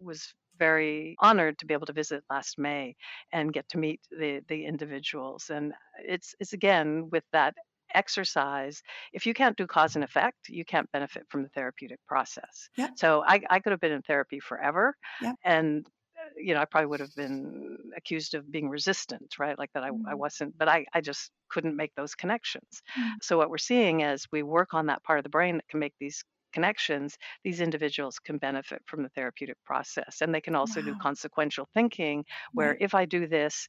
was 0.00 0.34
very 0.56 1.16
honored 1.18 1.58
to 1.58 1.66
be 1.66 1.74
able 1.74 1.86
to 1.86 1.92
visit 1.92 2.22
last 2.30 2.58
may 2.58 2.94
and 3.32 3.52
get 3.52 3.68
to 3.68 3.78
meet 3.78 4.00
the 4.10 4.40
the 4.48 4.64
individuals 4.66 5.50
and 5.50 5.72
it's 5.98 6.34
it's 6.38 6.52
again 6.52 7.08
with 7.10 7.24
that 7.32 7.54
exercise 7.94 8.82
if 9.12 9.26
you 9.26 9.34
can't 9.34 9.56
do 9.56 9.66
cause 9.66 9.94
and 9.94 10.04
effect 10.04 10.48
you 10.48 10.64
can't 10.64 10.90
benefit 10.92 11.24
from 11.28 11.42
the 11.42 11.48
therapeutic 11.50 12.00
process 12.06 12.68
Yep. 12.76 12.94
so 12.94 13.22
i, 13.26 13.40
I 13.50 13.60
could 13.60 13.72
have 13.72 13.80
been 13.80 13.92
in 13.92 14.02
therapy 14.02 14.40
forever 14.40 14.96
Yep. 15.18 15.36
and 15.44 15.86
uh, 16.18 16.30
you 16.36 16.54
know 16.54 16.60
i 16.60 16.64
probably 16.64 16.86
would 16.86 17.00
have 17.00 17.14
been 17.14 17.76
accused 17.96 18.34
of 18.34 18.50
being 18.50 18.68
resistant 18.68 19.38
right 19.38 19.58
like 19.58 19.72
that 19.74 19.84
i, 19.84 19.90
I 20.06 20.14
Mm. 20.14 20.14
wasn't 20.14 20.56
but 20.58 20.68
I, 20.68 20.86
I 20.92 21.00
just 21.00 21.30
couldn't 21.48 21.76
make 21.76 21.94
those 21.94 22.14
connections 22.14 22.82
Mm. 22.96 23.20
so 23.22 23.36
what 23.38 23.50
we're 23.50 23.58
seeing 23.58 24.02
as 24.02 24.26
we 24.32 24.42
work 24.42 24.74
on 24.74 24.86
that 24.86 25.02
part 25.04 25.18
of 25.18 25.22
the 25.24 25.28
brain 25.30 25.56
that 25.56 25.68
can 25.68 25.80
make 25.80 25.94
these 26.00 26.24
connections 26.52 27.16
these 27.42 27.60
individuals 27.60 28.18
can 28.20 28.38
benefit 28.38 28.80
from 28.86 29.02
the 29.02 29.08
therapeutic 29.10 29.56
process 29.64 30.20
and 30.20 30.32
they 30.32 30.40
can 30.40 30.54
also 30.54 30.80
do 30.80 30.94
consequential 30.94 31.68
thinking 31.74 32.24
where 32.54 32.76
Right. 32.76 32.80
if 32.80 32.94
i 32.94 33.04
do 33.04 33.26
this 33.26 33.68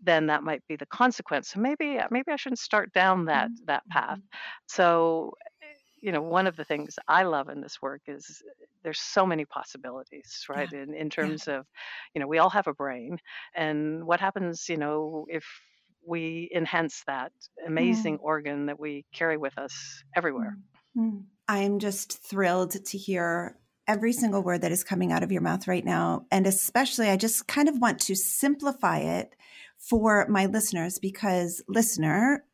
then 0.00 0.26
that 0.26 0.42
might 0.42 0.66
be 0.68 0.76
the 0.76 0.86
consequence 0.86 1.48
so 1.50 1.60
maybe 1.60 1.98
maybe 2.10 2.30
i 2.32 2.36
shouldn't 2.36 2.58
start 2.58 2.92
down 2.92 3.24
that 3.26 3.50
Mhm. 3.50 3.66
that 3.66 3.82
path 3.90 4.18
Mhm. 4.18 4.28
so 4.66 5.32
you 6.00 6.12
know 6.12 6.22
one 6.22 6.46
of 6.46 6.56
the 6.56 6.64
things 6.64 6.96
i 7.08 7.22
love 7.22 7.48
in 7.48 7.60
this 7.60 7.80
work 7.82 8.02
is 8.06 8.42
there's 8.82 9.00
so 9.00 9.26
many 9.26 9.44
possibilities 9.46 10.44
Yeah. 10.54 10.64
right 10.64 10.72
in, 10.72 10.94
in 10.94 11.10
Yeah. 11.20 11.34
terms 11.34 11.48
of 11.48 11.66
you 12.14 12.20
know 12.20 12.26
we 12.26 12.38
all 12.38 12.50
have 12.50 12.66
a 12.66 12.74
brain 12.74 13.18
and 13.54 14.04
what 14.06 14.20
happens 14.20 14.68
you 14.68 14.76
know 14.76 15.26
if 15.28 15.44
we 16.06 16.50
enhance 16.54 17.02
that 17.06 17.32
amazing 17.66 18.16
Mm. 18.16 18.18
organ 18.18 18.66
that 18.66 18.78
we 18.78 19.04
carry 19.12 19.36
with 19.36 19.56
us 19.58 20.02
everywhere 20.14 20.56
Mm. 20.56 20.62
Mm. 20.96 21.26
I'm 21.48 21.78
just 21.78 22.22
thrilled 22.22 22.72
to 22.84 22.98
hear 22.98 23.58
every 23.86 24.12
single 24.12 24.42
word 24.42 24.62
that 24.62 24.72
is 24.72 24.82
coming 24.82 25.12
out 25.12 25.22
of 25.22 25.30
your 25.30 25.42
mouth 25.42 25.68
right 25.68 25.84
now. 25.84 26.26
And 26.30 26.46
especially, 26.46 27.08
I 27.08 27.16
just 27.16 27.46
kind 27.46 27.68
of 27.68 27.78
want 27.78 28.00
to 28.02 28.16
simplify 28.16 28.98
it 28.98 29.36
for 29.78 30.26
my 30.28 30.46
listeners 30.46 30.98
because, 30.98 31.62
listener, 31.68 32.44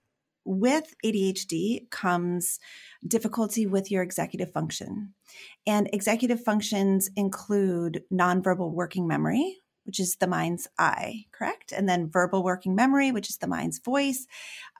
with 0.44 0.94
ADHD 1.04 1.88
comes 1.90 2.58
difficulty 3.06 3.66
with 3.66 3.90
your 3.90 4.02
executive 4.02 4.52
function. 4.52 5.14
And 5.66 5.88
executive 5.92 6.42
functions 6.42 7.10
include 7.16 8.02
nonverbal 8.12 8.72
working 8.72 9.06
memory, 9.06 9.61
which 9.84 10.00
is 10.00 10.16
the 10.16 10.26
mind's 10.26 10.68
eye, 10.78 11.24
correct? 11.32 11.72
And 11.72 11.88
then 11.88 12.08
verbal 12.10 12.42
working 12.42 12.74
memory, 12.74 13.12
which 13.12 13.28
is 13.30 13.38
the 13.38 13.46
mind's 13.46 13.78
voice. 13.78 14.26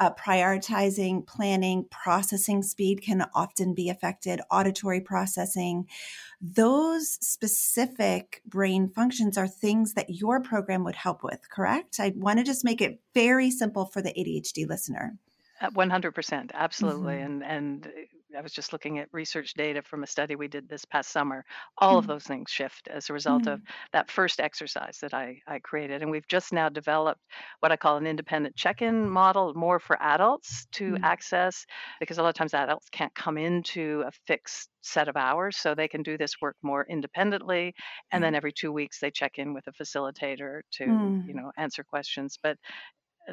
Uh, 0.01 0.13
prioritizing, 0.15 1.27
planning, 1.27 1.87
processing 1.91 2.63
speed 2.63 3.03
can 3.03 3.27
often 3.35 3.75
be 3.75 3.89
affected, 3.91 4.41
auditory 4.51 5.01
processing. 5.01 5.89
Those 6.41 7.19
specific 7.27 8.43
brain 8.47 8.89
functions 8.89 9.39
are 9.39 9.49
things 9.49 9.95
that 9.95 10.11
your 10.11 10.41
program 10.41 10.85
would 10.85 10.97
help 10.97 11.23
with, 11.23 11.49
correct? 11.51 12.01
I 12.01 12.13
want 12.17 12.39
to 12.39 12.45
just 12.45 12.65
make 12.65 12.81
it 12.81 13.01
very 13.15 13.51
simple 13.51 13.87
for 13.87 14.03
the 14.03 14.11
ADHD 14.19 14.67
listener. 14.67 15.19
Uh, 15.61 15.71
100% 15.71 16.51
absolutely 16.55 17.15
Mhm. 17.15 17.25
and 17.25 17.45
and 17.45 17.87
uh, 17.87 17.91
i 18.37 18.41
was 18.41 18.53
just 18.53 18.73
looking 18.73 18.99
at 18.99 19.09
research 19.13 19.55
data 19.55 19.83
from 19.83 20.03
a 20.03 20.07
study 20.07 20.37
we 20.37 20.49
did 20.49 20.69
this 20.69 20.85
past 20.85 21.11
summer 21.11 21.45
all 21.79 21.99
of 21.99 22.07
Mm. 22.07 22.09
those 22.09 22.25
things 22.25 22.51
shift 22.51 22.89
as 22.89 23.09
a 23.09 23.13
result 23.13 23.47
of 23.47 23.61
Mm. 23.61 23.69
that 23.93 24.11
first 24.11 24.41
exercise 24.41 24.99
that 25.01 25.15
i 25.15 25.39
i 25.47 25.59
created 25.59 26.03
and 26.03 26.11
we've 26.11 26.27
just 26.29 26.53
now 26.53 26.69
developed 26.69 27.21
what 27.61 27.73
i 27.73 27.77
call 27.77 27.97
an 27.97 28.07
independent 28.07 28.55
check-in 28.57 29.09
model 29.09 29.53
more 29.55 29.79
for 29.81 30.01
adults 30.03 30.67
to 30.73 30.97
Mm. 30.97 31.03
access 31.03 31.65
because 32.01 32.19
a 32.19 32.23
lot 32.23 32.29
of 32.31 32.35
times 32.35 32.55
adults 32.55 32.89
can't 32.91 33.15
come 33.15 33.39
into 33.39 34.03
a 34.07 34.11
fixed 34.27 34.71
set 34.83 35.09
of 35.09 35.17
hours 35.17 35.57
so 35.57 35.75
they 35.75 35.89
can 35.89 36.03
do 36.03 36.19
this 36.19 36.35
work 36.41 36.57
more 36.63 36.85
independently 36.89 37.73
and 38.11 38.23
Yeah. 38.23 38.25
then 38.25 38.35
every 38.35 38.53
two 38.53 38.73
weeks 38.73 38.99
they 39.01 39.11
check 39.11 39.39
in 39.39 39.55
with 39.55 39.67
a 39.67 39.73
facilitator 39.73 40.61
to 40.71 40.85
Mm. 40.87 41.23
you 41.25 41.35
know 41.35 41.53
answer 41.57 41.85
questions 41.85 42.39
but 42.43 42.57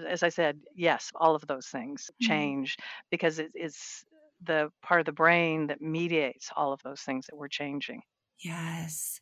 as 0.07 0.23
I 0.23 0.29
said, 0.29 0.62
yes, 0.75 1.12
all 1.15 1.35
of 1.35 1.45
those 1.47 1.67
things 1.67 2.09
Mm. 2.21 2.59
change 2.59 2.77
because 3.09 3.39
it 3.39 3.51
is 3.55 4.03
the 4.41 4.71
part 4.82 5.02
of 5.02 5.06
the 5.06 5.12
brain 5.12 5.67
that 5.67 5.82
mediates 5.82 6.49
all 6.56 6.73
of 6.73 6.82
those 6.84 7.02
things 7.02 7.25
that 7.28 7.36
we're 7.36 7.47
changing. 7.47 8.02
Yes. 8.39 9.19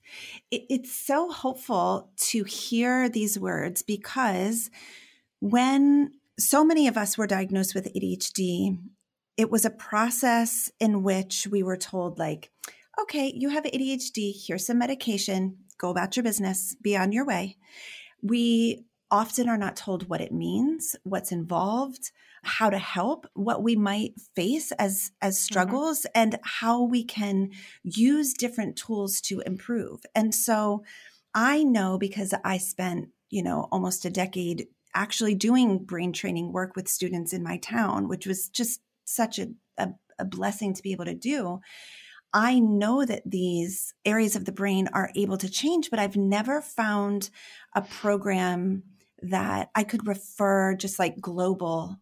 It, 0.52 0.64
it's 0.70 0.94
so 0.94 1.32
hopeful 1.32 2.12
to 2.18 2.44
hear 2.44 3.10
these 3.10 3.40
words 3.40 3.82
because 3.82 4.70
when 5.40 6.12
so 6.40 6.64
many 6.64 6.88
of 6.88 6.98
us 6.98 7.18
were 7.18 7.28
diagnosed 7.28 7.74
with 7.74 7.92
ADHD, 7.94 8.78
it 9.38 9.50
was 9.50 9.66
a 9.66 9.72
process 9.72 10.72
in 10.80 11.04
which 11.04 11.48
we 11.50 11.64
were 11.64 11.78
told, 11.78 12.20
like, 12.20 12.52
okay, 13.00 13.32
you 13.36 13.50
have 13.50 13.64
ADHD, 13.64 14.34
here's 14.46 14.66
some 14.66 14.80
medication, 14.80 15.58
go 15.78 15.90
about 15.90 16.16
your 16.16 16.24
business, 16.24 16.76
be 16.82 16.98
on 16.98 17.12
your 17.12 17.26
way. 17.26 17.58
We 18.22 18.86
often 19.10 19.48
are 19.50 19.58
not 19.58 19.76
told 19.76 20.10
what 20.10 20.22
it 20.22 20.32
means, 20.32 20.96
what's 21.04 21.32
involved, 21.32 22.12
how 22.44 22.70
to 22.70 22.78
help, 22.78 23.28
what 23.34 23.64
we 23.64 23.76
might 23.76 24.14
face 24.36 24.72
as 24.74 25.12
as 25.22 25.36
Mm-hmm. 25.36 25.44
struggles 25.44 26.06
and 26.14 26.40
how 26.44 26.84
we 26.84 27.04
can 27.04 27.52
use 27.84 28.34
different 28.34 28.76
tools 28.76 29.22
to 29.22 29.42
improve. 29.42 30.02
And 30.16 30.34
so 30.34 30.84
I 31.34 31.64
know 31.64 31.98
because 31.98 32.34
I 32.44 32.58
spent, 32.58 33.10
you 33.30 33.44
know, 33.44 33.68
almost 33.72 34.06
a 34.06 34.10
decade 34.10 34.68
actually 34.94 35.36
doing 35.36 35.84
brain 35.84 36.12
training 36.14 36.52
work 36.52 36.76
with 36.76 36.88
students 36.88 37.34
in 37.34 37.44
my 37.44 37.58
town, 37.58 38.08
which 38.08 38.26
was 38.26 38.50
just 38.50 38.82
such 39.06 39.38
a, 39.40 39.50
a, 39.78 39.90
a 40.18 40.26
blessing 40.26 40.74
to 40.74 40.82
be 40.82 40.92
able 40.92 41.06
to 41.06 41.14
do. 41.14 41.60
I 42.34 42.60
know 42.60 43.06
that 43.06 43.24
these 43.26 43.94
areas 44.04 44.36
of 44.36 44.46
the 44.46 44.52
brain 44.52 44.90
are 44.94 45.12
able 45.16 45.38
to 45.38 45.50
change, 45.50 45.90
but 45.90 46.00
I've 46.00 46.18
never 46.18 46.62
found 46.62 47.30
a 47.74 47.82
program 47.82 48.84
that 49.22 49.72
I 49.76 49.84
could 49.84 50.08
refer 50.08 50.76
just 50.76 51.00
like 51.00 51.20
global 51.20 51.98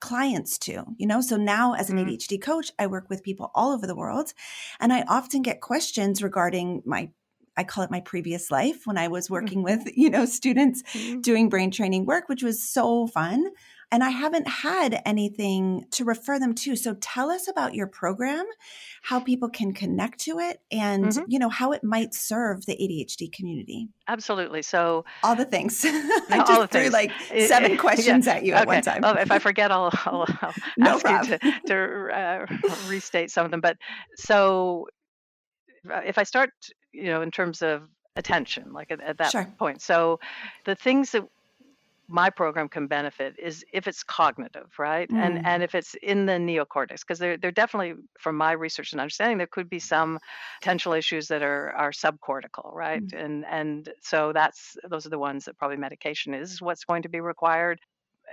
clients 0.00 0.58
to, 0.58 0.84
you 0.98 1.06
know? 1.06 1.20
So 1.20 1.36
now 1.36 1.74
as 1.74 1.90
an 1.90 1.98
Mhm. 1.98 1.98
ADHD 1.98 2.38
coach, 2.38 2.72
I 2.78 2.86
work 2.86 3.08
with 3.10 3.22
people 3.22 3.50
all 3.54 3.72
over 3.72 3.86
the 3.86 3.96
world 3.96 4.32
and 4.80 4.92
I 4.92 5.02
often 5.02 5.42
get 5.42 5.60
questions 5.62 6.22
regarding 6.22 6.82
my 6.86 7.10
I 7.56 7.64
call 7.64 7.84
it 7.84 7.90
my 7.90 8.00
previous 8.00 8.50
life 8.50 8.86
when 8.86 8.98
I 8.98 9.08
was 9.08 9.30
working 9.30 9.62
with, 9.62 9.82
you 9.96 10.10
know, 10.10 10.24
students 10.26 10.82
Mhm. 10.92 11.22
doing 11.22 11.48
brain 11.48 11.70
training 11.70 12.04
work, 12.06 12.28
which 12.28 12.42
was 12.42 12.62
so 12.62 13.06
fun. 13.06 13.46
And 13.92 14.02
I 14.02 14.10
haven't 14.10 14.48
had 14.48 15.00
anything 15.06 15.84
to 15.92 16.04
refer 16.04 16.40
them 16.40 16.54
to. 16.56 16.74
So 16.74 16.94
tell 17.00 17.30
us 17.30 17.46
about 17.48 17.72
your 17.72 17.86
program, 17.86 18.44
how 19.02 19.20
people 19.20 19.48
can 19.48 19.72
connect 19.72 20.18
to 20.22 20.40
it, 20.40 20.60
and 20.72 21.04
Mhm. 21.06 21.24
you 21.28 21.38
know 21.38 21.48
how 21.48 21.70
it 21.70 21.84
might 21.84 22.12
serve 22.12 22.66
the 22.66 22.74
ADHD 22.82 23.28
community. 23.28 23.88
Absolutely. 24.08 24.62
So 24.62 25.04
All 25.22 25.36
the 25.36 25.44
things. 25.44 25.84
I 25.84 25.90
No, 25.92 26.40
all 26.40 26.46
just 26.46 26.60
the 26.62 26.66
threw 26.66 26.80
things. 26.90 26.92
like 26.92 27.12
seven 27.48 27.70
yeah. 27.72 27.76
questions 27.76 28.26
at 28.26 28.44
you 28.44 28.54
at 28.54 28.66
one 28.66 28.78
Okay. 28.78 28.90
time. 28.90 29.02
Well, 29.02 29.16
if 29.18 29.30
I 29.30 29.38
forget, 29.38 29.70
I'll, 29.70 29.90
I'll, 30.04 30.26
I'll 30.42 30.54
No 30.76 30.98
ask 31.00 31.30
you 31.30 31.38
to, 31.38 31.60
to 31.68 32.12
uh, 32.12 32.46
restate 32.88 33.30
some 33.30 33.44
of 33.44 33.52
them. 33.52 33.60
But 33.60 33.76
so 34.16 34.88
if 36.04 36.18
I 36.18 36.24
start, 36.24 36.50
you 36.96 37.10
know, 37.12 37.22
in 37.22 37.30
terms 37.30 37.62
of 37.62 37.82
attention, 38.16 38.72
like 38.72 38.90
at, 38.90 39.00
at 39.00 39.18
that 39.18 39.30
Sure. 39.32 39.46
point. 39.58 39.82
So 39.82 40.20
the 40.64 40.74
things 40.74 41.12
that 41.12 41.24
my 42.08 42.30
program 42.30 42.68
can 42.68 42.86
benefit 42.86 43.34
is 43.38 43.64
if 43.72 43.88
it's 43.88 44.04
cognitive, 44.04 44.70
right? 44.78 45.08
Mm. 45.10 45.18
And 45.24 45.46
and 45.46 45.62
if 45.62 45.74
it's 45.74 45.94
in 46.12 46.24
the 46.26 46.38
neocortex, 46.48 47.00
because 47.00 47.18
there 47.18 47.36
there 47.36 47.50
definitely, 47.50 47.94
from 48.20 48.36
my 48.36 48.52
research 48.52 48.92
and 48.92 49.00
understanding, 49.00 49.38
there 49.38 49.48
could 49.56 49.68
be 49.68 49.80
some 49.80 50.18
potential 50.60 50.92
issues 50.92 51.26
that 51.28 51.42
are 51.42 51.72
are 51.72 51.90
subcortical, 51.90 52.72
right? 52.72 53.02
Mm. 53.06 53.24
And 53.24 53.44
and 53.46 53.92
so 54.02 54.32
that's 54.32 54.76
those 54.88 55.04
are 55.06 55.10
the 55.10 55.18
ones 55.18 55.44
that 55.46 55.58
probably 55.58 55.78
medication 55.78 56.32
is 56.32 56.62
what's 56.62 56.84
going 56.84 57.02
to 57.02 57.08
be 57.08 57.20
required. 57.20 57.80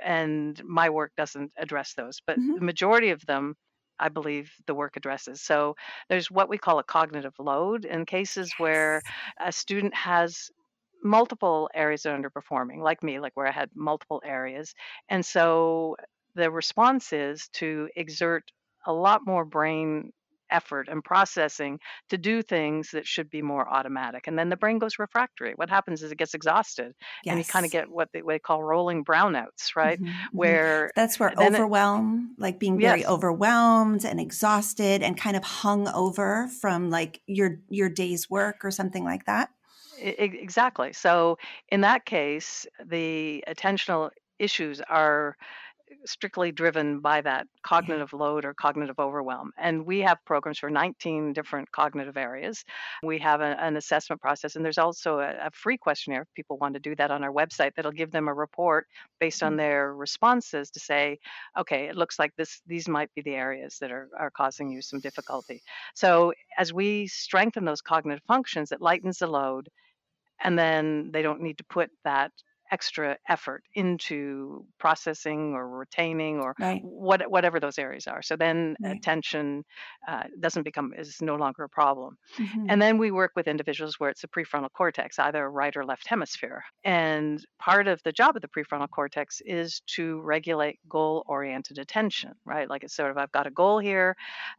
And 0.04 0.64
my 0.64 0.90
work 0.90 1.12
doesn't 1.18 1.52
address 1.58 1.94
those, 1.96 2.22
but 2.28 2.38
Mhm. 2.38 2.56
the 2.60 2.66
majority 2.66 3.10
of 3.10 3.26
them. 3.26 3.56
I 4.00 4.10
believe 4.10 4.52
the 4.68 4.76
work 4.76 4.98
addresses. 4.98 5.42
So 5.42 5.76
there's 6.10 6.32
what 6.32 6.50
we 6.50 6.58
call 6.58 6.80
a 6.80 6.84
cognitive 6.84 7.34
load 7.40 7.86
in 7.86 8.06
cases 8.06 8.54
where 8.58 9.02
a 9.40 9.52
student 9.52 9.94
has 9.94 10.50
multiple 11.04 11.70
areas 11.74 12.06
are 12.06 12.18
underperforming, 12.18 12.82
like 12.82 13.04
me, 13.04 13.20
like 13.20 13.34
where 13.36 13.48
I 13.48 13.52
had 13.52 13.70
multiple 13.76 14.22
areas. 14.26 14.74
And 15.10 15.26
so 15.26 15.98
the 16.36 16.50
response 16.50 17.14
is 17.14 17.48
to 17.54 17.90
exert 17.96 18.44
a 18.86 18.94
lot 18.94 19.22
more 19.26 19.46
brain 19.46 20.12
effort 20.50 20.88
and 20.90 21.04
processing 21.04 21.80
to 22.10 22.18
do 22.18 22.42
things 22.42 22.92
that 22.92 23.08
should 23.08 23.30
be 23.30 23.42
more 23.42 23.68
automatic. 23.70 24.28
And 24.28 24.38
then 24.38 24.50
the 24.50 24.58
brain 24.58 24.80
goes 24.80 25.00
refractory. 25.00 25.54
What 25.56 25.70
happens 25.70 26.04
is 26.04 26.12
it 26.12 26.18
gets 26.18 26.34
exhausted 26.34 26.94
and 27.28 27.40
you 27.40 27.46
kind 27.46 27.66
of 27.66 27.72
get 27.72 27.90
what 27.90 28.10
they, 28.14 28.22
what 28.22 28.34
they 28.34 28.40
call 28.40 28.64
rolling 28.64 29.04
brownouts, 29.06 29.76
right? 29.76 30.00
Mhm, 30.00 30.30
mhm. 30.34 30.60
Where 30.62 30.92
That's 30.96 31.20
where 31.20 31.34
then 31.38 31.56
it- 31.56 31.68
overwhelm, 31.78 32.36
like 32.38 32.60
being 32.60 32.80
very 32.80 33.06
Yes. 33.06 33.06
overwhelmed 33.06 34.06
and 34.06 34.20
exhausted 34.20 35.02
and 35.04 35.18
kind 35.18 35.36
of 35.36 35.44
hung 35.44 35.88
over 35.90 36.48
from 36.48 36.90
like 36.90 37.22
your 37.28 37.60
your 37.70 37.90
day's 37.90 38.30
work 38.30 38.64
or 38.64 38.72
something 38.72 39.04
like 39.04 39.26
that. 39.26 39.50
Exactly. 39.98 40.92
So 40.94 41.38
in 41.70 41.82
that 41.82 42.06
case, 42.06 42.66
the 42.84 43.44
attentional 43.48 44.10
issues 44.40 44.82
are 44.82 45.38
strictly 46.06 46.52
driven 46.52 47.00
by 47.00 47.22
that 47.22 47.48
cognitive 47.64 48.14
load 48.14 48.46
or 48.46 48.54
cognitive 48.54 49.00
overwhelm. 49.00 49.52
And 49.58 49.86
we 49.86 50.00
have 50.00 50.18
programs 50.26 50.60
for 50.60 50.70
19 50.70 51.34
different 51.34 51.72
cognitive 51.72 52.18
areas. 52.18 52.64
We 53.04 53.20
have 53.20 53.42
a- 53.42 53.60
an 53.62 53.78
assessment 53.78 54.22
process, 54.22 54.56
and 54.56 54.64
there's 54.66 54.78
also 54.78 55.20
a, 55.20 55.48
a 55.48 55.52
free 55.52 55.78
questionnaire 55.78 56.24
if 56.24 56.34
people 56.36 56.58
want 56.58 56.74
to 56.76 56.80
do 56.80 56.96
that 56.96 57.12
on 57.12 57.24
our 57.24 57.32
website 57.32 57.76
that'll 57.76 57.92
give 57.92 58.12
them 58.12 58.28
a 58.28 58.34
report 58.34 58.88
based 59.20 59.44
on 59.44 59.54
Mm. 59.54 59.58
their 59.58 59.94
responses 59.96 60.70
to 60.72 60.80
say, 60.80 61.20
okay, 61.58 61.86
it 61.88 61.96
looks 61.96 62.20
like 62.20 62.36
this 62.36 62.62
these 62.66 62.88
might 62.88 63.14
be 63.16 63.22
the 63.22 63.36
areas 63.36 63.78
that 63.80 63.92
are, 63.92 64.10
are 64.18 64.32
causing 64.32 64.70
you 64.70 64.82
some 64.82 65.00
difficulty. 65.00 65.62
So 65.96 66.34
as 66.58 66.74
we 66.74 67.08
strengthen 67.08 67.66
those 67.66 67.82
cognitive 67.82 68.24
functions, 68.28 68.72
it 68.72 68.82
lightens 68.82 69.20
the 69.20 69.28
load 69.28 69.70
and 70.44 70.58
then 70.58 71.12
they 71.12 71.22
don't 71.22 71.42
need 71.42 71.58
to 71.60 71.64
put 71.66 71.90
that 72.04 72.32
extra 72.76 73.18
effort 73.36 73.64
into 73.76 74.66
processing 74.80 75.54
or 75.58 75.64
retaining 75.84 76.36
or 76.46 76.56
Right. 76.58 76.86
what 77.02 77.20
whatever 77.36 77.60
those 77.60 77.78
areas 77.80 78.08
are. 78.08 78.22
So 78.30 78.36
then 78.36 78.76
Right. 78.80 79.04
attention 79.04 79.64
uh, 80.08 80.26
doesn't 80.40 80.64
become 80.64 80.94
is 80.98 81.22
no 81.22 81.36
longer 81.44 81.64
a 81.64 81.70
problem. 81.70 82.18
Mhm. 82.38 82.72
And 82.72 82.82
then 82.82 82.98
we 82.98 83.12
work 83.12 83.32
with 83.36 83.48
individuals 83.48 83.96
where 84.00 84.10
it's 84.10 84.22
the 84.22 84.28
prefrontal 84.28 84.72
cortex, 84.72 85.20
either 85.20 85.50
right 85.52 85.76
or 85.76 85.86
left 85.86 86.08
hemisphere. 86.08 86.64
And 86.84 87.46
part 87.60 87.88
of 87.88 88.02
the 88.04 88.12
job 88.12 88.36
of 88.38 88.42
the 88.42 88.48
prefrontal 88.48 88.90
cortex 88.90 89.42
is 89.46 89.82
to 89.96 90.22
regulate 90.22 90.80
goal 90.88 91.24
oriented 91.28 91.78
attention, 91.78 92.34
right? 92.46 92.70
Like 92.70 92.84
it's 92.86 92.96
sort 92.96 93.12
of, 93.12 93.18
I've 93.18 93.32
got 93.32 93.48
a 93.48 93.52
goal 93.52 93.80
here. 93.80 94.16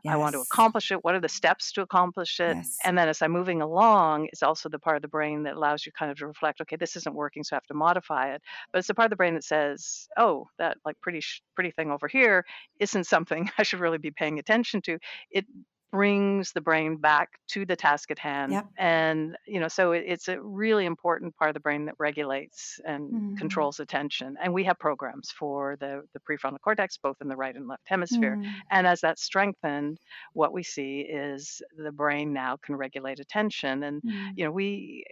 I 0.07 0.17
want 0.17 0.35
to 0.35 0.41
accomplish 0.41 0.91
it. 0.93 1.03
What 1.05 1.15
are 1.15 1.21
the 1.21 1.29
steps 1.29 1.73
to 1.73 1.83
accomplish 1.83 2.41
it? 2.41 2.57
Yes. 2.57 2.79
And 2.85 2.97
then 2.99 3.09
as 3.09 3.23
I'm 3.23 3.33
moving 3.33 3.63
along, 3.63 4.27
it's 4.33 4.43
also 4.43 4.69
the 4.69 4.79
part 4.79 4.97
of 4.97 5.03
the 5.03 5.09
brain 5.09 5.45
that 5.45 5.55
allows 5.57 5.87
you 5.87 5.93
kind 5.93 6.11
of 6.13 6.19
to 6.19 6.27
reflect, 6.27 6.61
okay, 6.61 6.77
this 6.77 6.97
isn't 6.97 7.15
working, 7.15 7.43
so 7.43 7.55
I 7.55 7.59
have 7.59 7.67
to 7.67 7.75
modify 7.75 8.04
it. 8.11 8.43
But 8.73 8.79
it's 8.79 8.89
the 8.89 8.95
part 8.95 9.07
of 9.07 9.11
the 9.11 9.17
brain 9.17 9.35
that 9.35 9.45
says, 9.45 10.09
oh, 10.17 10.47
that 10.59 10.79
like 10.85 11.01
pretty 11.01 11.21
sh- 11.21 11.43
pretty 11.55 11.71
thing 11.71 11.91
over 11.91 12.09
here 12.09 12.45
isn't 12.81 13.05
something 13.05 13.51
I 13.59 13.63
should 13.63 13.81
really 13.81 13.99
be 13.99 14.11
paying 14.11 14.39
attention 14.39 14.83
to. 14.83 14.99
It 15.31 15.47
brings 15.93 16.51
the 16.53 16.61
brain 16.61 16.97
back 16.97 17.29
to 17.47 17.65
the 17.65 17.77
task 17.77 18.11
at 18.11 18.19
hand 18.19 18.61
Yep. 18.61 18.67
and 18.77 19.37
you 19.47 19.61
know 19.61 19.69
so 19.69 19.93
it, 19.93 20.03
it's 20.09 20.27
a 20.27 20.41
really 20.43 20.87
important 20.87 21.37
part 21.37 21.49
of 21.51 21.55
the 21.55 21.61
brain 21.61 21.85
that 21.85 21.95
regulates 22.01 22.81
and 22.85 23.13
Mhm. 23.13 23.39
controls 23.39 23.79
attention 23.79 24.35
and 24.43 24.53
we 24.53 24.65
have 24.65 24.77
programs 24.81 25.31
for 25.31 25.77
the 25.79 26.03
the 26.13 26.19
prefrontal 26.29 26.59
cortex 26.61 26.99
both 26.99 27.17
in 27.21 27.29
the 27.29 27.37
right 27.37 27.55
and 27.55 27.69
left 27.69 27.85
hemisphere 27.87 28.37
Mm. 28.37 28.65
and 28.71 28.89
as 28.89 29.01
that's 29.01 29.23
strengthened, 29.23 29.99
what 30.33 30.53
we 30.53 30.65
see 30.65 31.01
is 31.01 31.63
the 31.77 31.93
brain 31.93 32.33
now 32.33 32.57
can 32.57 32.75
regulate 32.77 33.21
attention. 33.21 33.83
And, 33.85 34.03
Mm. 34.05 34.37
you 34.37 34.45
know, 34.45 34.51
we 34.51 35.05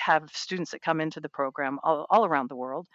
have 0.00 0.30
students 0.32 0.70
that 0.72 0.82
come 0.82 1.00
into 1.00 1.20
the 1.20 1.28
program 1.28 1.78
all, 1.82 2.06
all 2.10 2.24
around 2.24 2.48
the 2.50 2.56
world, 2.56 2.86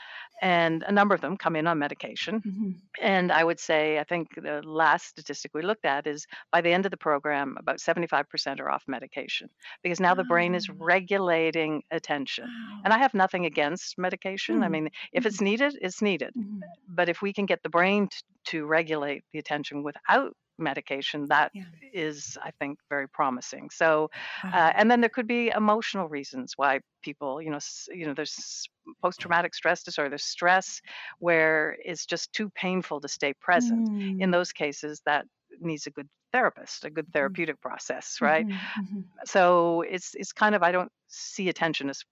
and 0.42 0.84
a 0.84 0.92
number 0.92 1.16
of 1.16 1.22
them 1.22 1.38
come 1.38 1.56
in 1.56 1.68
on 1.68 1.80
medication. 1.80 2.42
Mhm. 2.42 2.76
And 3.02 3.32
I 3.32 3.44
would 3.44 3.60
say, 3.60 4.00
I 4.00 4.04
think 4.04 4.36
the 4.36 4.62
last 4.64 5.08
statistic 5.08 5.52
we 5.54 5.62
looked 5.62 5.86
at 5.86 6.08
is 6.08 6.26
by 6.52 6.62
the 6.62 6.72
end 6.74 6.86
of 6.86 6.92
the 6.92 6.98
program, 6.98 7.56
about 7.60 7.80
75% 7.80 8.60
are 8.60 8.70
off 8.70 8.84
medication 8.88 9.50
because 9.84 10.00
now 10.00 10.14
the 10.14 10.24
brain 10.24 10.56
is 10.56 10.70
regulating 10.70 11.84
attention. 11.92 12.46
Wow. 12.46 12.82
And 12.86 12.94
I 12.94 12.98
have 12.98 13.14
nothing 13.14 13.46
against 13.46 13.98
medication. 13.98 14.64
I 14.64 14.68
Mm. 14.68 14.72
mean, 14.72 14.90
if 15.14 15.26
it's 15.26 15.42
needed, 15.42 15.78
it's 15.82 16.02
needed 16.02 16.34
Mhm. 16.36 16.62
but 16.88 17.10
if 17.10 17.22
we 17.22 17.34
can 17.34 17.46
get 17.46 17.62
the 17.64 17.70
brain 17.70 18.08
t- 18.08 18.18
to 18.46 18.66
regulate 18.66 19.24
the 19.32 19.40
attention 19.40 19.84
without 19.84 20.36
medication 20.58 21.28
that 21.28 21.52
is, 21.94 22.38
Yeah. 22.38 22.44
i 22.44 22.52
think 22.60 22.80
very 22.90 23.08
promising 23.10 23.70
so 23.70 24.10
uh, 24.54 24.72
and 24.76 24.90
then 24.90 25.02
there 25.02 25.10
could 25.10 25.28
be 25.28 25.50
emotional 25.56 26.08
reasons 26.10 26.54
why 26.58 26.80
people 27.02 27.42
you 27.42 27.50
know 27.50 27.56
s- 27.58 27.88
you 27.92 28.06
know 28.06 28.14
there's 28.14 28.68
post-traumatic 29.02 29.54
stress 29.54 29.84
disorder 29.84 30.10
there's 30.10 30.24
stress 30.24 30.82
where 31.20 31.78
it's 31.84 32.06
just 32.06 32.32
too 32.34 32.50
painful 32.52 33.00
to 33.02 33.08
stay 33.08 33.34
present 33.34 33.90
in 34.20 34.30
Mm. 34.30 34.32
those 34.32 34.52
cases 34.52 35.02
that 35.06 35.26
needs 35.60 35.88
a 35.88 35.92
good 35.92 36.10
therapist 36.34 36.86
a 36.86 36.90
good 36.90 37.08
therapeutic 37.14 37.60
process 37.62 38.18
right 38.22 38.46
Mhm. 38.46 38.72
Mhm. 38.76 39.04
so 39.26 39.82
it's 39.82 40.16
it's 40.16 40.34
kind 40.34 40.56
of 40.56 40.64
i 40.64 40.72
don't 40.72 40.92
see 41.08 41.50
attention 41.50 41.90
as 41.90 42.04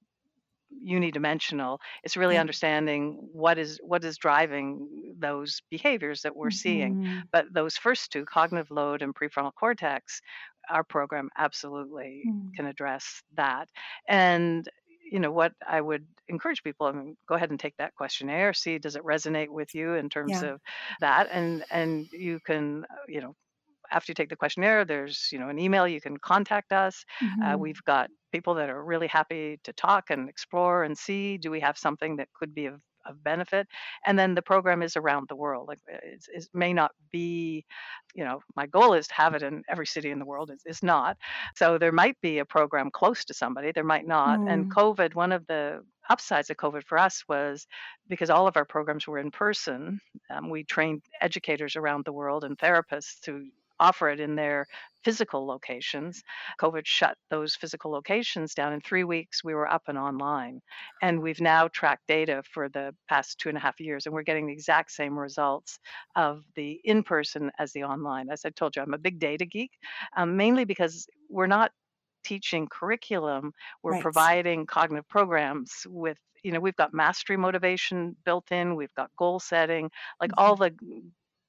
unidimensional 0.86 1.78
it's 2.04 2.18
really 2.18 2.38
Yeah. 2.38 2.40
understanding 2.40 3.18
what 3.32 3.58
is 3.58 3.80
what 3.84 4.04
is 4.04 4.18
driving 4.18 5.16
those 5.18 5.62
behaviors 5.70 6.22
that 6.22 6.36
we're 6.36 6.50
seeing 6.52 6.96
Mhm. 6.96 7.30
but 7.32 7.46
those 7.54 7.78
first 7.78 8.12
two 8.12 8.26
cognitive 8.26 8.72
load 8.72 9.02
and 9.02 9.16
prefrontal 9.16 9.54
cortex 9.54 10.22
our 10.70 10.84
program 10.84 11.30
absolutely 11.38 12.26
Mm. 12.26 12.54
can 12.56 12.66
address 12.66 13.22
that 13.36 13.68
and 14.08 14.70
you 15.12 15.20
know 15.20 15.32
what 15.32 15.54
i 15.68 15.80
would 15.82 16.08
encourage 16.28 16.64
people 16.64 16.88
I 16.88 16.92
mean, 16.94 17.18
go 17.28 17.36
ahead 17.36 17.50
and 17.52 17.60
take 17.60 17.76
that 17.78 17.96
questionnaire 17.96 18.54
see 18.54 18.78
does 18.80 18.96
it 18.96 19.04
resonate 19.04 19.50
with 19.50 19.74
you 19.76 19.94
in 19.94 20.10
terms 20.10 20.42
Yeah. 20.42 20.44
of 20.44 20.62
that 21.00 21.28
and 21.32 21.66
and 21.70 22.08
you 22.12 22.40
can 22.40 22.86
uh, 22.86 22.96
you 23.08 23.22
know 23.22 23.36
after 23.94 24.10
you 24.12 24.16
take 24.16 24.30
the 24.30 24.36
questionnaire 24.36 24.84
there's 24.86 25.30
you 25.32 25.40
know 25.40 25.50
an 25.50 25.60
email 25.60 25.88
you 25.88 26.02
can 26.02 26.18
contact 26.18 26.72
us 26.72 27.06
uh, 27.22 27.54
Mhm. 27.54 27.60
we've 27.60 27.84
got 27.86 28.10
people 28.32 28.54
that 28.56 28.70
are 28.70 28.84
really 28.84 29.08
happy 29.08 29.60
to 29.64 29.72
talk 29.74 30.10
and 30.10 30.28
explore 30.30 30.84
and 30.84 30.98
see 30.98 31.38
do 31.38 31.52
we 31.52 31.60
have 31.60 31.78
something 31.78 32.18
that 32.18 32.28
could 32.34 32.54
be 32.54 32.66
of, 32.66 32.82
of 33.06 33.24
benefit. 33.24 33.68
And 34.06 34.18
then 34.18 34.34
the 34.36 34.42
program 34.42 34.82
is 34.82 34.96
around 34.98 35.28
the 35.28 35.36
world. 35.36 35.68
Like 35.68 35.80
it 35.88 36.48
may 36.54 36.74
not 36.74 36.92
be, 37.12 37.66
you 38.16 38.24
know, 38.24 38.40
my 38.56 38.66
goal 38.66 38.94
is 38.94 39.08
to 39.08 39.14
have 39.14 39.36
it 39.36 39.44
in 39.44 39.64
every 39.70 39.86
city 39.86 40.10
in 40.12 40.20
the 40.20 40.26
world. 40.26 40.50
It's, 40.52 40.64
it's 40.66 40.84
not. 40.84 41.18
So 41.56 41.78
there 41.78 41.92
might 41.92 42.20
be 42.22 42.40
a 42.40 42.46
program 42.46 42.90
close 42.92 43.26
to 43.26 43.34
somebody, 43.34 43.72
there 43.72 43.84
might 43.84 44.08
not. 44.08 44.40
Mm. 44.40 44.52
And 44.52 44.74
COVID, 44.74 45.16
one 45.16 45.32
of 45.32 45.46
the 45.48 45.84
upsides 46.10 46.50
of 46.50 46.58
COVID 46.58 46.84
for 46.84 46.98
us 46.98 47.24
was 47.30 47.66
because 48.10 48.30
all 48.30 48.48
of 48.48 48.58
our 48.58 48.66
programs 48.66 49.08
were 49.08 49.20
in 49.20 49.32
person, 49.32 50.00
um, 50.30 50.50
we 50.50 50.64
trained 50.64 51.02
educators 51.22 51.76
around 51.76 52.06
the 52.06 52.14
world 52.14 52.44
and 52.44 52.58
therapists 52.58 53.20
to 53.22 53.46
offer 53.84 54.10
it 54.10 54.20
in 54.20 54.36
their 54.36 54.66
physical 55.04 55.46
locations. 55.46 56.24
COVID 56.62 56.86
shut 56.86 57.18
those 57.30 57.56
physical 57.56 57.92
locations 57.92 58.54
down. 58.54 58.72
In 58.74 58.80
three 58.82 59.04
weeks, 59.04 59.44
we 59.44 59.54
were 59.54 59.70
up 59.70 59.84
and 59.88 59.98
online. 59.98 60.62
And 61.02 61.22
we've 61.22 61.42
now 61.42 61.68
tracked 61.68 62.08
data 62.08 62.42
for 62.50 62.70
the 62.70 62.96
past 63.10 63.40
two 63.40 63.50
and 63.50 63.58
a 63.58 63.62
half 63.62 63.80
years, 63.80 64.06
and 64.06 64.16
we're 64.16 64.24
getting 64.24 64.48
the 64.48 64.54
exact 64.54 64.92
same 64.92 65.20
results 65.20 65.80
of 66.16 66.44
the 66.56 66.80
in 66.86 67.04
person 67.04 67.52
as 67.60 67.74
the 67.74 67.84
online. 67.84 68.30
As 68.30 68.46
I 68.46 68.50
told 68.50 68.76
you, 68.76 68.82
I'm 68.82 68.94
a 68.94 68.98
big 68.98 69.20
data 69.20 69.46
geek, 69.46 69.72
um, 70.16 70.38
mainly 70.38 70.64
because 70.64 71.06
we're 71.30 71.48
not 71.48 71.72
teaching 72.24 72.68
curriculum, 72.72 73.52
we're 73.84 73.94
right. 73.94 74.02
providing 74.02 74.66
cognitive 74.66 75.10
programs 75.10 75.86
with 75.88 76.18
you 76.44 76.52
know 76.52 76.60
we've 76.60 76.76
got 76.76 76.94
mastery 76.94 77.38
motivation 77.38 78.18
built 78.26 78.52
in 78.52 78.76
we've 78.76 78.94
got 78.96 79.10
goal 79.18 79.40
setting 79.40 79.90
like 80.20 80.30
mm-hmm. 80.32 80.44
all 80.44 80.58
the 80.58 80.74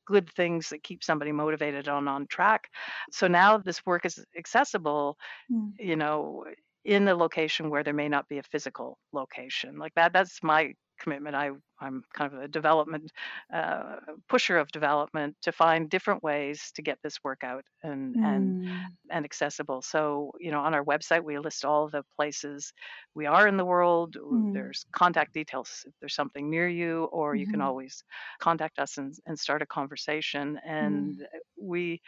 good 0.07 0.31
things 0.31 0.69
that 0.69 0.83
keep 0.83 1.03
somebody 1.03 1.33
motivated 1.33 1.89
on 1.89 2.09
on 2.09 2.27
track. 2.27 2.69
So 3.11 3.29
now 3.29 3.59
this 3.59 3.85
work 3.87 4.05
is 4.05 4.25
accessible, 4.37 5.17
mm. 5.51 5.73
you 5.79 5.97
know, 5.97 6.45
in 6.85 7.09
a 7.09 7.15
location 7.15 7.71
where 7.71 7.83
there 7.83 7.95
may 7.95 8.09
not 8.09 8.29
be 8.29 8.39
a 8.39 8.43
physical 8.43 8.99
location. 9.13 9.79
Like 9.79 9.95
that 9.95 10.13
that's 10.13 10.43
my 10.43 10.75
commitment. 10.99 11.35
I 11.35 11.51
I'm 11.81 12.03
kind 12.15 12.33
of 12.33 12.41
a 12.41 12.49
development 12.49 13.11
uh, 13.53 13.97
pusher 14.29 14.59
of 14.59 14.69
development 14.69 15.37
to 15.43 15.53
find 15.53 15.91
different 15.91 16.23
ways 16.23 16.71
to 16.77 16.83
get 16.83 16.99
this 17.03 17.19
work 17.23 17.43
out 17.45 17.65
and 17.83 18.17
mm. 18.17 18.25
and 18.25 18.69
and 19.11 19.25
accessible. 19.25 19.83
So 19.83 20.33
you 20.41 20.51
know, 20.51 20.61
on 20.61 20.75
our 20.75 20.85
website 20.85 21.23
we 21.23 21.39
list 21.39 21.65
all 21.65 21.89
the 21.89 22.05
places 22.17 22.73
we 23.15 23.27
are 23.27 23.49
in 23.49 23.57
the 23.57 23.65
world. 23.65 24.17
Mm. 24.17 24.53
There's 24.53 24.85
contact 24.93 25.35
details 25.35 25.85
if 25.87 25.93
there's 26.01 26.15
something 26.15 26.51
near 26.51 26.69
you, 26.69 27.05
or 27.05 27.35
you 27.35 27.47
can 27.47 27.55
mm-hmm. 27.55 27.69
always 27.69 28.05
contact 28.41 28.79
us 28.79 28.99
and 28.99 29.15
and 29.27 29.39
start 29.39 29.63
a 29.63 29.67
conversation. 29.67 30.59
And 30.67 31.19
mm. 31.19 31.25
we, 31.61 32.01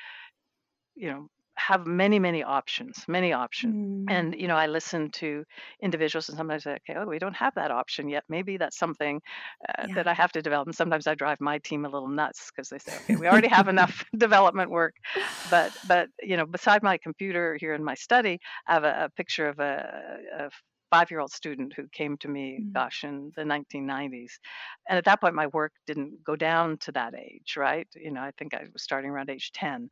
you 0.94 1.10
know, 1.10 1.28
have 1.56 1.86
many 1.86 2.18
many 2.18 2.42
options 2.42 3.04
many 3.08 3.32
options 3.32 3.74
mm. 3.74 4.04
and 4.08 4.34
you 4.38 4.46
know 4.46 4.56
i 4.56 4.66
listen 4.66 5.10
to 5.10 5.44
individuals 5.82 6.28
and 6.28 6.36
sometimes 6.36 6.66
i 6.66 6.72
say 6.72 6.78
okay 6.88 6.98
oh 6.98 7.06
we 7.06 7.18
don't 7.18 7.34
have 7.34 7.54
that 7.54 7.70
option 7.70 8.08
yet 8.08 8.24
maybe 8.28 8.56
that's 8.56 8.78
something 8.78 9.20
uh, 9.68 9.84
yeah. 9.88 9.94
that 9.94 10.06
i 10.06 10.14
have 10.14 10.32
to 10.32 10.42
develop 10.42 10.66
and 10.66 10.76
sometimes 10.76 11.06
i 11.06 11.14
drive 11.14 11.40
my 11.40 11.58
team 11.58 11.84
a 11.84 11.88
little 11.88 12.08
nuts 12.08 12.50
because 12.50 12.68
they 12.68 12.78
say 12.78 12.94
okay 12.96 13.16
we 13.16 13.26
already 13.26 13.48
have 13.48 13.68
enough 13.76 14.04
development 14.16 14.70
work 14.70 14.94
but 15.50 15.72
but 15.88 16.08
you 16.22 16.36
know 16.36 16.46
beside 16.46 16.82
my 16.82 16.98
computer 16.98 17.56
here 17.60 17.74
in 17.74 17.82
my 17.82 17.94
study 17.94 18.38
i 18.68 18.74
have 18.74 18.84
a, 18.84 19.04
a 19.04 19.10
picture 19.16 19.48
of 19.48 19.58
a, 19.58 20.18
a 20.38 20.50
five 20.90 21.10
year 21.10 21.20
old 21.20 21.32
student 21.32 21.72
who 21.74 21.88
came 21.88 22.16
to 22.18 22.28
me, 22.28 22.60
mm. 22.62 22.72
gosh, 22.72 23.04
in 23.04 23.32
the 23.36 23.42
1990s. 23.42 24.32
And 24.88 24.98
at 24.98 25.04
that 25.04 25.20
point, 25.20 25.34
my 25.34 25.48
work 25.48 25.72
didn't 25.86 26.22
go 26.24 26.36
down 26.36 26.78
to 26.78 26.92
that 26.92 27.14
age, 27.14 27.56
right? 27.56 27.88
You 27.94 28.12
know, 28.12 28.20
I 28.20 28.32
think 28.38 28.54
I 28.54 28.64
was 28.72 28.82
starting 28.82 29.10
around 29.10 29.30
age 29.30 29.52
10. 29.52 29.90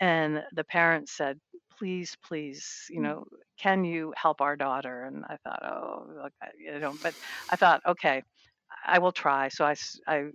And 0.00 0.42
the 0.52 0.64
parents 0.64 1.12
said, 1.16 1.38
please, 1.78 2.16
please, 2.24 2.86
you 2.90 3.00
mm. 3.00 3.04
know, 3.04 3.24
can 3.58 3.84
you 3.84 4.12
help 4.16 4.40
our 4.40 4.56
daughter? 4.56 5.04
And 5.04 5.24
I 5.24 5.36
thought, 5.44 5.62
oh, 5.64 6.06
look, 6.22 6.32
I, 6.42 6.48
you 6.58 6.78
know, 6.78 6.94
but 7.02 7.14
I 7.50 7.56
thought, 7.56 7.82
okay, 7.86 8.22
I 8.86 8.98
will 8.98 9.12
try. 9.12 9.48
So 9.48 9.64
I, 9.64 9.74
I 10.06 10.26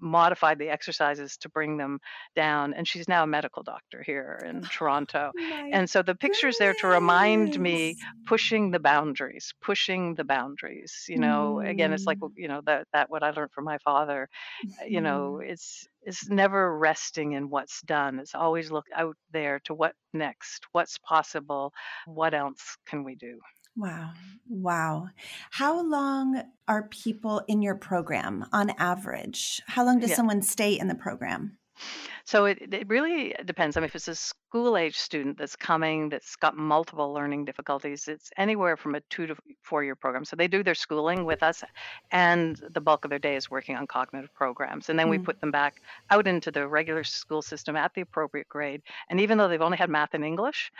modified 0.00 0.58
the 0.58 0.68
exercises 0.68 1.36
to 1.36 1.48
bring 1.48 1.76
them 1.76 1.98
down 2.34 2.74
and 2.74 2.86
she's 2.86 3.08
now 3.08 3.22
a 3.22 3.26
medical 3.26 3.62
doctor 3.62 4.02
here 4.04 4.42
in 4.44 4.62
Toronto 4.62 5.30
oh 5.36 5.70
and 5.72 5.88
so 5.88 6.02
the 6.02 6.14
pictures 6.14 6.56
there 6.58 6.74
to 6.74 6.86
remind 6.86 7.58
me 7.58 7.96
pushing 8.26 8.70
the 8.70 8.80
boundaries 8.80 9.52
pushing 9.60 10.14
the 10.14 10.24
boundaries 10.24 11.04
you 11.08 11.18
know 11.18 11.60
mm. 11.62 11.68
again 11.68 11.92
it's 11.92 12.04
like 12.04 12.18
mm. 12.18 12.30
you 12.36 12.48
know 12.48 12.60
that 12.66 12.86
that 12.92 13.10
what 13.10 13.22
I 13.22 13.30
learned 13.30 13.52
from 13.52 13.64
my 13.64 13.78
father 13.78 14.28
mm-hmm. 14.64 14.92
you 14.92 15.00
know 15.00 15.38
mm-hmm. 15.40 15.50
it's 15.50 15.86
it's 16.02 16.28
never 16.28 16.76
resting 16.78 17.32
in 17.32 17.48
what's 17.48 17.80
done 17.82 18.18
it's 18.18 18.34
always 18.34 18.70
look 18.70 18.86
out 18.94 19.16
there 19.32 19.60
to 19.64 19.74
what 19.74 19.94
next 20.12 20.66
what's 20.72 20.98
possible 20.98 21.72
what 22.06 22.34
else 22.34 22.76
can 22.86 23.04
we 23.04 23.14
do 23.14 23.38
Wow. 23.76 24.12
Wow. 24.48 25.08
How 25.50 25.82
long 25.82 26.42
are 26.68 26.88
people 26.88 27.42
in 27.48 27.62
your 27.62 27.74
program 27.74 28.44
on 28.52 28.70
average? 28.78 29.62
How 29.66 29.84
long 29.84 29.98
does 29.98 30.10
yeah. 30.10 30.16
someone 30.16 30.42
stay 30.42 30.78
in 30.78 30.88
the 30.88 30.94
program? 30.94 31.58
So 32.24 32.44
it, 32.44 32.72
it 32.72 32.88
really 32.88 33.34
depends. 33.44 33.76
I 33.76 33.80
mean, 33.80 33.86
if 33.86 33.96
it's 33.96 34.08
a 34.08 34.14
school 34.14 34.76
age 34.76 34.96
student 34.96 35.38
that's 35.38 35.56
coming 35.56 36.08
that's 36.08 36.36
got 36.36 36.56
multiple 36.56 37.12
learning 37.12 37.44
difficulties, 37.44 38.06
it's 38.06 38.30
anywhere 38.36 38.76
from 38.76 38.94
a 38.94 39.00
two 39.10 39.26
to 39.26 39.36
four 39.62 39.82
year 39.82 39.96
program. 39.96 40.24
So 40.24 40.36
they 40.36 40.48
do 40.48 40.62
their 40.62 40.74
schooling 40.74 41.24
with 41.24 41.42
us, 41.42 41.64
and 42.10 42.60
the 42.70 42.80
bulk 42.80 43.04
of 43.04 43.10
their 43.10 43.18
day 43.18 43.36
is 43.36 43.50
working 43.50 43.76
on 43.76 43.86
cognitive 43.86 44.32
programs. 44.34 44.88
And 44.88 44.98
then 44.98 45.08
we 45.08 45.18
mm. 45.18 45.24
put 45.24 45.40
them 45.40 45.50
back 45.50 45.82
out 46.10 46.26
into 46.26 46.50
the 46.50 46.66
regular 46.66 47.04
school 47.04 47.42
system 47.42 47.76
at 47.76 47.92
the 47.94 48.02
appropriate 48.02 48.48
grade. 48.48 48.82
And 49.10 49.20
even 49.20 49.38
though 49.38 49.48
they've 49.48 49.60
only 49.60 49.78
had 49.78 49.90
math 49.90 50.14
and 50.14 50.24
English, 50.24 50.70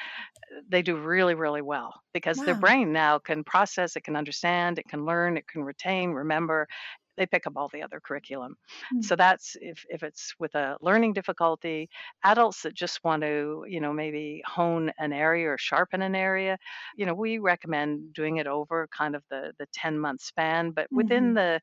they 0.69 0.83
do 0.83 0.97
really, 0.97 1.35
really 1.35 1.63
well 1.63 2.03
because 2.13 2.39
wow. 2.39 2.45
their 2.45 2.55
brain 2.55 2.93
now 2.93 3.19
can 3.19 3.43
process, 3.43 3.97
it 3.97 4.05
can 4.05 4.17
understand, 4.17 4.79
it 4.79 4.89
can 4.89 5.05
learn, 5.05 5.37
it 5.37 5.47
can 5.49 5.65
retain, 5.65 6.11
remember, 6.11 6.69
they 7.17 7.27
pick 7.27 7.47
up 7.47 7.55
all 7.57 7.69
the 7.69 7.83
other 7.83 8.01
curriculum. 8.01 8.57
Mm-hmm. 8.95 9.03
So 9.03 9.17
that's 9.17 9.57
if 9.61 9.85
if 9.89 10.03
it's 10.03 10.35
with 10.39 10.55
a 10.55 10.77
learning 10.81 11.13
difficulty, 11.13 11.89
adults 12.25 12.63
that 12.63 12.75
just 12.75 13.03
want 13.05 13.23
to, 13.23 13.65
you 13.69 13.81
know, 13.81 13.93
maybe 13.93 14.43
hone 14.47 14.93
an 14.99 15.13
area 15.13 15.51
or 15.51 15.59
sharpen 15.59 16.03
an 16.03 16.15
area, 16.15 16.59
you 16.97 17.07
know, 17.07 17.15
we 17.15 17.39
recommend 17.39 18.13
doing 18.15 18.39
it 18.39 18.47
over 18.47 18.89
kind 18.97 19.15
of 19.15 19.23
the 19.31 19.53
the 19.59 19.67
10 19.73 19.99
month 19.99 20.23
span, 20.23 20.71
but 20.71 20.87
within 20.91 21.27
mm-hmm. 21.27 21.35
the 21.35 21.61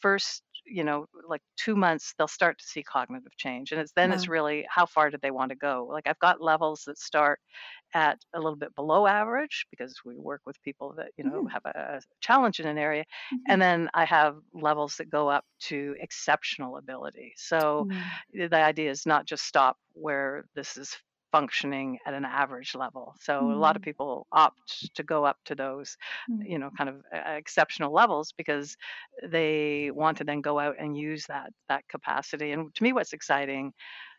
first 0.00 0.42
you 0.66 0.84
know 0.84 1.06
like 1.28 1.40
two 1.56 1.76
months 1.76 2.14
they'll 2.16 2.28
start 2.28 2.58
to 2.58 2.64
see 2.64 2.82
cognitive 2.82 3.36
change 3.36 3.72
and 3.72 3.80
it's 3.80 3.92
then 3.92 4.10
wow. 4.10 4.16
it's 4.16 4.28
really 4.28 4.66
how 4.68 4.84
far 4.84 5.10
do 5.10 5.16
they 5.22 5.30
want 5.30 5.50
to 5.50 5.56
go 5.56 5.88
like 5.90 6.06
i've 6.06 6.18
got 6.18 6.40
levels 6.40 6.82
that 6.86 6.98
start 6.98 7.40
at 7.94 8.18
a 8.34 8.38
little 8.38 8.56
bit 8.56 8.74
below 8.74 9.06
average 9.06 9.66
because 9.70 9.94
we 10.04 10.16
work 10.16 10.40
with 10.44 10.60
people 10.62 10.94
that 10.96 11.08
you 11.16 11.24
know 11.24 11.44
mm. 11.44 11.50
have 11.50 11.64
a, 11.64 12.00
challenge 12.20 12.60
in 12.60 12.66
an 12.66 12.78
area 12.78 13.02
mm-hmm. 13.02 13.36
and 13.48 13.62
then 13.62 13.88
i 13.94 14.04
have 14.04 14.36
levels 14.52 14.96
that 14.96 15.10
go 15.10 15.28
up 15.28 15.44
to 15.60 15.94
exceptional 16.00 16.76
ability 16.76 17.32
so 17.36 17.86
mm. 17.90 18.50
the 18.50 18.56
idea 18.56 18.90
is 18.90 19.06
not 19.06 19.26
just 19.26 19.44
stop 19.44 19.76
where 19.92 20.44
this 20.54 20.76
is 20.76 20.96
functioning 21.36 21.98
at 22.06 22.14
an 22.14 22.24
average 22.24 22.74
level. 22.74 23.14
So 23.20 23.32
mm. 23.42 23.52
a 23.52 23.58
lot 23.58 23.76
of 23.76 23.82
mm. 23.82 23.86
people 23.86 24.26
opt 24.32 24.94
to 24.94 25.02
go 25.02 25.24
up 25.24 25.36
to 25.44 25.54
those, 25.54 25.96
mm. 26.30 26.48
you 26.48 26.58
know, 26.58 26.70
kind 26.76 26.88
of 26.88 26.96
uh, 27.14 27.32
exceptional 27.32 27.92
levels 27.92 28.32
because 28.36 28.76
they 29.22 29.90
want 29.92 30.16
to 30.18 30.24
then 30.24 30.40
go 30.40 30.58
out 30.58 30.76
and 30.78 30.96
use 30.96 31.26
that 31.26 31.50
that 31.68 31.86
capacity. 31.88 32.52
And 32.52 32.74
to 32.74 32.82
me, 32.82 32.92
what's 32.92 33.12
exciting 33.12 33.72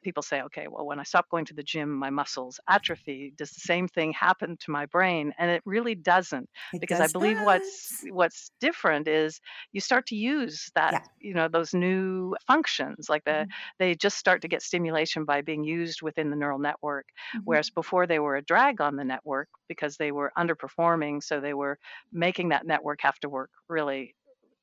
people 0.08 0.24
say, 0.24 0.42
okay, 0.42 0.68
well, 0.70 0.86
when 0.86 1.02
I 1.02 1.04
stop 1.04 1.28
going 1.30 1.44
to 1.48 1.54
the 1.54 1.64
gym, 1.64 1.94
my 1.94 2.10
muscles 2.10 2.62
atrophy. 2.70 3.34
Does 3.38 3.52
the 3.52 3.60
same 3.60 3.90
thing 3.90 4.14
happen 4.14 4.56
to 4.62 4.72
my 4.72 4.86
brain? 4.86 5.34
And 5.38 5.52
it 5.52 5.62
really 5.66 5.96
doesn't, 5.96 6.48
it 6.74 6.80
because 6.80 7.00
does 7.00 7.10
I 7.10 7.12
believe 7.12 7.42
what's 7.42 8.06
what's 8.10 8.52
different 8.62 9.10
is 9.10 9.42
you 9.74 9.82
start 9.82 10.06
to 10.08 10.16
use 10.16 10.72
that, 10.76 10.94
yeah. 10.94 11.00
you 11.20 11.34
know, 11.34 11.50
those 11.50 11.74
new 11.74 12.38
functions. 12.48 13.10
Like 13.10 13.26
the 13.26 13.32
mm-hmm. 13.32 13.50
they 13.80 13.96
just 13.96 14.18
start 14.18 14.44
to 14.44 14.48
get 14.48 14.62
stimulation 14.62 15.26
by 15.26 15.42
being 15.42 15.66
used 15.66 16.02
within 16.02 16.30
the 16.30 16.38
neural 16.38 16.60
network, 16.60 17.08
mm-hmm. 17.08 17.44
whereas 17.44 17.70
before 17.70 18.08
they 18.08 18.20
were 18.20 18.38
a 18.38 18.42
drag 18.42 18.80
on 18.80 18.96
the 18.96 19.04
network 19.04 19.50
because 19.68 19.98
they 19.98 20.14
were 20.14 20.32
underperforming, 20.38 21.22
so 21.22 21.42
they 21.42 21.54
were 21.54 21.78
making 22.14 22.50
that 22.50 22.66
network 22.66 23.00
have 23.02 23.20
to 23.20 23.28
work 23.28 23.50
really 23.68 24.16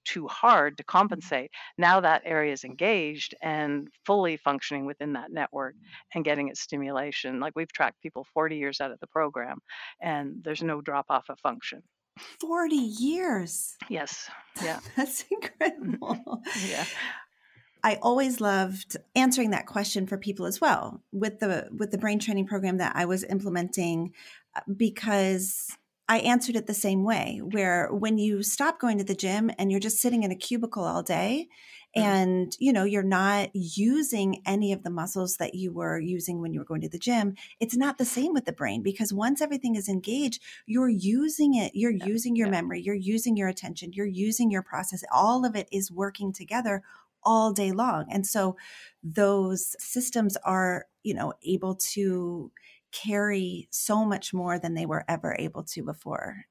too 0.04 0.28
hard 0.28 0.76
to 0.78 0.84
compensate. 0.84 1.50
Now 1.78 2.00
that 2.00 2.22
area 2.24 2.52
is 2.52 2.64
engaged 2.64 3.34
and 3.42 3.88
fully 4.06 4.36
functioning 4.36 4.86
within 4.86 5.14
that 5.14 5.32
network 5.32 5.74
and 6.14 6.24
getting 6.24 6.48
its 6.48 6.60
stimulation. 6.60 7.40
Like 7.40 7.54
we've 7.56 7.72
tracked 7.72 8.00
people 8.00 8.26
40 8.34 8.56
years 8.56 8.80
out 8.80 8.90
of 8.90 9.00
the 9.00 9.06
program 9.06 9.58
and 10.00 10.36
there's 10.42 10.62
no 10.62 10.80
drop 10.80 11.06
off 11.08 11.24
of 11.28 11.38
function. 11.40 11.82
40 12.40 12.76
years. 12.76 13.76
Yes. 13.88 14.30
Yeah. 14.62 14.78
That's 14.96 15.24
incredible. 15.32 16.40
yeah. 16.68 16.84
I 17.82 17.98
always 18.00 18.40
loved 18.40 18.96
answering 19.16 19.50
that 19.50 19.66
question 19.66 20.06
for 20.06 20.16
people 20.16 20.46
as 20.46 20.60
well 20.60 21.02
with 21.10 21.40
the 21.40 21.68
with 21.76 21.90
the 21.90 21.98
brain 21.98 22.20
training 22.20 22.46
program 22.46 22.78
that 22.78 22.94
I 22.94 23.04
was 23.04 23.24
implementing 23.24 24.14
uh, 24.56 24.60
because 24.76 25.76
I 26.08 26.18
answered 26.18 26.56
it 26.56 26.66
the 26.66 26.74
same 26.74 27.02
way, 27.02 27.40
where 27.42 27.88
when 27.90 28.18
you 28.18 28.42
stop 28.42 28.78
going 28.78 28.98
to 28.98 29.04
the 29.04 29.14
gym 29.14 29.50
and 29.58 29.70
you're 29.70 29.80
just 29.80 30.00
sitting 30.00 30.22
in 30.22 30.30
a 30.30 30.36
cubicle 30.36 30.84
all 30.84 31.02
day 31.02 31.48
mm-hmm. 31.96 32.06
and 32.06 32.56
you 32.58 32.72
know 32.72 32.84
you're 32.84 33.02
not 33.02 33.50
using 33.54 34.42
any 34.46 34.72
of 34.72 34.82
the 34.82 34.90
muscles 34.90 35.36
that 35.36 35.54
you 35.54 35.72
were 35.72 35.98
using 35.98 36.40
when 36.40 36.52
you 36.52 36.60
were 36.60 36.64
going 36.64 36.80
to 36.80 36.88
the 36.88 36.98
gym 36.98 37.34
it's 37.60 37.76
not 37.76 37.98
the 37.98 38.04
same 38.04 38.32
with 38.32 38.44
the 38.44 38.52
brain 38.52 38.82
because 38.82 39.12
once 39.12 39.40
everything 39.40 39.74
is 39.74 39.88
engaged 39.88 40.42
you're 40.66 40.88
using 40.88 41.54
it 41.54 41.72
you're 41.74 41.90
yeah. 41.90 42.06
using 42.06 42.36
your 42.36 42.46
yeah. 42.46 42.52
memory 42.52 42.80
you're 42.80 42.94
using 42.94 43.36
your 43.36 43.48
attention 43.48 43.92
you're 43.92 44.06
using 44.06 44.50
your 44.50 44.62
process 44.62 45.02
all 45.12 45.44
of 45.44 45.54
it 45.56 45.68
is 45.72 45.90
working 45.90 46.32
together 46.32 46.82
all 47.22 47.52
day 47.52 47.72
long 47.72 48.04
and 48.10 48.26
so 48.26 48.56
those 49.02 49.74
systems 49.78 50.36
are 50.44 50.86
you 51.02 51.14
know 51.14 51.32
able 51.44 51.74
to 51.74 52.50
carry 53.02 53.68
so 53.70 54.04
much 54.04 54.32
more 54.32 54.58
than 54.58 54.74
they 54.74 54.86
were 54.86 55.04
ever 55.08 55.36
able 55.38 55.64
to 55.64 55.82
before 55.82 56.46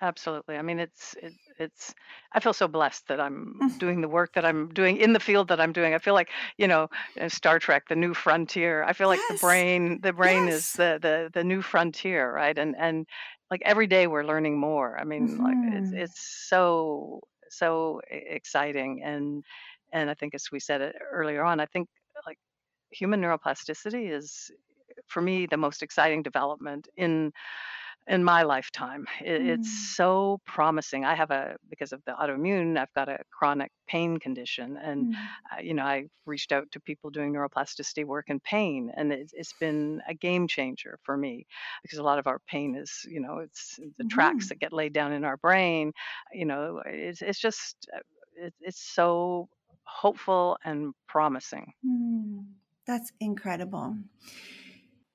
absolutely. 0.00 0.56
I 0.56 0.62
mean, 0.62 0.78
it's 0.78 1.14
it, 1.22 1.32
it's. 1.58 1.94
I 2.32 2.40
feel 2.40 2.52
so 2.52 2.68
blessed 2.68 3.08
that 3.08 3.20
I'm 3.20 3.58
doing 3.78 4.00
the 4.00 4.08
work 4.08 4.34
that 4.34 4.44
I'm 4.44 4.68
doing 4.72 4.96
in 4.96 5.12
the 5.12 5.20
field 5.20 5.48
that 5.48 5.60
I'm 5.60 5.72
doing. 5.72 5.94
I 5.94 5.98
feel 5.98 6.14
like 6.14 6.30
you 6.58 6.66
know, 6.66 6.88
Star 7.28 7.58
Trek, 7.58 7.84
the 7.88 7.96
new 7.96 8.14
frontier. 8.14 8.82
I 8.82 8.92
feel 8.92 9.08
like 9.08 9.20
yes. 9.28 9.40
the 9.40 9.46
brain, 9.46 10.00
the 10.02 10.12
brain 10.12 10.46
yes. 10.46 10.54
is 10.54 10.72
the 10.72 10.98
the 11.00 11.30
the 11.32 11.44
new 11.44 11.62
frontier, 11.62 12.32
right? 12.32 12.56
And 12.56 12.74
and 12.78 13.06
like 13.50 13.62
every 13.64 13.86
day 13.86 14.06
we're 14.06 14.24
learning 14.24 14.58
more. 14.58 14.98
I 14.98 15.04
mean, 15.04 15.28
mm-hmm. 15.28 15.44
like 15.44 15.74
it's 15.74 15.88
mm-hmm. 15.88 15.98
it's 15.98 16.48
so 16.48 17.20
so 17.48 18.00
exciting, 18.10 19.02
and 19.04 19.44
and 19.92 20.10
I 20.10 20.14
think 20.14 20.34
as 20.34 20.48
we 20.50 20.60
said 20.60 20.80
it 20.80 20.96
earlier 21.12 21.44
on, 21.44 21.60
I 21.60 21.66
think 21.66 21.88
like 22.26 22.38
human 22.90 23.20
neuroplasticity 23.20 24.12
is 24.12 24.50
for 25.06 25.20
me 25.20 25.46
the 25.46 25.56
most 25.56 25.82
exciting 25.82 26.22
development 26.22 26.88
in 26.96 27.32
in 28.08 28.22
my 28.22 28.42
lifetime. 28.44 29.06
It, 29.20 29.42
mm. 29.42 29.48
It's 29.48 29.96
so 29.96 30.40
promising. 30.46 31.04
I 31.04 31.14
have 31.14 31.30
a 31.30 31.56
because 31.68 31.92
of 31.92 32.02
the 32.04 32.12
autoimmune, 32.12 32.78
I've 32.78 32.92
got 32.94 33.08
a 33.08 33.18
chronic 33.36 33.72
pain 33.88 34.18
condition, 34.18 34.76
and 34.76 35.14
mm. 35.14 35.18
uh, 35.52 35.60
you 35.60 35.74
know 35.74 35.82
I 35.82 36.04
reached 36.24 36.52
out 36.52 36.70
to 36.72 36.80
people 36.80 37.10
doing 37.10 37.32
neuroplasticity 37.32 38.04
work 38.04 38.26
in 38.28 38.38
pain, 38.40 38.92
and 38.96 39.12
it, 39.12 39.30
it's 39.32 39.54
been 39.54 40.00
a 40.08 40.14
game 40.14 40.46
changer 40.46 40.98
for 41.02 41.16
me 41.16 41.46
because 41.82 41.98
a 41.98 42.02
lot 42.02 42.18
of 42.18 42.26
our 42.26 42.38
pain 42.46 42.76
is 42.76 43.04
you 43.08 43.20
know 43.20 43.38
it's 43.38 43.78
the 43.98 44.04
mm. 44.04 44.10
tracks 44.10 44.48
that 44.48 44.60
get 44.60 44.72
laid 44.72 44.92
down 44.92 45.12
in 45.12 45.24
our 45.24 45.36
brain. 45.36 45.92
You 46.32 46.46
know, 46.46 46.82
it's 46.86 47.22
it's 47.22 47.40
just 47.40 47.88
uh, 47.94 47.98
it, 48.36 48.54
it's 48.60 48.80
so 48.80 49.48
hopeful 49.82 50.58
and 50.64 50.94
promising. 51.08 51.72
Mm. 51.84 52.44
That's 52.86 53.10
incredible. 53.18 53.96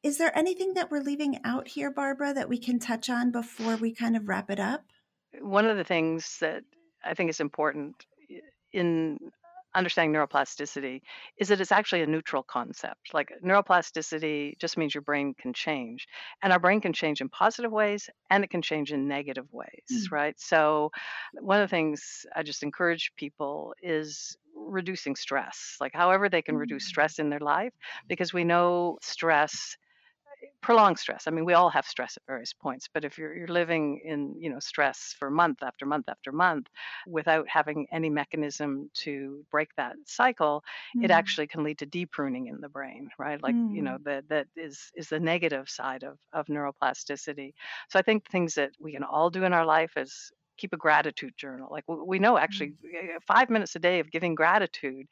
Is 0.04 0.18
there 0.18 0.36
anything 0.36 0.74
that 0.74 0.89
we're 0.89 1.02
leaving 1.02 1.39
out 1.43 1.68
here, 1.68 1.91
Barbara, 1.91 2.34
that 2.34 2.49
we 2.49 2.58
can 2.58 2.80
touch 2.80 3.10
on 3.10 3.32
before 3.32 3.76
we 3.76 3.93
kind 3.93 4.18
of 4.18 4.28
wrap 4.28 4.49
it 4.49 4.60
up? 4.60 4.84
One 5.39 5.66
of 5.66 5.78
the 5.78 5.84
things 5.84 6.38
that 6.41 6.64
I 7.04 7.14
think 7.14 7.30
is 7.30 7.39
important 7.39 7.95
in 8.74 9.20
understanding 9.74 10.14
neuroplasticity 10.14 11.02
is 11.38 11.47
that 11.47 11.62
it's 11.62 11.72
actually 11.72 12.02
a 12.02 12.08
neutral 12.08 12.43
concept. 12.43 13.14
Like 13.14 13.32
neuroplasticity 13.43 14.58
just 14.60 14.78
means 14.78 14.93
your 14.93 15.02
brain 15.02 15.34
can 15.39 15.54
change. 15.54 16.08
And 16.41 16.52
our 16.52 16.60
brain 16.60 16.82
can 16.82 16.93
change 16.93 17.22
in 17.22 17.30
positive 17.30 17.72
ways 17.72 18.10
and 18.30 18.43
it 18.43 18.49
can 18.49 18.62
change 18.62 18.91
in 18.91 19.08
negative 19.08 19.47
ways, 19.52 19.86
mm. 19.91 20.12
right? 20.12 20.39
So, 20.39 20.91
one 21.39 21.62
of 21.62 21.70
the 21.70 21.74
things 21.74 22.26
I 22.36 22.43
just 22.43 22.64
encourage 22.64 23.14
people 23.16 23.74
is 23.82 24.36
reducing 24.56 25.16
stress, 25.16 25.78
like 25.80 25.93
however 25.93 26.28
they 26.28 26.41
can 26.41 26.56
mm. 26.56 26.60
reduce 26.60 26.88
stress 26.88 27.20
in 27.20 27.30
their 27.30 27.39
life, 27.39 27.74
because 28.08 28.34
we 28.34 28.43
know 28.43 28.97
stress 29.02 29.78
prolonged 30.62 31.00
stress. 31.00 31.24
I 31.28 31.32
mean, 31.32 31.46
we 31.46 31.54
all 31.54 31.70
have 31.70 31.86
stress 31.86 32.18
at 32.18 32.24
various 32.28 32.54
points, 32.54 32.88
but 32.94 33.04
if 33.04 33.18
you're 33.18 33.36
you're 33.36 33.48
living 33.48 34.02
in 34.06 34.36
you 34.39 34.50
know 34.50 34.60
stress 34.60 35.16
for 35.18 35.30
month 35.30 35.64
after 35.64 35.86
month 35.86 36.08
after 36.08 36.32
month 36.32 36.68
without 37.08 37.48
having 37.48 37.88
any 37.92 38.10
mechanism 38.10 38.89
to 38.94 39.44
break 39.52 39.70
that 39.76 39.96
cycle, 40.06 40.64
mm. 40.96 41.04
it 41.04 41.12
actually 41.12 41.48
can 41.48 41.64
lead 41.64 41.80
to 41.80 41.86
depruning 41.86 42.48
in 42.48 42.62
the 42.62 42.70
brain, 42.70 43.10
right? 43.18 43.42
Like 43.42 43.56
mm. 43.56 43.76
you 43.76 43.82
know 43.82 43.98
that 44.04 44.30
that 44.30 44.48
is 44.56 44.92
is 44.96 45.10
the 45.10 45.20
negative 45.20 45.70
side 45.70 46.04
of 46.04 46.18
of 46.34 46.46
neuroplasticity. 46.48 47.54
So 47.89 48.00
I 48.00 48.02
think 48.02 48.30
things 48.30 48.56
that 48.56 48.72
we 48.80 48.94
can 48.94 49.04
all 49.04 49.30
do 49.30 49.44
in 49.44 49.54
our 49.54 49.66
life 49.66 49.98
is 49.98 50.32
keep 50.58 50.74
a 50.74 50.78
gratitude 50.78 51.34
journal. 51.38 51.70
Like 51.72 51.86
we 51.88 52.20
know 52.20 52.38
actually 52.38 52.74
mm. 52.86 53.22
five 53.28 53.50
minutes 53.50 53.76
a 53.76 53.80
day 53.80 54.00
of 54.00 54.12
giving 54.12 54.36
gratitude 54.36 55.08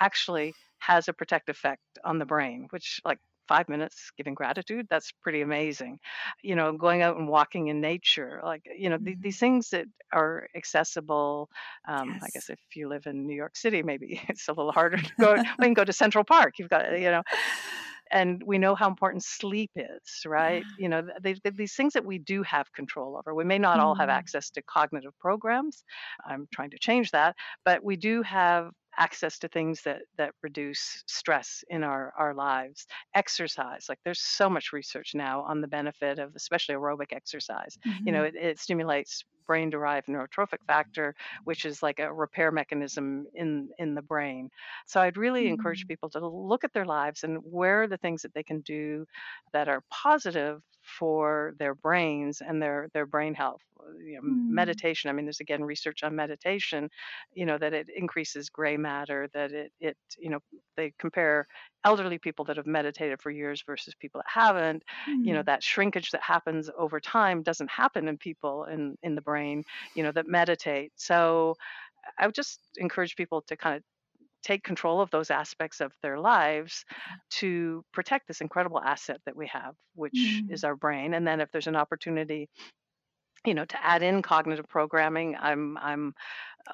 actually 0.00 0.54
has 0.78 1.08
a 1.08 1.12
protective 1.12 1.56
effect 1.56 1.82
on 2.04 2.18
the 2.18 2.26
brain, 2.26 2.66
which 2.70 3.00
like 3.04 3.18
five 3.48 3.68
minutes 3.68 4.10
giving 4.16 4.34
gratitude 4.34 4.86
that's 4.90 5.12
pretty 5.22 5.40
amazing 5.40 5.98
you 6.42 6.54
know 6.54 6.72
going 6.72 7.02
out 7.02 7.16
and 7.16 7.28
walking 7.28 7.68
in 7.68 7.80
nature 7.80 8.40
like 8.44 8.62
you 8.76 8.88
know 8.88 8.98
th- 8.98 9.18
these 9.20 9.36
mm-hmm. 9.36 9.46
things 9.46 9.70
that 9.70 9.86
are 10.12 10.48
accessible 10.56 11.48
um, 11.88 12.10
yes. 12.10 12.22
i 12.22 12.28
guess 12.32 12.50
if 12.50 12.58
you 12.74 12.88
live 12.88 13.06
in 13.06 13.26
new 13.26 13.36
york 13.36 13.56
city 13.56 13.82
maybe 13.82 14.20
it's 14.28 14.48
a 14.48 14.52
little 14.52 14.72
harder 14.72 14.96
to 14.96 15.12
go 15.20 15.34
we 15.58 15.64
can 15.64 15.74
go 15.74 15.84
to 15.84 15.92
central 15.92 16.24
park 16.24 16.54
you've 16.58 16.70
got 16.70 16.98
you 16.98 17.10
know 17.10 17.22
and 18.10 18.42
we 18.44 18.58
know 18.58 18.74
how 18.74 18.88
important 18.88 19.24
sleep 19.24 19.70
is 19.76 20.26
right 20.26 20.62
you 20.78 20.88
know 20.88 21.02
they, 21.22 21.34
they, 21.42 21.50
these 21.50 21.74
things 21.74 21.94
that 21.94 22.04
we 22.04 22.18
do 22.18 22.42
have 22.42 22.70
control 22.72 23.16
over 23.16 23.34
we 23.34 23.44
may 23.44 23.58
not 23.58 23.78
mm. 23.78 23.82
all 23.82 23.94
have 23.94 24.08
mm-hmm. 24.08 24.18
access 24.18 24.50
to 24.50 24.62
cognitive 24.62 25.12
programs 25.18 25.84
i'm 26.26 26.46
trying 26.54 26.70
to 26.70 26.78
change 26.78 27.10
that 27.10 27.34
but 27.64 27.82
we 27.82 27.96
do 27.96 28.22
have 28.22 28.70
access 28.98 29.38
to 29.38 29.48
things 29.48 29.82
that 29.82 30.02
that 30.16 30.32
reduce 30.42 31.02
stress 31.06 31.64
in 31.68 31.82
our 31.82 32.12
our 32.18 32.34
lives 32.34 32.86
exercise 33.14 33.86
like 33.88 33.98
there's 34.04 34.20
so 34.20 34.48
much 34.48 34.72
research 34.72 35.14
now 35.14 35.42
on 35.42 35.60
the 35.60 35.68
benefit 35.68 36.18
of 36.18 36.34
especially 36.36 36.74
aerobic 36.74 37.12
exercise 37.12 37.78
mm-hmm. 37.86 38.06
you 38.06 38.12
know 38.12 38.22
mm-hmm. 38.22 38.36
it, 38.36 38.44
it 38.44 38.58
stimulates 38.58 39.24
brain 39.46 39.68
derived 39.68 40.06
neurotrophic 40.06 40.58
factor 40.66 41.14
which 41.44 41.64
is 41.64 41.82
like 41.82 41.98
a 41.98 42.12
repair 42.12 42.50
mechanism 42.50 43.26
in 43.34 43.68
in 43.78 43.94
the 43.94 44.02
brain 44.02 44.48
so 44.86 45.00
i'd 45.00 45.16
really 45.16 45.44
mm-hmm. 45.44 45.54
encourage 45.54 45.86
people 45.86 46.08
to 46.08 46.26
look 46.26 46.64
at 46.64 46.72
their 46.72 46.86
lives 46.86 47.24
and 47.24 47.38
where 47.42 47.82
are 47.82 47.88
the 47.88 47.98
things 47.98 48.22
that 48.22 48.32
they 48.34 48.42
can 48.42 48.60
do 48.60 49.04
that 49.52 49.68
are 49.68 49.82
positive 49.90 50.62
for 50.84 51.54
their 51.58 51.74
brains 51.74 52.42
and 52.46 52.60
their 52.60 52.88
their 52.92 53.06
brain 53.06 53.34
health 53.34 53.62
you 54.04 54.14
know, 54.14 54.22
mm. 54.22 54.48
meditation 54.48 55.10
i 55.10 55.12
mean 55.12 55.24
there's 55.24 55.40
again 55.40 55.62
research 55.62 56.02
on 56.02 56.14
meditation 56.14 56.88
you 57.34 57.46
know 57.46 57.58
that 57.58 57.72
it 57.72 57.88
increases 57.94 58.48
gray 58.48 58.76
matter 58.90 59.28
that 59.34 59.50
it 59.52 59.72
it 59.80 59.96
you 60.18 60.30
know 60.30 60.40
they 60.76 60.92
compare 60.98 61.46
elderly 61.84 62.18
people 62.18 62.44
that 62.44 62.56
have 62.56 62.66
meditated 62.66 63.20
for 63.20 63.30
years 63.30 63.62
versus 63.66 63.94
people 64.02 64.20
that 64.20 64.40
haven't 64.42 64.82
mm. 65.08 65.26
you 65.26 65.32
know 65.32 65.42
mm. 65.42 65.46
that 65.46 65.62
shrinkage 65.62 66.10
that 66.10 66.22
happens 66.22 66.70
over 66.84 67.00
time 67.00 67.42
doesn't 67.42 67.70
happen 67.70 68.08
in 68.08 68.16
people 68.18 68.64
in 68.64 68.96
in 69.02 69.14
the 69.14 69.26
brain 69.30 69.64
you 69.96 70.02
know 70.02 70.12
that 70.12 70.26
meditate 70.28 70.92
so 70.96 71.54
i 72.18 72.26
would 72.26 72.34
just 72.34 72.60
encourage 72.76 73.16
people 73.16 73.42
to 73.42 73.56
kind 73.56 73.76
of 73.76 73.82
take 74.44 74.62
control 74.62 75.00
of 75.00 75.10
those 75.10 75.30
aspects 75.30 75.80
of 75.80 75.92
their 76.02 76.20
lives 76.20 76.84
to 77.30 77.82
protect 77.92 78.28
this 78.28 78.42
incredible 78.42 78.78
asset 78.78 79.18
that 79.24 79.34
we 79.34 79.46
have, 79.46 79.74
which 79.94 80.12
mm. 80.14 80.52
is 80.52 80.64
our 80.64 80.76
brain. 80.76 81.14
And 81.14 81.26
then 81.26 81.40
if 81.40 81.50
there's 81.50 81.66
an 81.66 81.76
opportunity, 81.76 82.48
you 83.46 83.54
know, 83.54 83.64
to 83.64 83.84
add 83.84 84.02
in 84.02 84.22
cognitive 84.22 84.68
programming, 84.68 85.36
I'm 85.40 85.76
I'm 85.78 86.14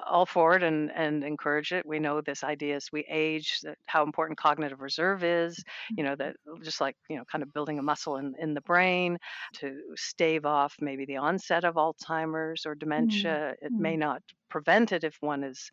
all 0.07 0.25
for 0.25 0.55
it 0.55 0.63
and 0.63 0.91
and 0.91 1.23
encourage 1.23 1.71
it. 1.71 1.85
We 1.85 1.99
know 1.99 2.21
this 2.21 2.43
idea 2.43 2.75
as 2.75 2.91
we 2.91 3.05
age 3.09 3.59
that 3.61 3.77
how 3.85 4.03
important 4.03 4.37
cognitive 4.37 4.81
reserve 4.81 5.23
is. 5.23 5.63
You 5.97 6.03
know 6.03 6.15
that 6.15 6.35
just 6.63 6.81
like 6.81 6.95
you 7.09 7.17
know, 7.17 7.23
kind 7.31 7.43
of 7.43 7.53
building 7.53 7.79
a 7.79 7.83
muscle 7.83 8.17
in 8.17 8.33
in 8.39 8.53
the 8.53 8.61
brain 8.61 9.17
to 9.55 9.79
stave 9.95 10.45
off 10.45 10.75
maybe 10.79 11.05
the 11.05 11.17
onset 11.17 11.63
of 11.63 11.75
Alzheimer's 11.75 12.65
or 12.65 12.75
mm. 12.75 12.79
dementia. 12.79 13.55
Mm. 13.61 13.65
It 13.65 13.71
may 13.71 13.97
not 13.97 14.21
prevent 14.49 14.91
it 14.91 15.03
if 15.03 15.17
one 15.21 15.43
is 15.43 15.71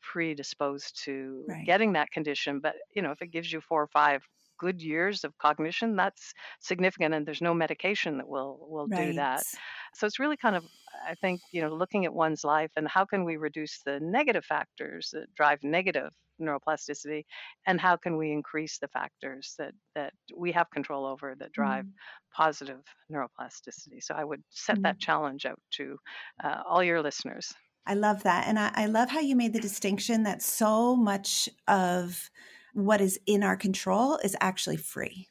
predisposed 0.00 1.02
to 1.04 1.44
right. 1.48 1.66
getting 1.66 1.92
that 1.92 2.10
condition 2.10 2.60
but 2.60 2.76
you 2.94 3.02
know 3.02 3.10
if 3.10 3.20
it 3.20 3.32
gives 3.32 3.52
you 3.52 3.60
four 3.60 3.82
or 3.82 3.88
five 3.88 4.22
good 4.58 4.82
years 4.82 5.24
of 5.24 5.36
cognition 5.38 5.96
that's 5.96 6.34
significant 6.60 7.14
and 7.14 7.26
there's 7.26 7.40
no 7.40 7.54
medication 7.54 8.18
that 8.18 8.28
will 8.28 8.58
will 8.68 8.86
right. 8.88 9.06
do 9.06 9.12
that 9.14 9.42
so 9.94 10.06
it's 10.06 10.18
really 10.18 10.36
kind 10.36 10.56
of 10.56 10.64
i 11.06 11.14
think 11.14 11.40
you 11.52 11.62
know 11.62 11.74
looking 11.74 12.04
at 12.04 12.12
one's 12.12 12.44
life 12.44 12.70
and 12.76 12.88
how 12.88 13.04
can 13.04 13.24
we 13.24 13.36
reduce 13.36 13.80
the 13.84 13.98
negative 14.00 14.44
factors 14.44 15.10
that 15.12 15.32
drive 15.34 15.58
negative 15.62 16.10
neuroplasticity 16.40 17.24
and 17.66 17.80
how 17.80 17.96
can 17.96 18.16
we 18.16 18.30
increase 18.30 18.78
the 18.78 18.88
factors 18.88 19.54
that 19.58 19.72
that 19.94 20.12
we 20.36 20.52
have 20.52 20.70
control 20.70 21.04
over 21.04 21.34
that 21.38 21.52
drive 21.52 21.84
mm. 21.84 21.92
positive 22.32 22.80
neuroplasticity 23.12 24.00
so 24.00 24.14
i 24.14 24.24
would 24.24 24.42
set 24.50 24.78
mm. 24.78 24.82
that 24.82 24.98
challenge 24.98 25.46
out 25.46 25.60
to 25.70 25.96
uh, 26.44 26.62
all 26.68 26.82
your 26.82 27.02
listeners 27.02 27.54
I 27.86 27.94
love 27.94 28.24
that. 28.24 28.46
And 28.46 28.58
I, 28.58 28.70
I, 28.74 28.84
love 28.84 29.08
how 29.08 29.20
you 29.20 29.34
made 29.34 29.54
the 29.54 29.60
distinction 29.60 30.24
that 30.24 30.42
so 30.42 30.94
much 30.94 31.48
of 31.66 32.30
what 32.72 33.00
is 33.00 33.18
in 33.26 33.42
our 33.42 33.56
control 33.56 34.16
is 34.18 34.36
actually 34.40 34.76
free. 34.76 35.28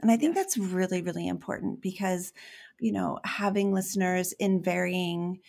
And 0.00 0.10
I 0.10 0.16
think 0.16 0.34
yes. 0.34 0.44
that's 0.44 0.58
really, 0.58 1.02
really 1.02 1.28
important 1.28 1.82
because, 1.82 2.32
you 2.78 2.92
know, 2.92 3.18
having 3.24 3.72
listeners 3.72 4.32
in 4.32 4.62
varying 4.62 5.40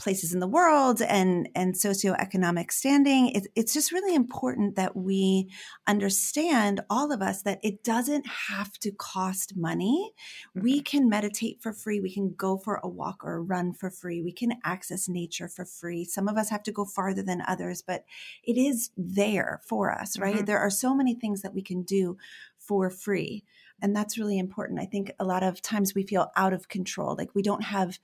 places 0.00 0.32
in 0.32 0.40
the 0.40 0.48
world 0.48 1.02
and 1.02 1.48
and 1.54 1.74
socioeconomic 1.74 2.72
standing 2.72 3.28
it, 3.28 3.46
it's 3.54 3.74
just 3.74 3.92
really 3.92 4.14
important 4.14 4.74
that 4.74 4.96
we 4.96 5.48
understand 5.86 6.80
all 6.88 7.12
of 7.12 7.20
us 7.20 7.42
that 7.42 7.60
it 7.62 7.84
doesn't 7.84 8.26
have 8.48 8.72
to 8.78 8.90
cost 8.90 9.56
money. 9.56 10.12
Mm-hmm. 10.56 10.64
we 10.64 10.80
can 10.80 11.08
meditate 11.08 11.60
for 11.60 11.72
free. 11.72 12.00
We 12.00 12.12
can 12.12 12.34
go 12.36 12.56
for 12.56 12.80
a 12.82 12.88
walk 12.88 13.22
or 13.22 13.34
a 13.34 13.42
run 13.42 13.74
for 13.74 13.90
free. 13.90 14.22
We 14.22 14.32
can 14.32 14.54
access 14.64 15.08
nature 15.08 15.48
for 15.48 15.64
free. 15.66 16.04
Some 16.04 16.28
of 16.28 16.36
us 16.36 16.48
have 16.48 16.62
to 16.64 16.72
go 16.72 16.84
farther 16.84 17.22
than 17.22 17.42
others 17.46 17.82
but 17.82 18.04
it 18.42 18.56
is 18.56 18.90
there 18.96 19.60
for 19.66 19.92
us 19.92 20.18
right? 20.18 20.36
Mm-hmm. 20.36 20.44
there 20.46 20.58
are 20.58 20.70
so 20.70 20.94
many 20.94 21.14
things 21.14 21.42
that 21.42 21.54
we 21.54 21.62
can 21.62 21.82
do 21.82 22.16
for 22.58 22.88
free 22.88 23.44
and 23.82 23.96
that's 23.96 24.18
really 24.18 24.38
important. 24.38 24.80
I 24.80 24.84
think 24.84 25.12
a 25.18 25.24
lot 25.24 25.42
of 25.42 25.62
times 25.62 25.94
we 25.94 26.02
feel 26.02 26.30
out 26.36 26.52
of 26.52 26.68
control. 26.68 27.14
Like 27.16 27.34
we 27.34 27.42
don't 27.42 27.64
have 27.64 27.98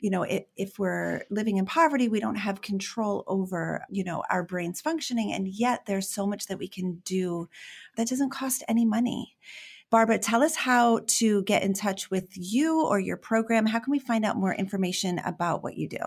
you 0.00 0.10
know 0.10 0.22
if, 0.22 0.44
if 0.56 0.78
we're 0.78 1.24
living 1.30 1.58
in 1.58 1.66
poverty 1.66 2.08
we 2.08 2.20
don't 2.20 2.36
have 2.36 2.62
control 2.62 3.22
over 3.26 3.84
you 3.90 4.02
know 4.02 4.24
our 4.30 4.42
brains 4.42 4.80
functioning 4.80 5.30
and 5.32 5.46
yet 5.48 5.84
there's 5.86 6.08
so 6.08 6.26
much 6.26 6.46
that 6.46 6.58
we 6.58 6.68
can 6.68 7.02
do 7.04 7.48
that 7.96 8.08
doesn't 8.08 8.30
cost 8.30 8.64
any 8.68 8.84
money. 8.84 9.36
Barbara 9.90 10.18
tell 10.18 10.42
us 10.42 10.56
how 10.56 11.00
to 11.06 11.42
get 11.42 11.62
in 11.64 11.74
touch 11.74 12.10
with 12.10 12.28
you 12.34 12.86
or 12.86 12.98
your 13.00 13.16
program. 13.16 13.66
How 13.66 13.80
can 13.80 13.90
we 13.90 13.98
find 13.98 14.24
out 14.24 14.36
more 14.36 14.54
information 14.54 15.18
about 15.24 15.64
what 15.64 15.76
you 15.76 15.88
do? 15.88 15.98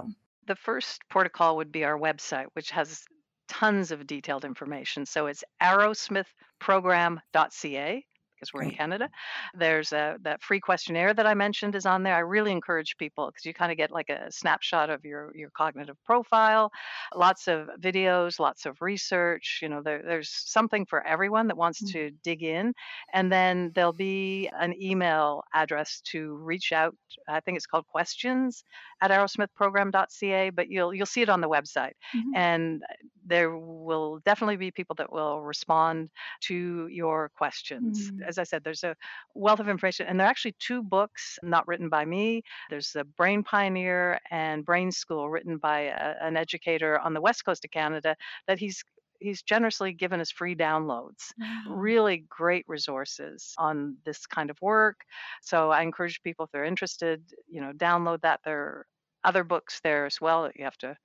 The 0.47 0.55
first 0.55 1.01
protocol 1.09 1.57
would 1.57 1.71
be 1.71 1.83
our 1.83 1.99
website 1.99 2.45
which 2.53 2.71
has 2.71 3.03
tons 3.47 3.91
of 3.91 4.07
detailed 4.07 4.45
information. 4.45 5.05
So 5.05 5.27
it's 5.27 5.43
arrowsmithprogram.ca 5.61 8.05
because 8.43 8.53
we're 8.53 8.61
Great. 8.61 8.73
in 8.73 8.77
Canada. 8.77 9.09
There's 9.53 9.93
a, 9.93 10.17
that 10.21 10.41
free 10.41 10.59
questionnaire 10.59 11.13
that 11.13 11.25
I 11.25 11.33
mentioned 11.33 11.75
is 11.75 11.85
on 11.85 12.03
there. 12.03 12.15
I 12.15 12.19
really 12.19 12.51
encourage 12.51 12.97
people 12.97 13.27
because 13.27 13.45
you 13.45 13.53
kind 13.53 13.71
of 13.71 13.77
get 13.77 13.91
like 13.91 14.09
a 14.09 14.31
snapshot 14.31 14.89
of 14.89 15.03
your 15.05 15.31
your 15.35 15.49
cognitive 15.55 15.97
profile, 16.05 16.71
lots 17.15 17.47
of 17.47 17.69
videos, 17.79 18.39
lots 18.39 18.65
of 18.65 18.81
research. 18.81 19.59
You 19.61 19.69
know, 19.69 19.81
there, 19.81 20.01
there's 20.05 20.29
something 20.29 20.85
for 20.85 21.05
everyone 21.05 21.47
that 21.47 21.57
wants 21.57 21.81
mm-hmm. 21.81 21.93
to 21.93 22.11
dig 22.23 22.43
in, 22.43 22.73
and 23.13 23.31
then 23.31 23.71
there'll 23.75 23.93
be 23.93 24.49
an 24.59 24.73
email 24.81 25.43
address 25.53 26.01
to 26.11 26.35
reach 26.35 26.71
out. 26.73 26.95
I 27.27 27.39
think 27.39 27.57
it's 27.57 27.65
called 27.67 27.87
questions 27.87 28.63
at 29.01 29.11
arrowsmithprogram.ca, 29.11 30.49
but 30.51 30.69
you'll 30.69 30.93
you'll 30.93 31.05
see 31.05 31.21
it 31.21 31.29
on 31.29 31.41
the 31.41 31.49
website, 31.49 31.93
mm-hmm. 32.15 32.35
and 32.35 32.83
there 33.25 33.57
will 33.57 34.19
definitely 34.25 34.57
be 34.57 34.71
people 34.71 34.95
that 34.95 35.11
will 35.11 35.41
respond 35.41 36.09
to 36.41 36.87
your 36.87 37.31
questions. 37.37 38.11
Mm-hmm 38.11 38.32
as 38.37 38.39
I 38.39 38.43
said, 38.43 38.63
there's 38.63 38.83
a 38.83 38.95
wealth 39.35 39.59
of 39.59 39.69
information, 39.69 40.07
and 40.07 40.19
there 40.19 40.27
are 40.27 40.29
actually 40.29 40.55
two 40.59 40.81
books 40.81 41.37
not 41.43 41.67
written 41.67 41.89
by 41.89 42.05
me. 42.05 42.43
There's 42.69 42.91
the 42.91 43.03
Brain 43.03 43.43
Pioneer 43.43 44.19
and 44.31 44.65
Brain 44.65 44.91
School, 44.91 45.29
written 45.29 45.57
by 45.57 45.81
a, 45.81 46.15
an 46.21 46.37
educator 46.37 46.99
on 46.99 47.13
the 47.13 47.21
west 47.21 47.45
coast 47.45 47.65
of 47.65 47.71
Canada, 47.71 48.15
that 48.47 48.59
he's 48.59 48.83
he's 49.19 49.41
generously 49.41 49.93
given 49.93 50.19
us 50.19 50.31
free 50.31 50.53
downloads 50.53 51.31
wow. 51.39 51.63
really 51.69 52.25
great 52.29 52.65
resources 52.67 53.53
on 53.57 53.95
this 54.03 54.25
kind 54.25 54.49
of 54.49 54.61
work 54.61 55.05
so 55.41 55.71
i 55.71 55.81
encourage 55.81 56.21
people 56.23 56.43
if 56.43 56.51
they're 56.51 56.65
interested 56.65 57.21
you 57.47 57.61
know 57.61 57.71
download 57.71 58.19
that 58.21 58.41
there 58.43 58.59
are 58.59 58.87
other 59.23 59.45
books 59.45 59.79
there 59.81 60.05
as 60.05 60.19
well 60.19 60.43
that 60.43 60.57
you 60.57 60.65
have 60.65 60.77
to 60.77 60.97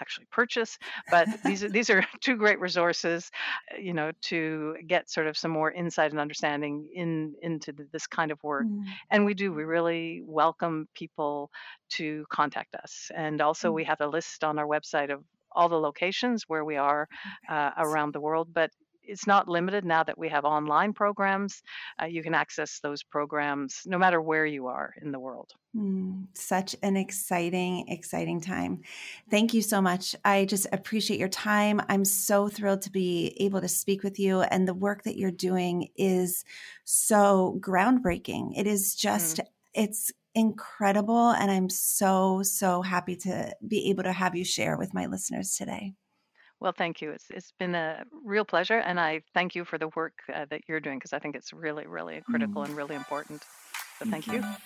actually 0.00 0.26
purchase. 0.30 0.78
But 1.10 1.28
these 1.44 1.64
are 1.64 1.68
these 1.68 1.90
are 1.90 2.04
two 2.20 2.36
great 2.36 2.60
resources, 2.60 3.30
uh, 3.72 3.78
you 3.78 3.92
know, 3.92 4.12
to 4.22 4.76
get 4.86 5.10
sort 5.10 5.26
of 5.26 5.36
some 5.36 5.50
more 5.50 5.70
insight 5.70 6.10
and 6.10 6.20
understanding 6.20 6.88
in 6.94 7.34
into 7.42 7.72
the, 7.72 7.86
this 7.92 8.06
kind 8.06 8.30
of 8.30 8.42
work. 8.42 8.66
Mm. 8.66 8.84
And 9.10 9.24
we 9.24 9.34
do 9.34 9.52
we 9.52 9.64
really 9.64 10.22
welcome 10.24 10.88
people 10.94 11.50
to 11.90 12.24
contact 12.30 12.74
us. 12.74 13.10
And 13.14 13.40
also 13.40 13.70
mm. 13.70 13.74
we 13.74 13.84
have 13.84 14.00
a 14.00 14.06
list 14.06 14.44
on 14.44 14.58
our 14.58 14.66
website 14.66 15.12
of 15.12 15.22
all 15.52 15.68
the 15.68 15.76
locations 15.76 16.44
where 16.48 16.64
we 16.64 16.76
are 16.76 17.08
uh, 17.48 17.70
around 17.78 18.12
the 18.12 18.20
world. 18.20 18.48
But 18.52 18.70
it's 19.06 19.26
not 19.26 19.48
limited 19.48 19.84
now 19.84 20.02
that 20.02 20.18
we 20.18 20.28
have 20.28 20.44
online 20.44 20.92
programs. 20.92 21.62
Uh, 22.00 22.06
you 22.06 22.22
can 22.22 22.34
access 22.34 22.80
those 22.80 23.02
programs 23.02 23.82
no 23.86 23.98
matter 23.98 24.20
where 24.20 24.46
you 24.46 24.66
are 24.66 24.94
in 25.00 25.12
the 25.12 25.20
world. 25.20 25.52
Mm, 25.76 26.26
such 26.34 26.74
an 26.82 26.96
exciting, 26.96 27.88
exciting 27.88 28.40
time. 28.40 28.82
Thank 29.30 29.52
you 29.52 29.62
so 29.62 29.82
much. 29.82 30.16
I 30.24 30.46
just 30.46 30.66
appreciate 30.72 31.20
your 31.20 31.28
time. 31.28 31.80
I'm 31.88 32.04
so 32.04 32.48
thrilled 32.48 32.82
to 32.82 32.90
be 32.90 33.36
able 33.40 33.60
to 33.60 33.68
speak 33.68 34.02
with 34.02 34.18
you. 34.18 34.40
And 34.40 34.66
the 34.66 34.74
work 34.74 35.02
that 35.02 35.16
you're 35.16 35.30
doing 35.30 35.88
is 35.96 36.44
so 36.84 37.58
groundbreaking. 37.60 38.52
It 38.56 38.66
is 38.66 38.94
just, 38.94 39.38
mm. 39.38 39.46
it's 39.74 40.12
incredible. 40.34 41.30
And 41.30 41.50
I'm 41.50 41.68
so, 41.68 42.42
so 42.42 42.82
happy 42.82 43.16
to 43.16 43.54
be 43.66 43.90
able 43.90 44.04
to 44.04 44.12
have 44.12 44.36
you 44.36 44.44
share 44.44 44.76
with 44.76 44.94
my 44.94 45.06
listeners 45.06 45.56
today. 45.56 45.94
Well, 46.60 46.72
thank 46.76 47.02
you. 47.02 47.10
It's 47.10 47.26
it's 47.30 47.52
been 47.58 47.74
a 47.74 48.04
real 48.24 48.44
pleasure, 48.44 48.78
and 48.78 48.98
I 48.98 49.20
thank 49.34 49.54
you 49.54 49.64
for 49.64 49.76
the 49.78 49.88
work 49.94 50.14
uh, 50.34 50.46
that 50.50 50.62
you're 50.66 50.80
doing 50.80 50.98
because 50.98 51.12
I 51.12 51.18
think 51.18 51.36
it's 51.36 51.52
really, 51.52 51.86
really 51.86 52.22
critical 52.22 52.62
mm. 52.62 52.66
and 52.66 52.76
really 52.76 52.94
important. 52.94 53.42
So 53.98 54.06
thank, 54.10 54.24
thank 54.24 54.42
you. 54.42 54.48
you. 54.48 54.56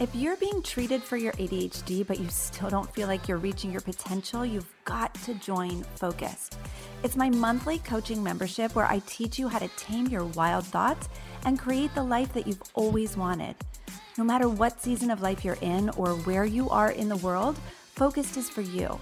If 0.00 0.12
you're 0.12 0.36
being 0.36 0.60
treated 0.60 1.04
for 1.04 1.16
your 1.16 1.32
ADHD, 1.34 2.04
but 2.04 2.18
you 2.18 2.28
still 2.28 2.68
don't 2.68 2.92
feel 2.92 3.06
like 3.06 3.28
you're 3.28 3.38
reaching 3.38 3.70
your 3.70 3.80
potential, 3.80 4.44
you've 4.44 4.68
got 4.84 5.14
to 5.22 5.34
join 5.34 5.84
Focused. 5.94 6.58
It's 7.04 7.14
my 7.14 7.30
monthly 7.30 7.78
coaching 7.78 8.20
membership 8.20 8.74
where 8.74 8.86
I 8.86 8.98
teach 9.06 9.38
you 9.38 9.46
how 9.46 9.60
to 9.60 9.68
tame 9.76 10.06
your 10.08 10.24
wild 10.24 10.66
thoughts 10.66 11.08
and 11.44 11.60
create 11.60 11.94
the 11.94 12.02
life 12.02 12.32
that 12.32 12.46
you've 12.46 12.62
always 12.74 13.16
wanted. 13.16 13.54
No 14.18 14.24
matter 14.24 14.48
what 14.48 14.82
season 14.82 15.12
of 15.12 15.22
life 15.22 15.44
you're 15.44 15.58
in 15.60 15.90
or 15.90 16.14
where 16.14 16.44
you 16.44 16.68
are 16.70 16.90
in 16.90 17.08
the 17.08 17.16
world, 17.16 17.56
Focused 17.94 18.36
is 18.36 18.50
for 18.50 18.60
you. 18.60 18.98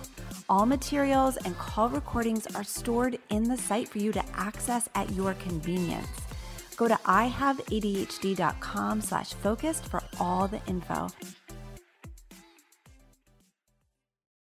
All 0.50 0.66
materials 0.66 1.38
and 1.38 1.56
call 1.56 1.88
recordings 1.88 2.46
are 2.54 2.62
stored 2.62 3.18
in 3.30 3.44
the 3.44 3.56
site 3.56 3.88
for 3.88 3.96
you 3.96 4.12
to 4.12 4.22
access 4.34 4.86
at 4.94 5.10
your 5.12 5.32
convenience. 5.34 6.06
Go 6.76 6.88
to 6.88 6.96
ihaveadhd.com 6.96 9.00
slash 9.00 9.32
focused 9.32 9.86
for 9.86 10.02
all 10.20 10.46
the 10.46 10.60
info. 10.66 11.08